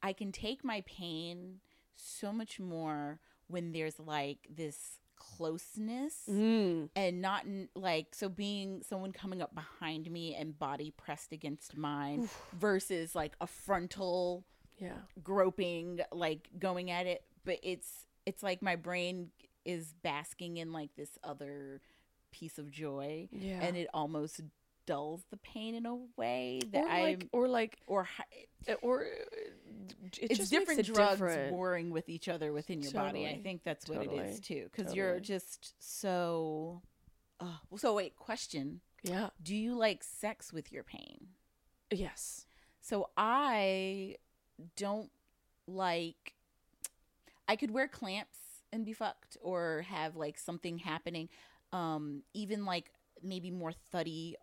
I 0.03 0.12
can 0.12 0.31
take 0.33 0.64
my 0.64 0.83
pain 0.87 1.61
so 1.99 2.32
much 2.32 2.59
more 2.61 3.20
when 3.49 3.72
there's 3.72 3.99
like 3.99 4.46
this 4.49 4.99
closeness 5.16 6.14
Mm. 6.28 6.90
and 6.96 7.20
not 7.20 7.44
in, 7.44 7.68
like 7.74 8.14
so 8.14 8.28
being 8.28 8.82
someone 8.88 9.12
coming 9.12 9.42
up 9.42 9.55
behind 9.55 10.11
me 10.11 10.34
and 10.34 10.59
body 10.59 10.92
pressed 10.96 11.32
against 11.32 11.76
mine 11.76 12.28
versus 12.53 13.14
like 13.14 13.34
a 13.40 13.46
frontal 13.46 14.44
Yeah. 14.78 14.99
groping 15.22 16.01
like 16.12 16.49
going 16.59 16.90
at 16.90 17.07
it 17.07 17.24
but 17.44 17.59
it's 17.62 18.07
it's 18.26 18.42
like 18.42 18.62
my 18.62 18.76
brain 18.76 19.30
is 19.64 19.92
basking 20.03 20.57
in 20.59 20.72
like 20.72 20.90
this 20.96 21.18
other 21.24 21.80
piece 22.30 22.59
of 22.59 22.70
joy 22.70 23.28
Yeah. 23.32 23.61
and 23.62 23.76
it 23.76 23.88
almost 23.92 24.40
dulls 24.86 25.22
the 25.30 25.36
pain 25.36 25.74
in 25.74 25.84
a 25.84 25.96
way 26.16 26.61
that 26.72 26.84
i 26.88 27.03
like, 27.03 27.28
or 27.32 27.46
like, 27.49 27.78
or 27.86 28.05
hi- 28.05 28.76
or 28.82 29.07
it 30.20 30.30
it's 30.30 30.49
different 30.49 30.80
it 30.80 30.86
drugs 30.86 31.12
different. 31.20 31.53
warring 31.53 31.91
with 31.91 32.09
each 32.09 32.28
other 32.28 32.53
within 32.53 32.80
your 32.80 32.93
body 32.93 33.26
i 33.26 33.41
think 33.43 33.62
that's 33.64 33.89
what 33.89 33.99
it 34.03 34.05
Totally. 34.11 34.28
is 34.28 34.41
too 34.41 34.68
because 34.70 34.95
you're 34.95 35.20
just 35.20 35.74
so 35.78 36.82
uh, 37.41 37.47
so 37.76 37.95
wait 37.95 38.16
question 38.16 38.80
Yeah. 39.03 39.30
do 39.43 39.55
you 39.55 39.74
like 39.74 40.03
sex 40.05 40.53
with 40.53 40.72
your 40.72 40.82
pain 40.84 41.28
Yes. 41.91 42.45
So 42.80 43.09
I 43.16 44.16
don't 44.76 45.11
like. 45.66 46.34
I 47.49 47.57
could 47.57 47.70
wear 47.70 47.89
clamps 47.89 48.39
and 48.72 48.84
be 48.84 48.93
fucked, 48.93 49.36
or 49.41 49.86
have 49.89 50.16
like 50.16 50.39
something 50.39 50.78
happening. 50.78 51.28
Um, 51.72 52.22
even 52.34 52.64
like 52.66 52.91
maybe 53.22 53.51
more 53.51 53.72
thuddy 53.72 54.36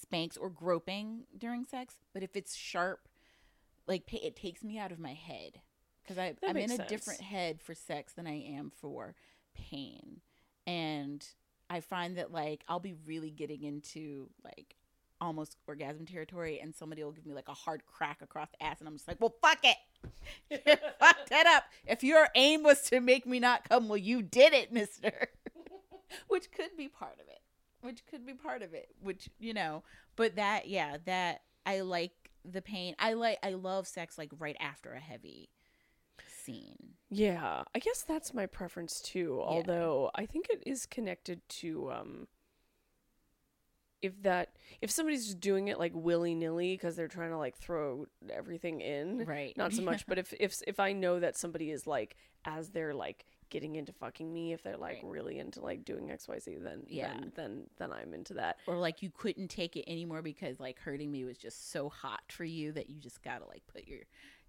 spanks 0.00 0.36
or 0.36 0.48
groping 0.48 1.24
during 1.36 1.64
sex. 1.64 1.96
But 2.14 2.22
if 2.22 2.36
it's 2.36 2.54
sharp, 2.54 3.08
like 3.86 4.12
it 4.12 4.36
takes 4.36 4.62
me 4.62 4.78
out 4.78 4.92
of 4.92 4.98
my 4.98 5.14
head 5.14 5.60
because 6.02 6.18
I 6.18 6.34
I'm 6.46 6.56
in 6.56 6.70
a 6.70 6.76
sense. 6.76 6.88
different 6.88 7.20
head 7.20 7.60
for 7.60 7.74
sex 7.74 8.12
than 8.14 8.26
I 8.26 8.40
am 8.42 8.70
for 8.80 9.14
pain, 9.54 10.20
and 10.66 11.26
I 11.70 11.80
find 11.80 12.16
that 12.18 12.32
like 12.32 12.64
I'll 12.68 12.80
be 12.80 12.94
really 13.06 13.30
getting 13.30 13.62
into 13.62 14.28
like 14.44 14.76
almost 15.22 15.56
orgasm 15.68 16.04
territory 16.04 16.58
and 16.60 16.74
somebody 16.74 17.02
will 17.04 17.12
give 17.12 17.24
me 17.24 17.32
like 17.32 17.48
a 17.48 17.54
hard 17.54 17.86
crack 17.86 18.20
across 18.22 18.48
the 18.50 18.62
ass 18.62 18.80
and 18.80 18.88
I'm 18.88 18.96
just 18.96 19.06
like, 19.06 19.20
well, 19.20 19.34
fuck 19.40 19.58
it. 19.62 19.76
You 20.50 20.58
fucked 20.98 21.30
that 21.30 21.46
up. 21.46 21.64
If 21.86 22.02
your 22.02 22.26
aim 22.34 22.64
was 22.64 22.82
to 22.90 23.00
make 23.00 23.24
me 23.24 23.38
not 23.38 23.68
come, 23.68 23.88
well, 23.88 23.96
you 23.96 24.20
did 24.20 24.52
it, 24.52 24.72
mister. 24.72 25.12
which 26.28 26.50
could 26.50 26.76
be 26.76 26.88
part 26.88 27.14
of 27.14 27.28
it. 27.28 27.40
Which 27.82 28.04
could 28.06 28.26
be 28.26 28.34
part 28.34 28.62
of 28.62 28.74
it. 28.74 28.88
Which, 29.00 29.30
you 29.38 29.54
know, 29.54 29.84
but 30.16 30.34
that, 30.36 30.68
yeah, 30.68 30.96
that 31.06 31.42
I 31.64 31.80
like 31.80 32.21
the 32.44 32.62
pain. 32.62 32.94
I 32.98 33.14
like, 33.14 33.38
I 33.42 33.50
love 33.50 33.86
sex 33.86 34.18
like 34.18 34.30
right 34.38 34.56
after 34.60 34.92
a 34.92 35.00
heavy 35.00 35.50
scene. 36.26 36.94
Yeah, 37.10 37.62
I 37.74 37.78
guess 37.78 38.02
that's 38.02 38.34
my 38.34 38.46
preference 38.46 39.00
too. 39.00 39.40
Although 39.44 40.10
I 40.14 40.26
think 40.26 40.48
it 40.50 40.62
is 40.66 40.86
connected 40.86 41.40
to 41.60 41.90
um 41.92 42.26
if 44.00 44.20
that 44.22 44.56
if 44.80 44.90
somebody's 44.90 45.26
just 45.26 45.40
doing 45.40 45.68
it 45.68 45.78
like 45.78 45.92
willy 45.94 46.34
nilly 46.34 46.74
because 46.74 46.96
they're 46.96 47.08
trying 47.08 47.30
to 47.30 47.38
like 47.38 47.56
throw 47.56 48.06
everything 48.30 48.80
in, 48.80 49.24
Right. 49.24 49.56
Not 49.56 49.72
so 49.72 49.82
much, 49.82 50.06
but 50.08 50.18
if 50.18 50.34
if 50.38 50.60
if 50.66 50.80
I 50.80 50.92
know 50.92 51.20
that 51.20 51.36
somebody 51.36 51.70
is 51.70 51.86
like 51.86 52.16
as 52.44 52.70
they're 52.70 52.94
like 52.94 53.24
getting 53.52 53.76
into 53.76 53.92
fucking 53.92 54.32
me, 54.32 54.52
if 54.52 54.62
they're 54.64 54.76
like 54.76 54.94
Right. 55.02 55.04
really 55.04 55.38
into 55.38 55.60
like 55.60 55.84
doing 55.84 56.10
X 56.10 56.26
Y 56.26 56.38
Z, 56.40 56.56
then 56.60 56.82
Yeah. 56.88 57.12
then 57.12 57.32
then 57.36 57.66
then 57.76 57.92
I'm 57.92 58.12
into 58.14 58.34
that. 58.34 58.56
Or 58.66 58.76
like 58.78 59.02
you 59.02 59.10
couldn't 59.10 59.48
take 59.48 59.76
it 59.76 59.84
anymore 59.88 60.22
because 60.22 60.58
like 60.58 60.80
hurting 60.80 61.12
me 61.12 61.24
was 61.24 61.38
just 61.38 61.70
so 61.70 61.88
hot 61.88 62.22
for 62.30 62.44
you 62.44 62.72
that 62.72 62.90
you 62.90 62.98
just 62.98 63.22
gotta 63.22 63.46
like 63.46 63.62
put 63.72 63.86
your 63.86 64.00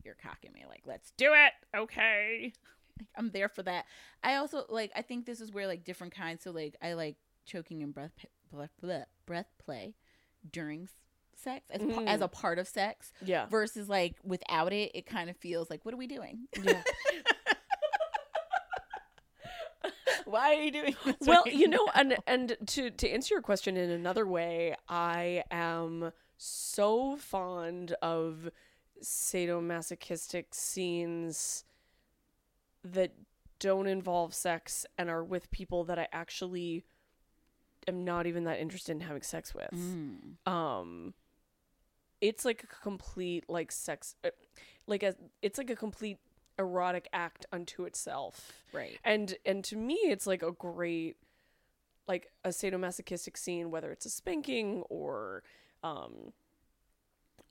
your 0.03 0.15
cock 0.15 0.37
in 0.43 0.51
me. 0.53 0.63
Like, 0.67 0.81
let's 0.85 1.11
do 1.17 1.31
it. 1.33 1.53
Okay. 1.77 2.51
Like, 2.99 3.07
I'm 3.17 3.31
there 3.31 3.49
for 3.49 3.63
that. 3.63 3.85
I 4.23 4.35
also 4.35 4.65
like 4.69 4.91
I 4.95 5.01
think 5.01 5.25
this 5.25 5.41
is 5.41 5.51
where 5.51 5.65
like 5.65 5.83
different 5.83 6.13
kinds 6.13 6.43
so 6.43 6.51
like 6.51 6.75
I 6.79 6.93
like 6.93 7.15
choking 7.43 7.81
and 7.81 7.91
breath 7.91 8.11
breath, 8.51 8.69
breath, 8.79 9.07
breath 9.25 9.47
play 9.57 9.95
during 10.51 10.87
sex 11.35 11.65
as, 11.71 11.81
pa- 11.81 12.03
as 12.05 12.19
mm. 12.19 12.23
a 12.25 12.27
part 12.27 12.59
of 12.59 12.67
sex 12.67 13.11
Yeah. 13.25 13.47
versus 13.47 13.89
like 13.89 14.17
without 14.23 14.71
it 14.73 14.91
it 14.93 15.07
kind 15.07 15.31
of 15.31 15.37
feels 15.37 15.71
like 15.71 15.83
what 15.85 15.95
are 15.95 15.97
we 15.97 16.05
doing? 16.05 16.47
Yeah. 16.61 16.83
Why 20.33 20.55
are 20.55 20.61
you 20.63 20.71
doing 20.71 20.95
this? 21.05 21.15
well 21.21 21.43
right 21.45 21.53
you 21.53 21.67
know 21.67 21.85
now? 21.85 21.91
and 21.95 22.17
and 22.27 22.57
to 22.67 22.89
to 22.89 23.09
answer 23.09 23.35
your 23.35 23.41
question 23.41 23.77
in 23.77 23.89
another 23.91 24.25
way 24.25 24.75
i 24.89 25.43
am 25.51 26.11
so 26.37 27.15
fond 27.17 27.95
of 28.01 28.49
sadomasochistic 29.01 30.45
scenes 30.51 31.63
that 32.83 33.11
don't 33.59 33.87
involve 33.87 34.33
sex 34.33 34.85
and 34.97 35.09
are 35.09 35.23
with 35.23 35.51
people 35.51 35.83
that 35.83 35.99
i 35.99 36.07
actually 36.11 36.83
am 37.87 38.03
not 38.03 38.25
even 38.25 38.43
that 38.45 38.59
interested 38.59 38.91
in 38.93 39.01
having 39.01 39.21
sex 39.21 39.53
with 39.53 39.69
Mm. 39.71 40.47
um 40.47 41.13
it's 42.21 42.45
like 42.45 42.63
a 42.63 42.67
complete 42.81 43.43
like 43.49 43.71
sex 43.71 44.15
uh, 44.23 44.29
like 44.87 45.03
a 45.03 45.13
it's 45.41 45.57
like 45.57 45.69
a 45.69 45.75
complete 45.75 46.17
erotic 46.59 47.07
act 47.13 47.45
unto 47.51 47.83
itself 47.85 48.51
Right. 48.71 48.97
and 49.03 49.35
and 49.45 49.63
to 49.65 49.75
me 49.75 49.95
it's 49.95 50.27
like 50.27 50.43
a 50.43 50.51
great 50.51 51.15
like 52.07 52.31
a 52.43 52.49
sadomasochistic 52.49 53.37
scene 53.37 53.71
whether 53.71 53.91
it's 53.91 54.05
a 54.05 54.09
spanking 54.09 54.83
or 54.89 55.43
um 55.83 56.31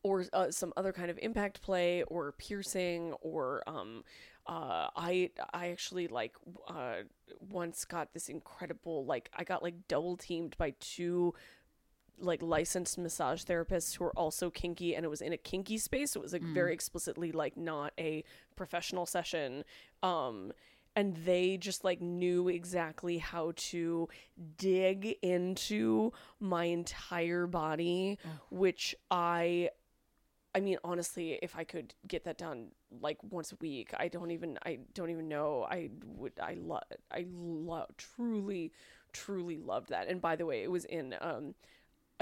or 0.05 0.25
uh, 0.33 0.51
some 0.51 0.73
other 0.77 0.93
kind 0.93 1.11
of 1.11 1.19
impact 1.23 1.63
play 1.63 2.03
or 2.05 2.33
piercing 2.33 3.13
or 3.21 3.63
um 3.67 4.03
uh, 4.45 4.89
I 4.97 5.31
I 5.55 5.69
actually 5.69 6.09
like 6.09 6.35
uh, 6.67 7.03
once 7.49 7.85
got 7.85 8.13
this 8.13 8.29
incredible 8.29 9.05
like 9.05 9.31
I 9.37 9.45
got 9.45 9.63
like 9.63 9.87
double 9.87 10.17
teamed 10.17 10.57
by 10.59 10.75
two 10.81 11.35
like 12.19 12.43
licensed 12.43 12.99
massage 12.99 13.43
therapists 13.43 13.97
who 13.97 14.05
are 14.05 14.17
also 14.17 14.51
kinky 14.51 14.95
and 14.95 15.05
it 15.05 15.09
was 15.09 15.21
in 15.21 15.33
a 15.33 15.37
kinky 15.37 15.79
space 15.79 16.13
so 16.13 16.21
it 16.21 16.23
was 16.23 16.33
like 16.33 16.43
very 16.43 16.73
explicitly 16.73 17.33
like 17.33 17.57
not 17.57 17.93
a 17.99 18.23
professional 18.57 19.07
session 19.07 19.65
um 20.03 20.53
and 20.95 21.17
they 21.25 21.57
just 21.57 21.85
like 21.85 22.01
knew 22.01 22.49
exactly 22.49 23.19
how 23.19 23.53
to 23.57 24.09
dig 24.59 25.17
into 25.23 26.13
my 26.39 26.65
entire 26.65 27.47
body 27.47 28.19
which 28.51 28.95
i 29.11 29.69
i 30.55 30.61
mean 30.61 30.77
honestly 30.85 31.39
if 31.43 31.57
i 31.57 31.65
could 31.65 31.95
get 32.07 32.25
that 32.25 32.39
done 32.39 32.69
like 33.01 33.17
once 33.31 33.53
a 33.53 33.57
week 33.57 33.93
i 33.99 34.07
don't 34.07 34.31
even 34.31 34.59
i 34.67 34.79
don't 34.95 35.11
even 35.11 35.29
know. 35.29 35.67
I 35.69 35.89
would 36.05 36.33
i 36.41 36.55
love 36.61 36.83
i 37.11 37.25
love 37.33 37.89
truly 37.97 38.71
truly 39.13 39.59
loved 39.59 39.91
that. 39.91 40.09
And 40.09 40.21
by 40.21 40.37
the 40.37 40.47
way 40.47 40.63
it 40.63 40.71
was 40.71 40.85
in 40.85 41.15
um 41.21 41.55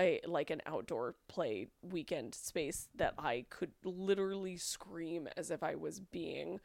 a 0.00 0.20
like 0.26 0.50
an 0.50 0.62
outdoor 0.66 1.14
play 1.28 1.68
weekend 1.82 2.34
space 2.34 2.88
that 2.96 3.14
I 3.18 3.44
could 3.50 3.72
literally 3.84 4.56
scream 4.56 5.28
as 5.36 5.50
if 5.50 5.62
I 5.62 5.74
was 5.76 6.00
being 6.00 6.58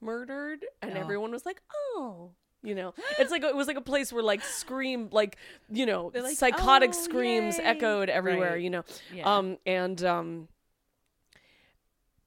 murdered 0.00 0.64
and 0.82 0.92
Oh. 0.96 1.00
everyone 1.00 1.30
was 1.30 1.46
like, 1.46 1.62
"Oh." 1.72 2.32
You 2.62 2.74
know, 2.74 2.92
it's 3.18 3.30
like 3.30 3.42
it 3.42 3.56
was 3.56 3.68
like 3.68 3.78
a 3.78 3.80
place 3.80 4.12
where 4.12 4.22
like 4.22 4.42
scream 4.42 5.08
like 5.12 5.36
you 5.70 5.86
know 5.86 6.10
like, 6.14 6.36
psychotic 6.36 6.90
"Oh, 6.90 6.92
screams 6.92 7.56
yay." 7.56 7.64
echoed 7.64 8.10
everywhere. 8.10 8.52
Right. 8.52 8.62
You 8.62 8.68
know, 8.68 8.84
Yeah. 9.14 9.34
um 9.36 9.56
and 9.64 10.04
um 10.04 10.48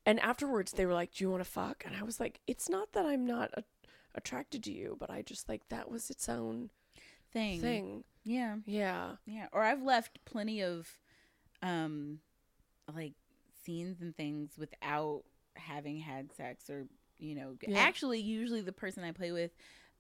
and 0.06 0.20
afterwards 0.20 0.72
they 0.74 0.86
were 0.86 0.94
like, 0.94 1.14
"Do 1.14 1.24
you 1.24 1.30
want 1.30 1.44
to 1.44 1.50
fuck?" 1.50 1.84
And 1.86 1.96
I 1.96 2.04
was 2.04 2.20
like, 2.20 2.40
"It's 2.48 2.68
not 2.68 2.94
that 2.94 3.06
I'm 3.06 3.26
not 3.28 3.52
a- 3.54 3.64
attracted 4.16 4.64
to 4.64 4.72
you, 4.72 4.98
but 5.00 5.10
I 5.10 5.22
just 5.22 5.48
like 5.48 5.70
that 5.70 5.90
was 5.92 6.10
its 6.10 6.28
own 6.28 6.72
thing. 7.34 7.62
thing." 7.62 8.04
Yeah. 8.24 8.58
Yeah. 8.66 9.16
Yeah. 9.26 9.48
Or 9.52 9.64
I've 9.64 9.82
left 9.84 10.24
plenty 10.26 10.62
of 10.64 10.88
um 11.62 12.20
like 12.94 13.14
scenes 13.64 14.02
and 14.02 14.16
things 14.16 14.58
without 14.58 15.24
having 15.56 15.98
had 15.98 16.32
sex 16.34 16.70
or 16.70 16.86
you 17.18 17.36
know 17.36 17.56
Yeah. 17.66 17.80
actually 17.80 18.20
usually 18.20 18.62
the 18.62 18.74
person 18.74 19.04
I 19.04 19.12
play 19.12 19.32
with 19.32 19.52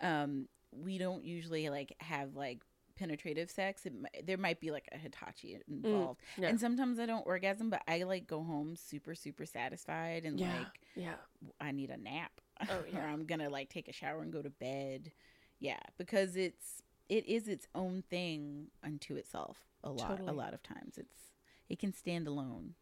um 0.01 0.47
we 0.71 0.97
don't 0.97 1.23
usually 1.23 1.69
like 1.69 1.95
have 1.99 2.35
like 2.35 2.61
penetrative 2.95 3.49
sex 3.49 3.85
it, 3.85 3.93
there 4.25 4.37
might 4.37 4.59
be 4.59 4.69
like 4.71 4.87
a 4.91 4.97
hitachi 4.97 5.57
involved 5.67 6.19
yeah. 6.37 6.47
and 6.47 6.59
sometimes 6.59 6.99
i 6.99 7.05
don't 7.07 7.25
orgasm 7.25 7.69
but 7.71 7.81
i 7.87 8.03
like 8.03 8.27
go 8.27 8.43
home 8.43 8.75
super 8.75 9.15
super 9.15 9.45
satisfied 9.47 10.25
and 10.25 10.39
Yeah. 10.39 10.57
like 10.57 10.79
Yeah. 10.95 11.15
I 11.59 11.71
need 11.71 11.89
a 11.89 11.97
nap. 11.97 12.31
Oh, 12.61 12.65
or 12.79 12.85
yeah. 12.91 13.05
I'm 13.05 13.25
gonna 13.25 13.49
like 13.49 13.69
take 13.69 13.87
a 13.87 13.93
shower 13.93 14.21
and 14.21 14.31
go 14.31 14.41
to 14.43 14.49
bed. 14.51 15.11
Yeah, 15.59 15.79
because 15.97 16.35
it's 16.35 16.81
it 17.09 17.25
is 17.27 17.47
its 17.47 17.67
own 17.75 18.03
thing 18.09 18.67
unto 18.83 19.15
itself. 19.15 19.57
A 19.83 19.89
lot, 19.89 20.09
Totally. 20.09 20.29
a 20.29 20.33
lot 20.33 20.53
of 20.53 20.63
times 20.63 20.97
it's 20.97 21.31
it 21.69 21.79
can 21.79 21.93
stand 21.93 22.27
alone. 22.27 22.75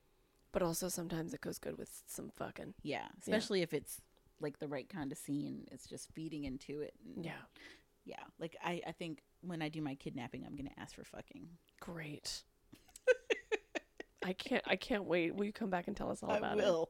But 0.52 0.62
also 0.62 0.90
sometimes 0.90 1.34
it 1.34 1.42
goes 1.42 1.58
good 1.60 1.78
with 1.78 2.04
some 2.08 2.30
fucking. 2.30 2.74
Yeah, 2.84 3.08
especially 3.20 3.62
if 3.62 3.74
it's 3.74 4.02
like 4.40 4.60
the 4.60 4.68
right 4.68 4.88
kind 4.90 5.12
of 5.12 5.18
scene. 5.18 5.66
It's 5.72 5.88
just 5.88 6.12
feeding 6.14 6.44
into 6.44 6.82
it. 6.82 6.94
and- 7.16 7.24
Yeah. 7.26 7.32
yeah. 8.06 8.24
Like 8.40 8.56
I, 8.64 8.82
I 8.86 8.92
think 8.92 9.24
when 9.42 9.62
I 9.62 9.70
do 9.70 9.82
my 9.82 9.96
kidnapping, 9.96 10.44
I'm 10.46 10.56
gonna 10.56 10.72
ask 10.78 10.94
for 10.96 11.04
fucking. 11.06 11.48
Great. 11.80 12.44
I 14.24 14.34
can't 14.34 14.64
I 14.68 14.76
can't 14.76 15.06
wait. 15.06 15.34
Will 15.36 15.46
you 15.46 15.54
come 15.54 15.70
back 15.72 15.88
and 15.88 15.98
tell 15.98 16.12
us 16.12 16.22
all 16.22 16.32
I 16.32 16.38
about 16.38 16.56
will. 16.58 16.90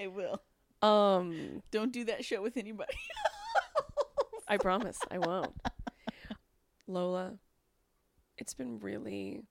I 0.00 0.06
will. 0.08 0.34
it? 0.82 0.86
Um 0.86 1.62
Don't 1.70 1.92
do 1.92 2.04
that 2.06 2.24
show 2.24 2.42
with 2.42 2.56
anybody. 2.56 2.94
I 4.48 4.56
promise 4.58 4.98
I 5.10 5.18
won't. 5.18 5.54
Lola, 6.86 7.38
it's 8.38 8.54
been 8.54 8.78
really 8.80 9.42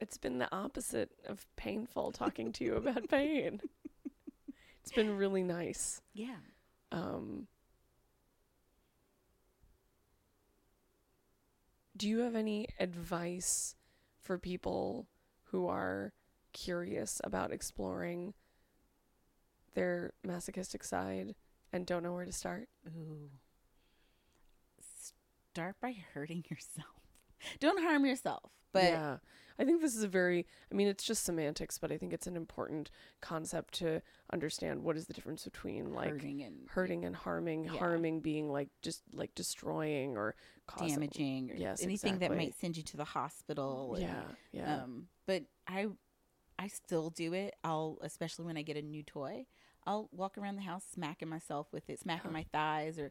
it's 0.00 0.18
been 0.18 0.38
the 0.38 0.52
opposite 0.54 1.10
of 1.26 1.46
painful 1.56 2.12
talking 2.12 2.52
to 2.52 2.64
you 2.64 2.74
about 2.76 3.08
pain. 3.10 3.60
It's 4.82 4.92
been 4.92 5.16
really 5.16 5.42
nice. 5.42 6.00
yeah. 6.14 6.36
Um 6.92 7.46
Do 11.96 12.08
you 12.08 12.20
have 12.20 12.36
any 12.36 12.68
advice 12.78 13.74
for 14.20 14.38
people 14.38 15.08
who 15.50 15.66
are 15.66 16.12
curious 16.52 17.20
about 17.24 17.52
exploring 17.52 18.34
their 19.74 20.12
masochistic 20.24 20.84
side 20.84 21.34
and 21.72 21.86
don't 21.86 22.02
know 22.04 22.12
where 22.12 22.24
to 22.24 22.32
start? 22.32 22.68
Ooh. 22.86 23.30
Start 25.58 25.80
by 25.80 25.90
hurting 26.14 26.44
yourself. 26.48 26.86
Don't 27.58 27.82
harm 27.82 28.06
yourself. 28.06 28.52
But 28.72 28.84
yeah, 28.84 29.16
I 29.58 29.64
think 29.64 29.80
this 29.80 29.96
is 29.96 30.04
a 30.04 30.08
very, 30.08 30.46
I 30.70 30.74
mean, 30.76 30.86
it's 30.86 31.02
just 31.02 31.24
semantics, 31.24 31.78
but 31.78 31.90
I 31.90 31.98
think 31.98 32.12
it's 32.12 32.28
an 32.28 32.36
important 32.36 32.92
concept 33.20 33.74
to 33.80 34.00
understand 34.32 34.84
what 34.84 34.96
is 34.96 35.06
the 35.06 35.14
difference 35.14 35.42
between 35.42 35.92
like 35.92 36.10
hurting 36.12 36.42
and 36.44 36.68
hurting 36.68 37.04
and 37.04 37.16
harming, 37.16 37.64
Yeah. 37.64 37.78
harming 37.78 38.20
being 38.20 38.52
like 38.52 38.68
just 38.82 39.02
like 39.12 39.34
destroying 39.34 40.16
or 40.16 40.36
causing 40.68 40.90
damaging 40.90 41.50
or 41.50 41.56
Yes, 41.56 41.82
anything 41.82 42.20
that 42.20 42.30
might 42.36 42.54
send 42.60 42.76
you 42.76 42.84
to 42.84 42.96
the 42.96 43.04
hospital. 43.04 43.94
and, 43.94 44.02
Yeah, 44.04 44.22
yeah. 44.52 44.82
Um, 44.84 45.08
but 45.26 45.42
I, 45.66 45.88
I 46.56 46.68
still 46.68 47.10
do 47.10 47.32
it. 47.32 47.56
I'll, 47.64 47.98
especially 48.02 48.44
when 48.44 48.56
I 48.56 48.62
get 48.62 48.76
a 48.76 48.82
new 48.82 49.02
toy, 49.02 49.46
I'll 49.84 50.08
walk 50.12 50.38
around 50.38 50.54
the 50.54 50.62
house 50.62 50.84
smacking 50.92 51.28
myself 51.28 51.66
with 51.72 51.90
it, 51.90 51.98
smacking 51.98 52.32
my 52.32 52.44
thighs, 52.52 52.96
or 52.98 53.10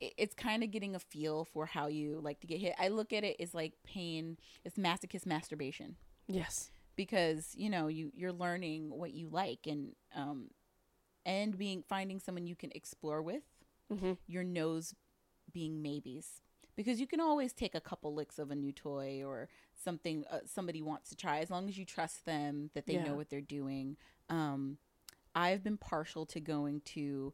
it's 0.00 0.34
kind 0.34 0.62
of 0.62 0.70
getting 0.70 0.94
a 0.94 0.98
feel 0.98 1.44
for 1.44 1.66
how 1.66 1.86
you 1.86 2.20
like 2.22 2.40
to 2.40 2.46
get 2.46 2.60
hit. 2.60 2.74
I 2.78 2.88
look 2.88 3.12
at 3.12 3.24
it 3.24 3.36
as 3.40 3.54
like 3.54 3.74
pain. 3.84 4.36
It's 4.64 4.76
masochist 4.76 5.26
masturbation 5.26 5.96
yes. 6.28 6.70
because 6.96 7.52
you 7.56 7.68
know 7.70 7.88
you 7.88 8.10
you're 8.14 8.32
learning 8.32 8.90
what 8.90 9.12
you 9.12 9.28
like 9.28 9.66
and 9.66 9.94
um, 10.14 10.50
and 11.26 11.56
being 11.58 11.82
finding 11.88 12.20
someone 12.20 12.46
you 12.46 12.56
can 12.56 12.70
explore 12.74 13.22
with. 13.22 13.42
hmm 13.90 14.12
Your 14.26 14.44
nose 14.44 14.94
being 15.52 15.80
maybes 15.82 16.42
because 16.76 17.00
you 17.00 17.06
can 17.06 17.20
always 17.20 17.52
take 17.52 17.74
a 17.74 17.80
couple 17.80 18.14
licks 18.14 18.38
of 18.38 18.50
a 18.50 18.54
new 18.54 18.70
toy 18.70 19.22
or 19.24 19.48
something 19.74 20.24
uh, 20.30 20.40
somebody 20.44 20.82
wants 20.82 21.08
to 21.08 21.16
try 21.16 21.38
as 21.40 21.50
long 21.50 21.68
as 21.68 21.78
you 21.78 21.84
trust 21.84 22.24
them 22.26 22.70
that 22.74 22.86
they 22.86 22.94
Yeah. 22.94 23.04
know 23.04 23.14
what 23.14 23.30
they're 23.30 23.40
doing 23.40 23.96
um 24.28 24.76
i've 25.34 25.64
been 25.64 25.78
partial 25.78 26.26
to 26.26 26.38
going 26.40 26.82
to 26.84 27.32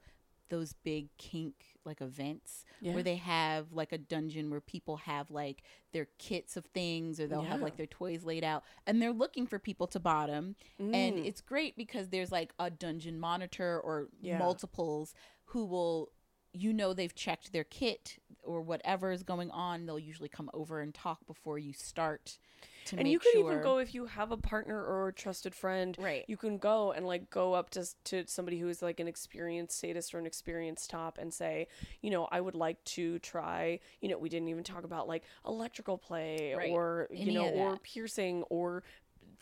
those 0.51 0.73
big 0.85 1.09
kink 1.19 1.55
like 1.85 2.01
events 2.01 2.65
Yeah. 2.81 2.95
where 2.95 3.03
they 3.03 3.17
have 3.17 3.73
like 3.73 3.93
a 3.93 3.99
dungeon 3.99 4.51
where 4.51 4.61
people 4.61 4.97
have 4.99 5.31
like 5.31 5.63
their 5.93 6.07
kits 6.19 6.57
of 6.57 6.65
things 6.67 7.21
or 7.21 7.27
they'll 7.27 7.43
have 7.43 7.61
like 7.61 7.77
their 7.77 7.87
toys 7.87 8.25
laid 8.25 8.45
out 8.45 8.63
and 8.87 9.01
they're 9.03 9.13
looking 9.13 9.47
for 9.47 9.59
people 9.59 9.87
to 9.89 10.01
bottom 10.01 10.57
and 10.79 10.93
Mm. 11.17 11.27
it's 11.27 11.41
great 11.41 11.77
because 11.77 12.09
there's 12.09 12.33
like 12.33 12.53
a 12.59 12.71
dungeon 12.71 13.19
monitor 13.19 13.81
or 13.81 14.09
Yeah. 14.21 14.39
multiples 14.39 15.15
who 15.47 15.65
will 15.67 16.11
you 16.55 16.73
know 16.73 16.95
they've 16.95 17.15
checked 17.15 17.53
their 17.53 17.65
kit 17.65 18.19
or 18.43 18.63
whatever 18.63 19.13
is 19.13 19.23
going 19.23 19.51
on 19.51 19.87
they'll 19.87 19.99
usually 19.99 20.29
come 20.31 20.51
over 20.55 20.81
and 20.81 20.95
talk 20.95 21.27
before 21.27 21.59
you 21.59 21.75
start 21.75 22.39
to 22.85 22.97
and 22.99 23.09
you 23.09 23.19
could 23.19 23.33
sure 23.33 23.51
even 23.51 23.61
go 23.61 23.79
if 23.79 23.95
you 23.95 24.07
have 24.07 24.33
a 24.33 24.37
partner 24.39 24.83
or 24.85 25.09
a 25.09 25.13
trusted 25.13 25.55
friend 25.55 25.99
Right. 25.99 26.25
you 26.29 26.37
can 26.37 26.59
go 26.59 26.93
and 26.93 27.07
like 27.07 27.31
go 27.31 27.55
up 27.55 27.71
to 27.71 27.85
to 28.05 28.25
somebody 28.27 28.59
who 28.59 28.69
is 28.69 28.83
like 28.83 29.01
an 29.01 29.09
experienced 29.09 29.79
sadist 29.79 30.15
or 30.15 30.19
an 30.19 30.27
experienced 30.27 30.91
top 30.91 31.19
and 31.19 31.33
say 31.35 31.69
you 32.03 32.11
know 32.11 32.29
i 32.33 32.41
would 32.41 32.55
like 32.55 32.83
to 32.85 33.19
try 33.21 33.81
you 34.01 34.09
know 34.09 34.19
we 34.19 34.29
didn't 34.29 34.49
even 34.49 34.65
talk 34.65 34.85
about 34.85 35.09
like 35.09 35.25
electrical 35.47 35.99
play 35.99 36.55
Right. 36.55 36.71
or 36.71 37.09
you 37.13 37.31
Any 37.31 37.35
know 37.35 37.49
or 37.49 37.77
piercing 37.79 38.43
or 38.51 38.83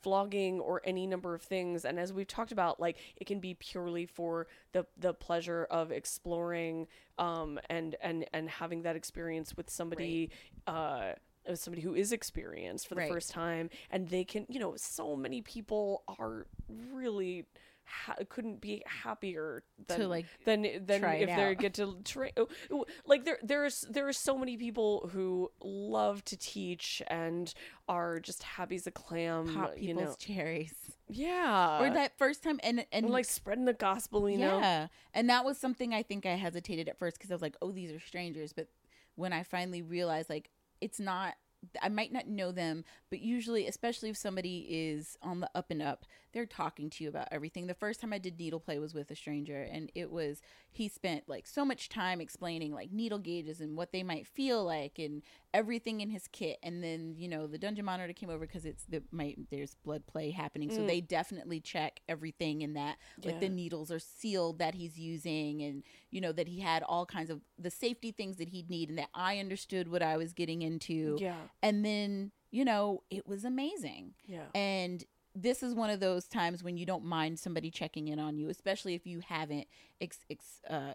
flogging 0.03 0.61
or 0.61 0.81
any 0.85 1.07
number 1.07 1.35
of 1.35 1.43
things. 1.43 1.85
And 1.85 1.99
as 1.99 2.13
we've 2.13 2.27
talked 2.27 2.53
about 2.53 2.81
like 2.81 2.97
it 3.17 3.27
can 3.27 3.41
be 3.41 3.55
purely 3.55 4.07
for 4.07 4.47
the 4.73 4.87
the 4.99 5.15
pleasure 5.15 5.67
of 5.71 5.93
exploring 5.93 6.87
um 7.19 7.59
and 7.71 7.97
and 8.03 8.27
and 8.33 8.49
having 8.51 8.83
that 8.83 8.97
experience 8.97 9.57
with 9.57 9.71
somebody 9.71 10.31
uh 10.67 11.13
with 11.49 11.59
somebody 11.61 11.83
who 11.83 11.95
is 11.95 12.13
experienced 12.13 12.87
for 12.89 12.95
the 12.95 13.01
Right. 13.01 13.11
first 13.11 13.31
time. 13.31 13.69
And 13.91 14.09
they 14.09 14.25
can 14.25 14.47
you 14.49 14.61
know 14.61 14.75
so 14.77 15.17
many 15.17 15.43
people 15.43 16.03
are 16.19 16.47
really 16.93 17.47
ha- 17.85 18.17
couldn't 18.29 18.61
be 18.61 18.83
happier 18.87 19.63
than 19.87 20.09
like, 20.09 20.27
than 20.45 20.63
than 20.87 21.01
try 21.01 21.15
if 21.17 21.29
they 21.29 21.55
get 21.55 21.75
to 21.75 21.97
train 22.05 22.33
oh, 22.37 22.85
like 23.07 23.25
there 23.25 23.39
there's 23.43 23.85
there 23.91 24.09
are 24.09 24.13
so 24.13 24.37
many 24.37 24.57
people 24.57 25.11
who 25.13 25.51
love 25.63 26.25
to 26.25 26.37
teach 26.37 27.03
and 27.09 27.55
are 27.89 28.21
just 28.21 28.43
happy 28.43 28.77
as 28.77 28.87
a 28.87 28.91
clam 28.91 29.55
pop 29.55 29.73
you 29.77 29.89
people's 29.89 30.09
know 30.09 30.15
cherries. 30.19 30.75
Yeah. 31.09 31.83
Or 31.83 31.91
that 31.91 32.17
first 32.17 32.43
time 32.43 32.59
and 32.63 32.81
and 32.81 32.87
and 32.93 33.11
like 33.11 33.27
spreading 33.27 33.65
the 33.65 33.75
gospel 33.75 34.29
you 34.29 34.39
know? 34.39 34.59
Yeah. 34.59 34.89
And 35.15 35.29
that 35.29 35.45
was 35.45 35.59
something 35.59 35.93
i 35.93 36.03
think 36.03 36.27
i 36.27 36.35
hesitated 36.35 36.89
at 36.89 36.99
first 36.99 37.19
because 37.19 37.31
i 37.31 37.35
was 37.35 37.43
like 37.43 37.57
oh 37.63 37.71
these 37.71 37.93
are 37.93 38.01
strangers. 38.01 38.53
But 38.53 38.69
when 39.15 39.33
i 39.33 39.43
finally 39.43 39.83
realized 39.83 40.31
like 40.31 40.51
it's 40.81 40.99
not 40.99 41.35
I 41.81 41.89
might 41.89 42.13
not 42.13 42.29
know 42.29 42.53
them, 42.53 42.85
but 43.11 43.21
usually, 43.21 43.67
especially 43.67 44.11
if 44.11 44.17
somebody 44.17 44.67
is 44.69 45.17
on 45.23 45.41
the 45.41 45.51
up 45.55 45.71
and 45.71 45.83
up, 45.83 46.05
they're 46.33 46.47
talking 46.47 46.91
to 46.91 47.05
you 47.05 47.11
about 47.11 47.29
everything. 47.31 47.67
The 47.67 47.75
first 47.75 48.01
time 48.01 48.13
I 48.13 48.19
did 48.19 48.39
needle 48.39 48.61
play 48.61 48.79
was 48.79 48.95
with 48.95 49.11
a 49.11 49.17
stranger, 49.17 49.63
and 49.63 49.91
it 49.95 50.11
was 50.11 50.43
he 50.75 50.89
spent 50.89 51.29
like 51.29 51.47
so 51.47 51.65
much 51.65 51.89
time 51.91 52.21
explaining 52.21 52.73
like 52.73 52.91
needle 52.91 53.19
gauges 53.19 53.61
and 53.61 53.77
what 53.77 53.93
they 53.93 54.03
might 54.03 54.27
feel 54.27 54.65
like 54.65 54.99
and 54.99 55.23
everything 55.53 56.01
in 56.01 56.09
his 56.09 56.27
kit. 56.29 56.59
And 56.63 56.83
then 56.83 57.15
you 57.19 57.29
know 57.29 57.47
the 57.47 57.59
dungeon 57.59 57.85
monitor 57.85 58.13
came 58.15 58.31
over 58.31 58.47
because 58.47 58.65
it's 58.65 58.85
the 58.87 59.03
my 59.11 59.35
there's 59.51 59.75
blood 59.85 60.07
play 60.07 60.31
happening, 60.31 60.71
so 60.71 60.81
Mm. 60.83 60.87
they 60.87 61.01
definitely 61.03 61.61
check 61.61 62.01
everything 62.09 62.63
in 62.63 62.73
that 62.75 62.97
like 63.25 63.41
the 63.41 63.49
needles 63.49 63.91
are 63.93 63.99
sealed 63.99 64.59
that 64.59 64.75
he's 64.75 64.99
using, 64.99 65.63
and 65.63 65.83
you 66.11 66.21
know 66.21 66.33
that 66.33 66.49
he 66.49 66.61
had 66.61 66.83
all 66.83 67.05
kinds 67.07 67.29
of 67.31 67.43
the 67.59 67.71
safety 67.71 68.11
things 68.11 68.37
that 68.39 68.49
he'd 68.49 68.71
need, 68.71 68.89
and 68.89 68.99
that 68.99 69.11
I 69.15 69.39
understood 69.39 69.89
what 69.89 70.03
I 70.03 70.17
was 70.17 70.33
getting 70.33 70.63
into 70.63 71.19
Yeah. 71.21 71.37
and 71.63 71.85
then 71.85 72.33
you 72.51 72.65
know 72.65 73.03
it 73.11 73.27
was 73.27 73.45
amazing 73.45 74.15
Yeah. 74.27 74.47
and 74.55 75.05
this 75.35 75.63
is 75.63 75.75
one 75.75 75.91
of 75.91 76.01
those 76.01 76.27
times 76.27 76.63
when 76.63 76.77
you 76.77 76.85
don't 76.87 77.05
mind 77.05 77.39
somebody 77.39 77.71
checking 77.71 78.09
in 78.09 78.19
on 78.19 78.37
you 78.37 78.49
especially 78.49 78.95
if 78.95 79.07
you 79.07 79.21
haven't 79.21 79.67
ex- 80.01 80.25
ex- 80.31 80.61
uh, 80.69 80.93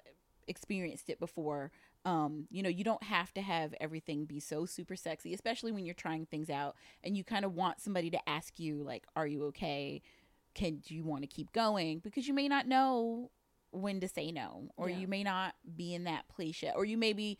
experienced 0.47 1.09
it 1.09 1.19
before. 1.19 1.71
Um, 2.05 2.47
you 2.49 2.63
know 2.63 2.69
you 2.69 2.85
don't 2.85 3.03
have 3.03 3.33
to 3.33 3.41
have 3.41 3.73
everything 3.81 4.23
be 4.25 4.39
so 4.39 4.65
super 4.65 4.95
sexy 4.95 5.33
especially 5.33 5.73
when 5.73 5.85
you're 5.85 5.93
trying 5.93 6.25
things 6.25 6.49
out 6.49 6.75
and 7.03 7.17
you 7.17 7.23
kind 7.25 7.43
of 7.43 7.53
want 7.53 7.81
somebody 7.81 8.09
to 8.11 8.29
ask 8.29 8.59
you 8.59 8.81
like 8.81 9.05
are 9.15 9.27
you 9.27 9.43
okay? 9.45 10.01
Can 10.53 10.77
do 10.77 10.95
you 10.95 11.03
want 11.03 11.23
to 11.23 11.27
keep 11.27 11.51
going? 11.51 11.99
Because 11.99 12.27
you 12.27 12.33
may 12.33 12.47
not 12.47 12.65
know 12.67 13.29
when 13.71 13.99
to 13.99 14.07
say 14.07 14.31
no 14.31 14.69
or 14.77 14.89
Yeah. 14.89 14.97
you 14.97 15.07
may 15.07 15.23
not 15.23 15.55
be 15.75 15.93
in 15.93 16.05
that 16.05 16.29
place 16.29 16.63
yet 16.63 16.75
or 16.77 16.85
you 16.85 16.97
maybe 16.97 17.37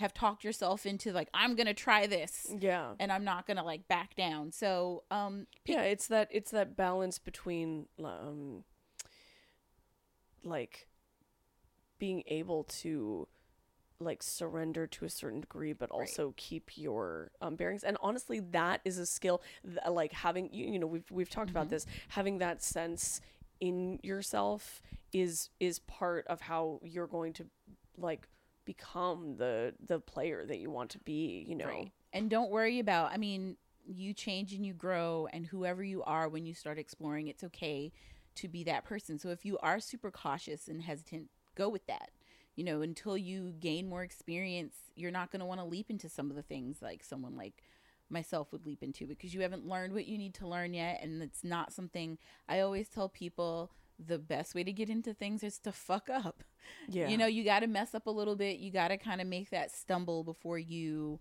have 0.00 0.12
talked 0.12 0.44
yourself 0.44 0.84
into 0.86 1.12
like 1.12 1.28
i'm 1.32 1.54
gonna 1.54 1.74
try 1.74 2.06
this. 2.06 2.46
Yeah. 2.58 2.92
and 2.98 3.12
i'm 3.12 3.24
not 3.24 3.46
gonna 3.46 3.64
like 3.64 3.86
back 3.88 4.16
down. 4.16 4.52
So 4.52 5.04
um 5.10 5.46
yeah 5.64 5.82
it's 5.82 6.08
that 6.08 6.28
it's 6.30 6.50
that 6.50 6.76
balance 6.76 7.18
between 7.18 7.86
um 8.02 8.64
like 10.42 10.88
being 11.98 12.22
able 12.26 12.64
to 12.64 13.28
like 14.02 14.22
surrender 14.22 14.86
to 14.86 15.04
a 15.04 15.10
certain 15.10 15.40
degree 15.40 15.74
but 15.74 15.90
also 15.90 16.32
keep 16.36 16.70
your 16.76 17.30
um, 17.42 17.54
bearings. 17.56 17.84
And 17.84 17.98
honestly 18.02 18.40
that 18.52 18.80
is 18.84 18.96
a 18.98 19.06
skill 19.06 19.42
th- 19.62 19.78
like 19.90 20.12
having 20.12 20.48
you, 20.52 20.66
you 20.72 20.78
know 20.78 20.86
we've 20.86 21.10
we've 21.10 21.28
talked 21.30 21.50
about 21.50 21.68
this 21.68 21.84
having 22.08 22.38
that 22.38 22.62
sense 22.62 23.20
in 23.60 24.00
yourself 24.02 24.80
is 25.12 25.50
is 25.60 25.78
part 25.80 26.26
of 26.28 26.40
how 26.40 26.80
you're 26.82 27.06
going 27.06 27.34
to 27.34 27.46
like 27.98 28.26
become 28.64 29.36
the 29.36 29.74
the 29.86 29.98
player 29.98 30.44
that 30.46 30.58
you 30.58 30.70
want 30.70 30.90
to 30.90 30.98
be 31.00 31.44
you 31.48 31.54
know 31.54 31.66
Right. 31.66 31.92
And 32.12 32.28
don't 32.28 32.50
worry 32.50 32.78
about, 32.78 33.12
I 33.12 33.16
mean, 33.16 33.56
you 33.86 34.12
change 34.12 34.52
and 34.52 34.64
you 34.64 34.74
grow, 34.74 35.28
and 35.32 35.46
whoever 35.46 35.82
you 35.82 36.02
are 36.02 36.28
when 36.28 36.44
you 36.46 36.54
start 36.54 36.78
exploring, 36.78 37.28
it's 37.28 37.44
okay 37.44 37.92
to 38.36 38.48
be 38.48 38.64
that 38.64 38.84
person. 38.84 39.18
So 39.18 39.30
if 39.30 39.44
you 39.44 39.58
are 39.58 39.80
super 39.80 40.10
cautious 40.10 40.68
and 40.68 40.82
hesitant, 40.82 41.28
go 41.54 41.68
with 41.68 41.86
that. 41.86 42.10
You 42.56 42.64
know, 42.64 42.82
until 42.82 43.16
you 43.16 43.54
gain 43.60 43.88
more 43.88 44.02
experience, 44.02 44.74
you're 44.96 45.10
not 45.10 45.30
going 45.30 45.40
to 45.40 45.46
want 45.46 45.60
to 45.60 45.64
leap 45.64 45.88
into 45.88 46.08
some 46.08 46.30
of 46.30 46.36
the 46.36 46.42
things 46.42 46.82
like 46.82 47.04
someone 47.04 47.36
like 47.36 47.62
myself 48.10 48.50
would 48.52 48.66
leap 48.66 48.82
into 48.82 49.06
because 49.06 49.32
you 49.32 49.40
haven't 49.40 49.66
learned 49.66 49.92
what 49.92 50.06
you 50.06 50.18
need 50.18 50.34
to 50.34 50.48
learn 50.48 50.74
yet. 50.74 51.00
And 51.02 51.22
it's 51.22 51.44
not 51.44 51.72
something 51.72 52.18
I 52.48 52.60
always 52.60 52.88
tell 52.88 53.08
people 53.08 53.70
the 54.06 54.18
best 54.18 54.54
way 54.54 54.64
to 54.64 54.72
get 54.72 54.88
into 54.88 55.12
things 55.14 55.42
is 55.42 55.58
to 55.60 55.72
fuck 55.72 56.08
up. 56.10 56.42
Yeah. 56.88 57.08
You 57.08 57.16
know, 57.16 57.26
you 57.26 57.44
got 57.44 57.60
to 57.60 57.66
mess 57.66 57.94
up 57.94 58.06
a 58.06 58.10
little 58.10 58.36
bit. 58.36 58.58
You 58.58 58.70
got 58.70 58.88
to 58.88 58.96
kind 58.96 59.20
of 59.20 59.26
make 59.26 59.50
that 59.50 59.70
stumble 59.70 60.24
before 60.24 60.58
you 60.58 61.20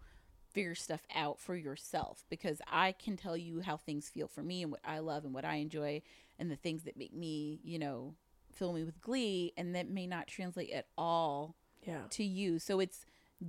figure 0.52 0.76
stuff 0.76 1.02
out 1.16 1.40
for 1.40 1.56
yourself 1.56 2.24
because 2.30 2.62
I 2.68 2.94
can 2.94 3.16
tell 3.18 3.38
you 3.38 3.62
how 3.62 3.78
things 3.78 4.10
feel 4.10 4.28
for 4.28 4.42
me 4.42 4.64
and 4.64 4.72
what 4.72 4.82
I 4.84 5.00
love 5.00 5.24
and 5.24 5.34
what 5.34 5.46
I 5.46 5.56
enjoy 5.56 6.02
and 6.40 6.50
the 6.50 6.56
things 6.56 6.84
that 6.84 6.98
make 6.98 7.14
me, 7.14 7.60
you 7.64 7.78
know, 7.78 8.16
fill 8.52 8.74
me 8.74 8.84
with 8.84 9.00
glee 9.02 9.54
and 9.58 9.76
that 9.76 9.90
may 9.90 10.08
not 10.08 10.28
translate 10.28 10.72
at 10.72 10.88
all 10.98 11.56
yeah 11.86 12.02
to 12.10 12.24
you. 12.24 12.60
So 12.60 12.80
it's 12.80 13.06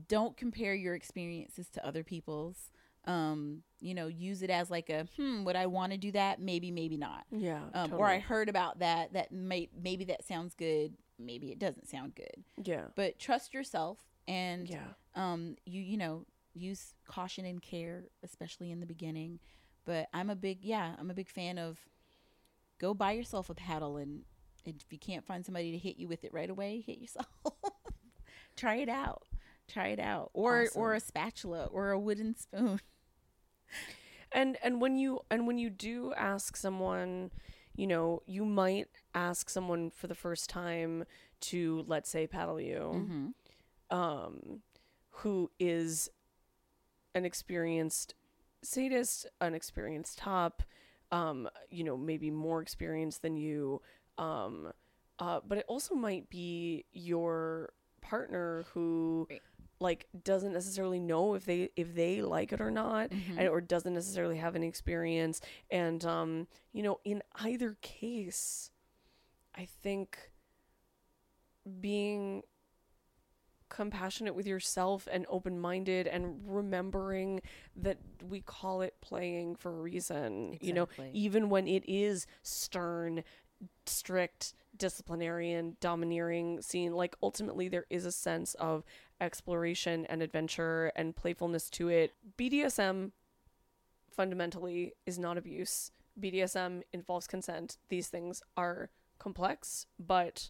don't 0.08 0.36
compare 0.36 0.74
your 0.74 0.94
experiences 0.94 1.68
to 1.70 1.84
other 1.84 2.04
people's. 2.04 2.70
Um, 3.06 3.62
you 3.80 3.94
know, 3.94 4.08
use 4.08 4.42
it 4.42 4.50
as 4.50 4.70
like 4.70 4.90
a 4.90 5.06
hmm, 5.16 5.44
would 5.44 5.56
I 5.56 5.66
want 5.66 5.92
to 5.92 5.98
do 5.98 6.12
that? 6.12 6.40
Maybe, 6.40 6.70
maybe 6.70 6.96
not. 6.98 7.24
yeah 7.30 7.60
Um, 7.72 7.94
or 7.94 8.06
I 8.06 8.18
heard 8.18 8.48
about 8.48 8.80
that. 8.80 9.12
That 9.14 9.32
may 9.32 9.68
maybe 9.82 10.04
that 10.06 10.24
sounds 10.24 10.54
good. 10.54 10.94
Maybe 11.18 11.50
it 11.50 11.58
doesn't 11.58 11.88
sound 11.88 12.14
good. 12.14 12.44
yeah 12.62 12.84
But 12.94 13.18
trust 13.18 13.52
yourself 13.54 13.98
and 14.28 14.68
yeah 14.68 14.84
um 15.14 15.56
you 15.64 15.80
you 15.80 15.96
know 15.96 16.24
use 16.54 16.94
caution 17.06 17.44
and 17.46 17.60
care 17.62 18.04
especially 18.22 18.70
in 18.70 18.80
the 18.80 18.86
beginning 18.86 19.38
but 19.86 20.08
i'm 20.12 20.28
a 20.30 20.36
big 20.36 20.58
yeah 20.62 20.94
i'm 20.98 21.10
a 21.10 21.14
big 21.14 21.28
fan 21.28 21.58
of 21.58 21.78
go 22.78 22.92
buy 22.92 23.12
yourself 23.12 23.48
a 23.50 23.54
paddle 23.54 23.96
and, 23.96 24.22
and 24.66 24.74
if 24.84 24.92
you 24.92 24.98
can't 24.98 25.24
find 25.24 25.44
somebody 25.44 25.72
to 25.72 25.78
hit 25.78 25.96
you 25.96 26.06
with 26.06 26.22
it 26.22 26.32
right 26.34 26.50
away 26.50 26.82
hit 26.86 26.98
yourself 26.98 27.26
try 28.56 28.76
it 28.76 28.88
out 28.88 29.22
try 29.68 29.88
it 29.88 30.00
out 30.00 30.30
or 30.34 30.66
or 30.74 30.94
a 30.94 31.00
spatula 31.00 31.64
or 31.66 31.90
a 31.90 31.98
wooden 31.98 32.36
spoon 32.36 32.80
and 34.32 34.56
and 34.62 34.80
when 34.80 34.96
you 34.96 35.20
and 35.30 35.46
when 35.46 35.58
you 35.58 35.70
do 35.70 36.12
ask 36.16 36.56
someone 36.56 37.30
you 37.76 37.86
know 37.86 38.22
you 38.26 38.44
might 38.44 38.88
ask 39.14 39.48
someone 39.48 39.90
for 39.90 40.06
the 40.06 40.14
first 40.14 40.48
time 40.48 41.04
to 41.40 41.84
let's 41.86 42.10
say 42.10 42.26
paddle 42.26 42.60
you 42.60 42.92
mm-hmm. 42.94 43.96
um 43.96 44.60
who 45.10 45.50
is 45.58 46.08
an 47.14 47.24
experienced 47.24 48.14
sadist 48.62 49.26
an 49.40 49.54
experienced 49.54 50.18
top 50.18 50.62
um 51.12 51.48
you 51.70 51.82
know 51.82 51.96
maybe 51.96 52.30
more 52.30 52.60
experienced 52.60 53.22
than 53.22 53.36
you 53.36 53.80
um 54.18 54.70
uh 55.18 55.40
but 55.46 55.58
it 55.58 55.64
also 55.66 55.94
might 55.94 56.28
be 56.30 56.84
your 56.92 57.70
partner 58.00 58.64
who 58.72 59.26
Right. 59.30 59.42
Like 59.80 60.06
doesn't 60.24 60.52
necessarily 60.52 61.00
know 61.00 61.34
if 61.34 61.44
they 61.46 61.70
if 61.76 61.94
they 61.94 62.20
like 62.22 62.52
it 62.52 62.60
or 62.60 62.70
not 62.70 63.10
Mm-hmm. 63.10 63.38
and, 63.38 63.48
or 63.48 63.60
doesn't 63.60 63.94
necessarily 63.94 64.36
have 64.36 64.54
any 64.54 64.68
experience 64.68 65.40
and 65.70 66.04
um 66.04 66.46
you 66.72 66.82
know 66.82 67.00
in 67.04 67.22
either 67.36 67.76
case 67.80 68.70
i 69.54 69.64
think 69.64 70.30
being 71.80 72.42
compassionate 73.68 74.34
with 74.34 74.46
yourself 74.46 75.06
and 75.12 75.24
open-minded 75.28 76.08
and 76.08 76.40
remembering 76.44 77.40
that 77.76 77.98
we 78.28 78.40
call 78.40 78.80
it 78.82 78.94
playing 79.00 79.54
for 79.54 79.70
a 79.70 79.80
reason 79.80 80.58
you 80.60 80.72
know 80.72 80.88
even 81.14 81.48
when 81.48 81.68
it 81.68 81.84
is 81.86 82.26
stern 82.42 83.22
strict 83.86 84.54
disciplinarian 84.76 85.76
domineering 85.80 86.60
scene 86.60 86.92
like 86.92 87.14
ultimately 87.22 87.68
there 87.68 87.86
is 87.90 88.04
a 88.04 88.10
sense 88.12 88.54
of 88.54 88.82
exploration 89.20 90.06
and 90.06 90.22
adventure 90.22 90.92
and 90.96 91.14
playfulness 91.16 91.68
to 91.70 91.88
it. 91.88 92.14
Bdsm 92.38 93.12
fundamentally 94.10 94.94
is 95.06 95.18
not 95.18 95.38
abuse. 95.38 95.92
Bdsm 96.20 96.82
involves 96.92 97.26
consent. 97.26 97.78
These 97.88 98.08
things 98.08 98.42
are 98.56 98.90
complex 99.18 99.84
but 99.98 100.48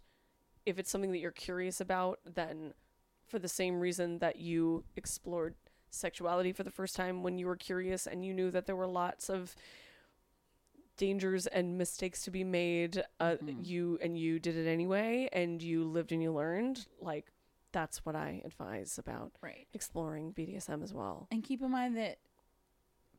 if 0.65 0.79
it's 0.79 0.89
something 0.91 1.11
that 1.11 1.19
you're 1.19 1.33
curious 1.33 1.81
about 1.81 2.21
then 2.25 2.73
for 3.27 3.41
the 3.41 3.49
same 3.49 3.81
reason 3.81 4.21
that 4.21 4.37
you 4.37 4.85
explored 4.95 5.57
sexuality 5.91 6.53
for 6.53 6.63
the 6.63 6.71
first 6.71 6.95
time 6.95 7.25
when 7.25 7.37
you 7.37 7.47
were 7.49 7.57
curious 7.57 8.07
and 8.07 8.25
you 8.25 8.33
knew 8.33 8.49
that 8.49 8.67
there 8.67 8.77
were 8.77 8.87
lots 8.87 9.29
of 9.29 9.57
dangers 10.97 11.49
and 11.49 11.77
mistakes 11.79 12.23
to 12.23 12.31
be 12.31 12.45
made 12.45 13.03
uh, 13.19 13.37
Mhm. 13.43 13.67
you 13.67 13.99
and 14.01 14.17
you 14.17 14.39
did 14.39 14.57
it 14.57 14.69
anyway 14.71 15.29
and 15.33 15.61
you 15.61 15.83
lived 15.83 16.13
and 16.13 16.23
you 16.23 16.31
learned 16.33 16.87
like 17.01 17.33
that's 17.73 18.05
what 18.05 18.15
i 18.17 18.43
advise 18.45 18.99
about 18.99 19.33
right. 19.43 19.67
exploring 19.73 20.33
bdsm 20.33 20.83
as 20.83 20.93
well. 20.95 21.29
And 21.31 21.43
keep 21.43 21.63
in 21.63 21.71
mind 21.71 21.97
that 21.97 22.19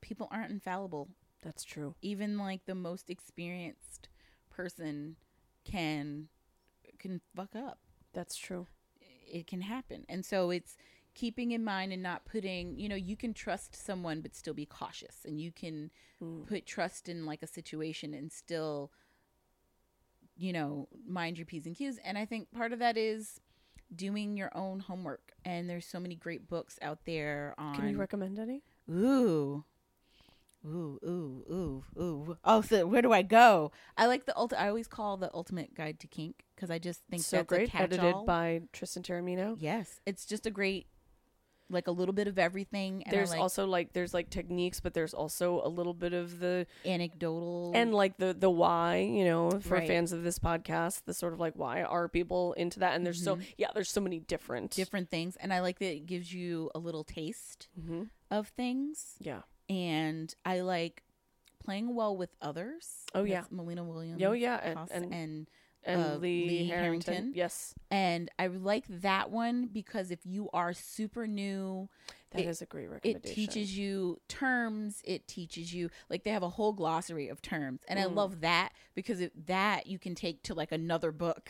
people 0.02 0.28
aren't 0.32 0.52
infallible. 0.52 1.10
That's 1.41 1.64
true. 1.64 1.95
Even 2.02 2.38
like 2.38 2.66
the 2.66 2.76
most 2.76 3.10
experienced 3.10 4.10
person 4.49 5.16
can 5.64 6.28
can 6.99 7.22
fuck 7.36 7.56
up. 7.56 7.80
That's 8.14 8.36
true. 8.36 8.68
It 9.32 9.47
can 9.47 9.62
happen. 9.62 10.06
And 10.10 10.26
so 10.26 10.49
it's 10.52 10.76
keeping 11.14 11.52
in 11.52 11.64
mind 11.64 11.91
and 11.93 12.02
not 12.04 12.26
putting 12.26 12.78
you 12.78 12.88
know 12.89 12.95
you 12.95 13.16
can 13.18 13.34
trust 13.34 13.76
someone 13.76 14.22
but 14.22 14.36
still 14.36 14.54
be 14.54 14.66
cautious. 14.66 15.26
And 15.26 15.39
you 15.39 15.52
can 15.52 15.91
Mm. 16.22 16.45
put 16.47 16.68
trust 16.68 17.10
in 17.10 17.26
like 17.26 17.41
a 17.41 17.47
situation 17.47 18.14
and 18.14 18.32
still 18.32 18.91
you 20.38 20.54
know 20.54 20.88
mind 21.08 21.38
your 21.38 21.45
p's 21.45 21.66
and 21.66 21.76
q's. 21.76 21.97
And 22.04 22.18
i 22.18 22.26
think 22.26 22.52
part 22.52 22.74
of 22.74 22.80
that 22.80 22.97
is 22.97 23.39
doing 23.95 24.37
your 24.37 24.51
own 24.55 24.79
homework 24.79 25.33
and 25.45 25.69
there's 25.69 25.85
so 25.85 25.99
many 25.99 26.15
great 26.15 26.47
books 26.47 26.77
out 26.81 26.99
there 27.05 27.53
on 27.57 27.75
can 27.75 27.89
you 27.89 27.97
recommend 27.97 28.39
any 28.39 28.61
Ooh. 28.89 29.63
Ooh, 30.63 30.99
ooh, 31.03 31.43
ooh, 31.51 31.83
ooh. 31.99 32.37
Oh, 32.45 32.61
so 32.61 32.85
where 32.85 33.01
do 33.01 33.11
I 33.11 33.23
go? 33.23 33.71
I 33.97 34.05
like 34.05 34.25
the 34.25 34.33
ulti- 34.33 34.57
I 34.59 34.67
always 34.67 34.87
call 34.87 35.17
the 35.17 35.31
ultimate 35.33 35.73
guide 35.73 35.99
to 36.01 36.07
kink 36.07 36.45
because 36.55 36.69
I 36.69 36.77
just 36.77 37.01
think 37.09 37.23
so 37.23 37.37
that's 37.37 37.47
great 37.47 37.73
edited 37.73 38.15
by 38.27 38.61
Tristan 38.71 39.01
Taormino 39.01 39.55
Yes, 39.59 40.01
it's 40.05 40.23
just 40.25 40.45
a 40.45 40.51
great 40.51 40.85
like 41.72 41.88
a 41.88 41.91
little 41.91 42.13
bit 42.13 42.28
of 42.28 42.38
everything. 42.38 43.03
And 43.03 43.13
there's 43.13 43.32
like 43.32 43.39
also 43.39 43.65
like 43.65 43.93
there's 43.93 44.13
like 44.13 44.30
techniques, 44.30 44.80
but 44.80 44.93
there's 44.93 45.13
also 45.13 45.61
a 45.63 45.67
little 45.69 45.93
bit 45.93 46.13
of 46.13 46.39
the 46.39 46.67
anecdotal 46.86 47.72
and 47.74 47.93
like 47.93 48.17
the 48.17 48.34
the 48.38 48.49
why 48.49 48.97
you 48.97 49.26
know 49.26 49.49
for 49.61 49.76
Right. 49.76 49.88
fans 49.88 50.11
of 50.11 50.24
this 50.24 50.38
podcast 50.39 51.05
the 51.05 51.13
sort 51.13 51.34
of 51.34 51.39
like 51.39 51.53
why 51.55 51.84
are 51.84 52.07
people 52.07 52.53
into 52.53 52.80
that 52.80 52.95
and 52.95 53.05
there's 53.05 53.24
so 53.24 53.39
yeah 53.57 53.67
there's 53.74 53.89
so 53.89 54.01
many 54.01 54.19
different 54.19 54.72
different 54.72 55.09
things. 55.09 55.36
And 55.38 55.53
I 55.53 55.61
like 55.61 55.80
that 55.80 55.93
it 55.95 56.05
gives 56.05 56.34
you 56.34 56.69
a 56.76 56.80
little 56.80 57.03
taste 57.03 57.67
Mhm. 57.80 58.09
of 58.30 58.49
things. 58.49 59.15
yeah 59.19 59.41
And 59.69 60.34
I 60.45 60.61
like 60.61 61.03
playing 61.63 61.93
well 61.95 62.17
with 62.17 62.32
others. 62.41 63.05
Oh, 63.13 63.24
yeah. 63.24 63.43
Mollena 63.51 63.84
Williams. 63.84 64.22
Oh, 64.24 64.32
yeah, 64.32 64.57
and- 64.63 64.89
and- 64.91 65.13
and 65.13 65.47
and 65.84 66.01
uh, 66.03 66.15
Lee, 66.17 66.47
Lee 66.47 66.67
Harrington. 66.67 67.13
Harrington. 67.13 67.34
yes 67.36 67.73
and 67.89 68.29
I 68.39 68.47
like 68.47 68.86
that 68.88 69.32
one 69.32 69.67
because 69.67 70.11
if 70.11 70.19
you 70.25 70.49
are 70.53 70.71
super 70.73 71.27
new, 71.27 71.89
that 72.32 72.41
It- 72.43 72.47
is 72.47 72.61
a 72.61 72.65
great 72.65 72.89
recommendation. 72.89 73.32
it 73.32 73.36
teaches 73.36 73.77
you 73.77 74.21
terms. 74.29 75.01
It 75.03 75.27
teaches 75.27 75.73
you 75.73 75.89
like 76.09 76.23
they 76.23 76.29
have 76.32 76.43
a 76.43 76.49
whole 76.49 76.71
glossary 76.71 77.27
of 77.27 77.41
terms, 77.41 77.82
and 77.89 77.99
I 77.99 78.03
Mm. 78.03 78.15
love 78.15 78.39
that 78.41 78.69
because 78.95 79.19
it, 79.19 79.47
that 79.47 79.88
you 79.88 79.99
can 79.99 80.15
take 80.15 80.41
to 80.43 80.53
like 80.53 80.71
another 80.71 81.11
book, 81.11 81.49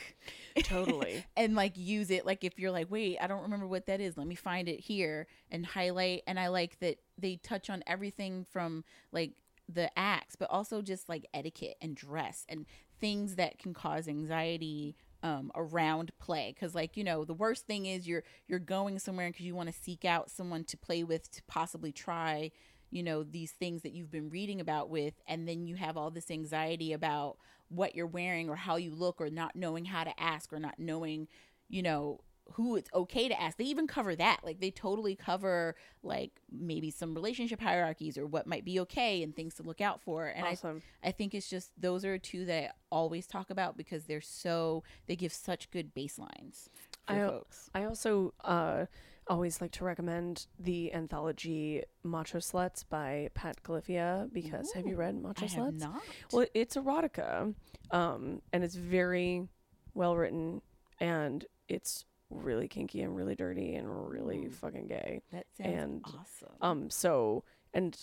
Totally. 0.64 1.24
and 1.38 1.56
like 1.56 1.74
use 1.78 2.10
it. 2.10 2.26
Like 2.26 2.44
if 2.44 2.58
you're 2.60 2.72
like, 2.72 2.90
wait, 2.90 3.18
I 3.22 3.28
don't 3.28 3.44
remember 3.44 3.68
what 3.68 3.86
that 3.86 4.02
is. 4.02 4.18
Let 4.18 4.26
me 4.28 4.36
find 4.36 4.68
it 4.68 4.80
here 4.80 5.28
and 5.52 5.64
highlight. 5.66 6.24
And 6.26 6.40
I 6.40 6.48
like 6.48 6.80
that 6.80 6.98
they 7.18 7.36
touch 7.36 7.70
on 7.70 7.84
everything 7.86 8.46
from 8.52 8.84
like 9.12 9.34
the 9.70 9.92
acts, 9.98 10.36
but 10.36 10.50
also 10.50 10.82
just 10.82 11.08
like 11.08 11.28
etiquette 11.34 11.78
and 11.82 11.96
dress 11.96 12.46
and 12.50 12.66
things 13.02 13.36
that 13.36 13.60
can 13.60 13.74
cause 13.74 14.08
anxiety 14.08 14.96
um, 15.24 15.52
around 15.56 16.12
play. 16.20 16.54
Because 16.56 16.74
like 16.74 16.96
you 16.96 17.04
know, 17.04 17.26
the 17.26 17.34
worst 17.34 17.68
thing 17.68 17.86
is 17.86 18.08
you're 18.08 18.24
you're 18.48 18.60
going 18.60 19.00
somewhere 19.00 19.30
because 19.30 19.46
you 19.46 19.56
want 19.56 19.70
to 19.70 19.76
seek 19.82 20.06
out 20.06 20.32
someone 20.32 20.64
to 20.66 20.78
play 20.78 21.04
with 21.04 21.30
to 21.32 21.42
possibly 21.48 21.92
try 21.92 22.52
you 22.92 23.02
know 23.02 23.24
these 23.24 23.52
things 23.52 23.82
that 23.82 23.94
you've 23.94 24.12
been 24.12 24.30
reading 24.30 24.62
about 24.62 24.90
with 24.90 25.14
and 25.28 25.48
then 25.48 25.66
you 25.66 25.76
have 25.76 25.98
all 25.98 26.12
this 26.12 26.30
anxiety 26.30 26.94
about 26.94 27.38
what 27.70 27.96
you're 27.96 28.06
wearing 28.06 28.50
or 28.50 28.56
how 28.56 28.76
you 28.76 28.94
look 28.94 29.20
or 29.20 29.30
not 29.30 29.56
knowing 29.56 29.86
how 29.86 30.04
to 30.04 30.20
ask 30.20 30.52
or 30.54 30.60
not 30.60 30.78
knowing 30.78 31.28
you 31.70 31.82
know 31.82 32.20
who 32.54 32.76
it's 32.76 32.90
okay 32.94 33.28
to 33.28 33.42
ask. 33.42 33.58
They 33.58 33.64
even 33.66 33.88
cover 33.88 34.16
that. 34.16 34.42
Like 34.44 34.60
they 34.60 34.72
totally 34.72 35.16
cover 35.16 35.76
like 36.04 36.32
maybe 36.52 36.92
some 36.92 37.14
relationship 37.14 37.62
hierarchies 37.62 38.18
or 38.18 38.26
what 38.28 38.46
might 38.48 38.66
be 38.66 38.80
okay 38.82 39.24
and 39.24 39.36
things 39.36 39.56
to 39.56 39.64
look 39.64 39.80
out 39.82 40.02
for. 40.02 40.28
And 40.28 40.46
Awesome. 40.46 40.82
I, 41.04 41.10
I 41.10 41.12
think 41.12 41.34
it's 41.34 41.50
just 41.50 41.72
those 41.80 42.04
are 42.06 42.18
two 42.18 42.46
that 42.46 42.64
i 42.64 42.72
always 42.92 43.26
talk 43.26 43.50
about 43.50 43.78
because 43.78 44.04
they're 44.06 44.20
so 44.20 44.84
they 45.08 45.16
give 45.16 45.32
such 45.32 45.72
good 45.72 45.96
baselines 45.96 46.68
for 47.08 47.14
I- 47.14 47.28
folks. 47.28 47.70
I 47.74 47.86
also 47.86 48.34
uh, 48.44 48.86
always 49.28 49.62
like 49.62 49.72
to 49.72 49.86
recommend 49.86 50.48
the 50.60 50.94
anthology 50.94 51.84
Macho 52.04 52.40
Sluts 52.40 52.84
by 52.88 53.30
Pat 53.34 53.64
Califia 53.64 54.32
because 54.34 54.74
have 54.74 54.86
you 54.86 54.98
read 54.98 55.16
Macho 55.22 55.46
i 55.46 55.48
Sluts? 55.48 55.66
have 55.66 55.74
not. 55.80 56.02
Well, 56.34 56.46
it's 56.54 56.76
erotica, 56.76 57.54
um, 57.92 58.42
and 58.52 58.64
it's 58.64 58.76
very 58.76 59.48
well 59.94 60.18
written, 60.18 60.62
and 61.00 61.46
it's 61.70 62.04
really 62.32 62.68
kinky 62.68 63.02
and 63.02 63.16
really 63.16 63.36
dirty 63.36 63.76
and 63.76 63.88
really 64.10 64.50
fucking 64.50 64.88
gay. 64.88 65.22
that 65.32 65.46
sounds 65.58 65.70
and, 65.70 66.02
awesome 66.06 66.50
Um, 66.62 66.90
so 66.90 67.44
and 67.74 67.98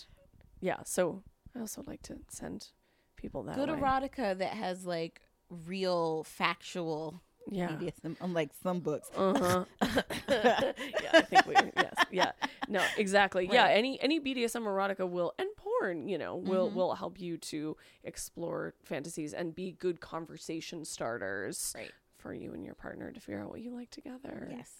yeah, 0.60 0.78
so 0.84 1.22
I 1.56 1.60
also 1.60 1.82
like 1.86 2.02
to 2.02 2.18
send 2.28 2.68
people 3.16 3.42
that 3.44 3.56
good 3.56 3.70
way. 3.70 3.78
erotica 3.78 4.36
that 4.38 4.52
has 4.54 4.84
like 4.86 5.20
real 5.66 6.24
factual 6.24 7.20
Yeah. 7.50 7.78
it's 7.80 8.00
unlike 8.20 8.50
some 8.62 8.80
books 8.80 9.10
Uh 9.16 9.38
huh. 9.38 9.64
yeah, 10.28 11.10
I 11.14 11.22
think 11.22 11.46
we. 11.46 11.54
Yes. 11.76 11.94
Yeah. 12.10 12.32
No. 12.68 12.84
Exactly. 12.98 13.48
Yeah. 13.50 13.66
Any 13.68 13.98
any 14.02 14.20
BDSM 14.20 14.62
erotica 14.64 15.08
will 15.08 15.32
and 15.38 15.48
porn, 15.56 16.08
you 16.08 16.18
know, 16.18 16.36
will 16.36 16.70
Mhm. 16.70 16.74
will 16.74 16.94
help 16.94 17.18
you 17.20 17.38
to 17.38 17.76
explore 18.04 18.74
fantasies 18.84 19.32
and 19.32 19.54
be 19.54 19.72
good 19.72 20.00
conversation 20.00 20.84
starters 20.84 21.72
right 21.76 21.92
for 22.18 22.34
you 22.34 22.52
and 22.52 22.64
your 22.64 22.74
partner 22.74 23.10
to 23.12 23.20
figure 23.20 23.40
out 23.40 23.50
what 23.50 23.60
you 23.60 23.74
like 23.74 23.90
together. 23.90 24.48
yes 24.50 24.70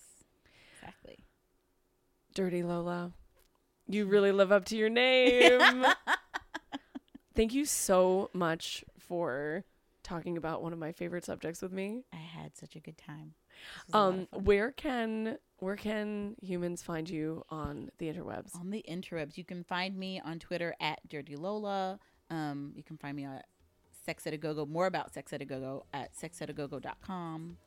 exactly 0.80 1.24
Dirty 2.34 2.62
Lola, 2.62 3.12
you 3.88 4.04
really 4.06 4.32
live 4.32 4.52
up 4.52 4.64
to 4.66 4.76
your 4.76 4.90
name. 4.90 5.84
Thank 7.34 7.54
you 7.54 7.64
so 7.64 8.30
much 8.32 8.84
for 8.98 9.64
talking 10.02 10.36
about 10.36 10.62
one 10.62 10.72
of 10.72 10.78
my 10.78 10.92
favorite 10.92 11.24
subjects 11.24 11.60
with 11.62 11.72
me. 11.72 12.04
i 12.12 12.16
had 12.16 12.56
such 12.56 12.74
a 12.76 12.80
good 12.80 12.96
time 12.98 13.34
This 13.86 13.94
was 13.94 13.94
a 13.94 13.98
lot 13.98 14.08
of 14.14 14.28
Um, 14.32 14.44
where 14.44 14.70
can 14.72 15.38
where 15.58 15.76
can 15.76 16.36
humans 16.40 16.82
find 16.82 17.08
you 17.10 17.42
on 17.50 17.90
the 17.98 18.06
interwebs? 18.12 18.54
on 18.54 18.70
the 18.70 18.84
interwebs. 18.88 19.36
You 19.36 19.44
can 19.44 19.64
find 19.64 19.96
me 19.96 20.20
on 20.24 20.38
Twitter 20.38 20.74
at 20.80 21.00
Dirty 21.08 21.34
Lola. 21.36 21.98
Um, 22.30 22.72
you 22.76 22.82
can 22.84 22.96
find 22.96 23.16
me 23.16 23.24
at 23.24 23.46
Sex 24.08 24.26
Ed 24.26 24.32
A 24.32 24.38
Go 24.38 24.54
Go. 24.54 24.64
More 24.64 24.86
about 24.86 25.12
Sex 25.12 25.34
Ed 25.34 25.42
A 25.42 25.44
Go 25.44 25.60
Go 25.60 25.84
at 25.92 26.16
sexedagogo.com. 26.16 27.58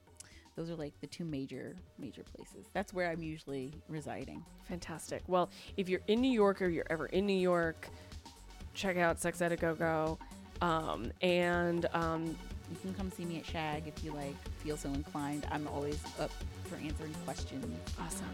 Those 0.56 0.72
are 0.72 0.76
like 0.76 1.00
the 1.00 1.06
two 1.06 1.24
major 1.24 1.76
major 2.00 2.24
places. 2.24 2.66
That's 2.74 2.92
where 2.92 3.12
I'm 3.12 3.22
usually 3.22 3.76
residing. 3.88 4.44
Fantastic. 4.68 5.22
Well, 5.28 5.52
if 5.78 5.88
you're 5.88 6.02
in 6.08 6.20
New 6.20 6.32
York 6.32 6.64
or 6.64 6.68
you're 6.68 6.88
ever 6.90 7.06
in 7.06 7.28
New 7.28 7.38
York, 7.38 7.90
check 8.74 8.98
out 8.98 9.20
Sex 9.20 9.40
Ed 9.40 9.52
A 9.52 9.56
Go 9.56 9.76
Go. 9.76 10.18
Um, 10.64 11.12
and 11.22 11.86
um, 11.94 12.36
You 12.72 12.78
can 12.82 12.96
come 12.96 13.12
see 13.12 13.24
me 13.24 13.38
at 13.38 13.46
Shag 13.46 13.88
if 13.88 14.04
you 14.04 14.12
like 14.12 14.36
feel 14.64 14.78
so 14.78 14.90
inclined. 14.90 15.46
I'm 15.52 15.68
always 15.68 16.00
up 16.20 16.32
for 16.64 16.78
answering 16.78 17.14
questions. 17.24 17.66
awesome. 18.00 18.34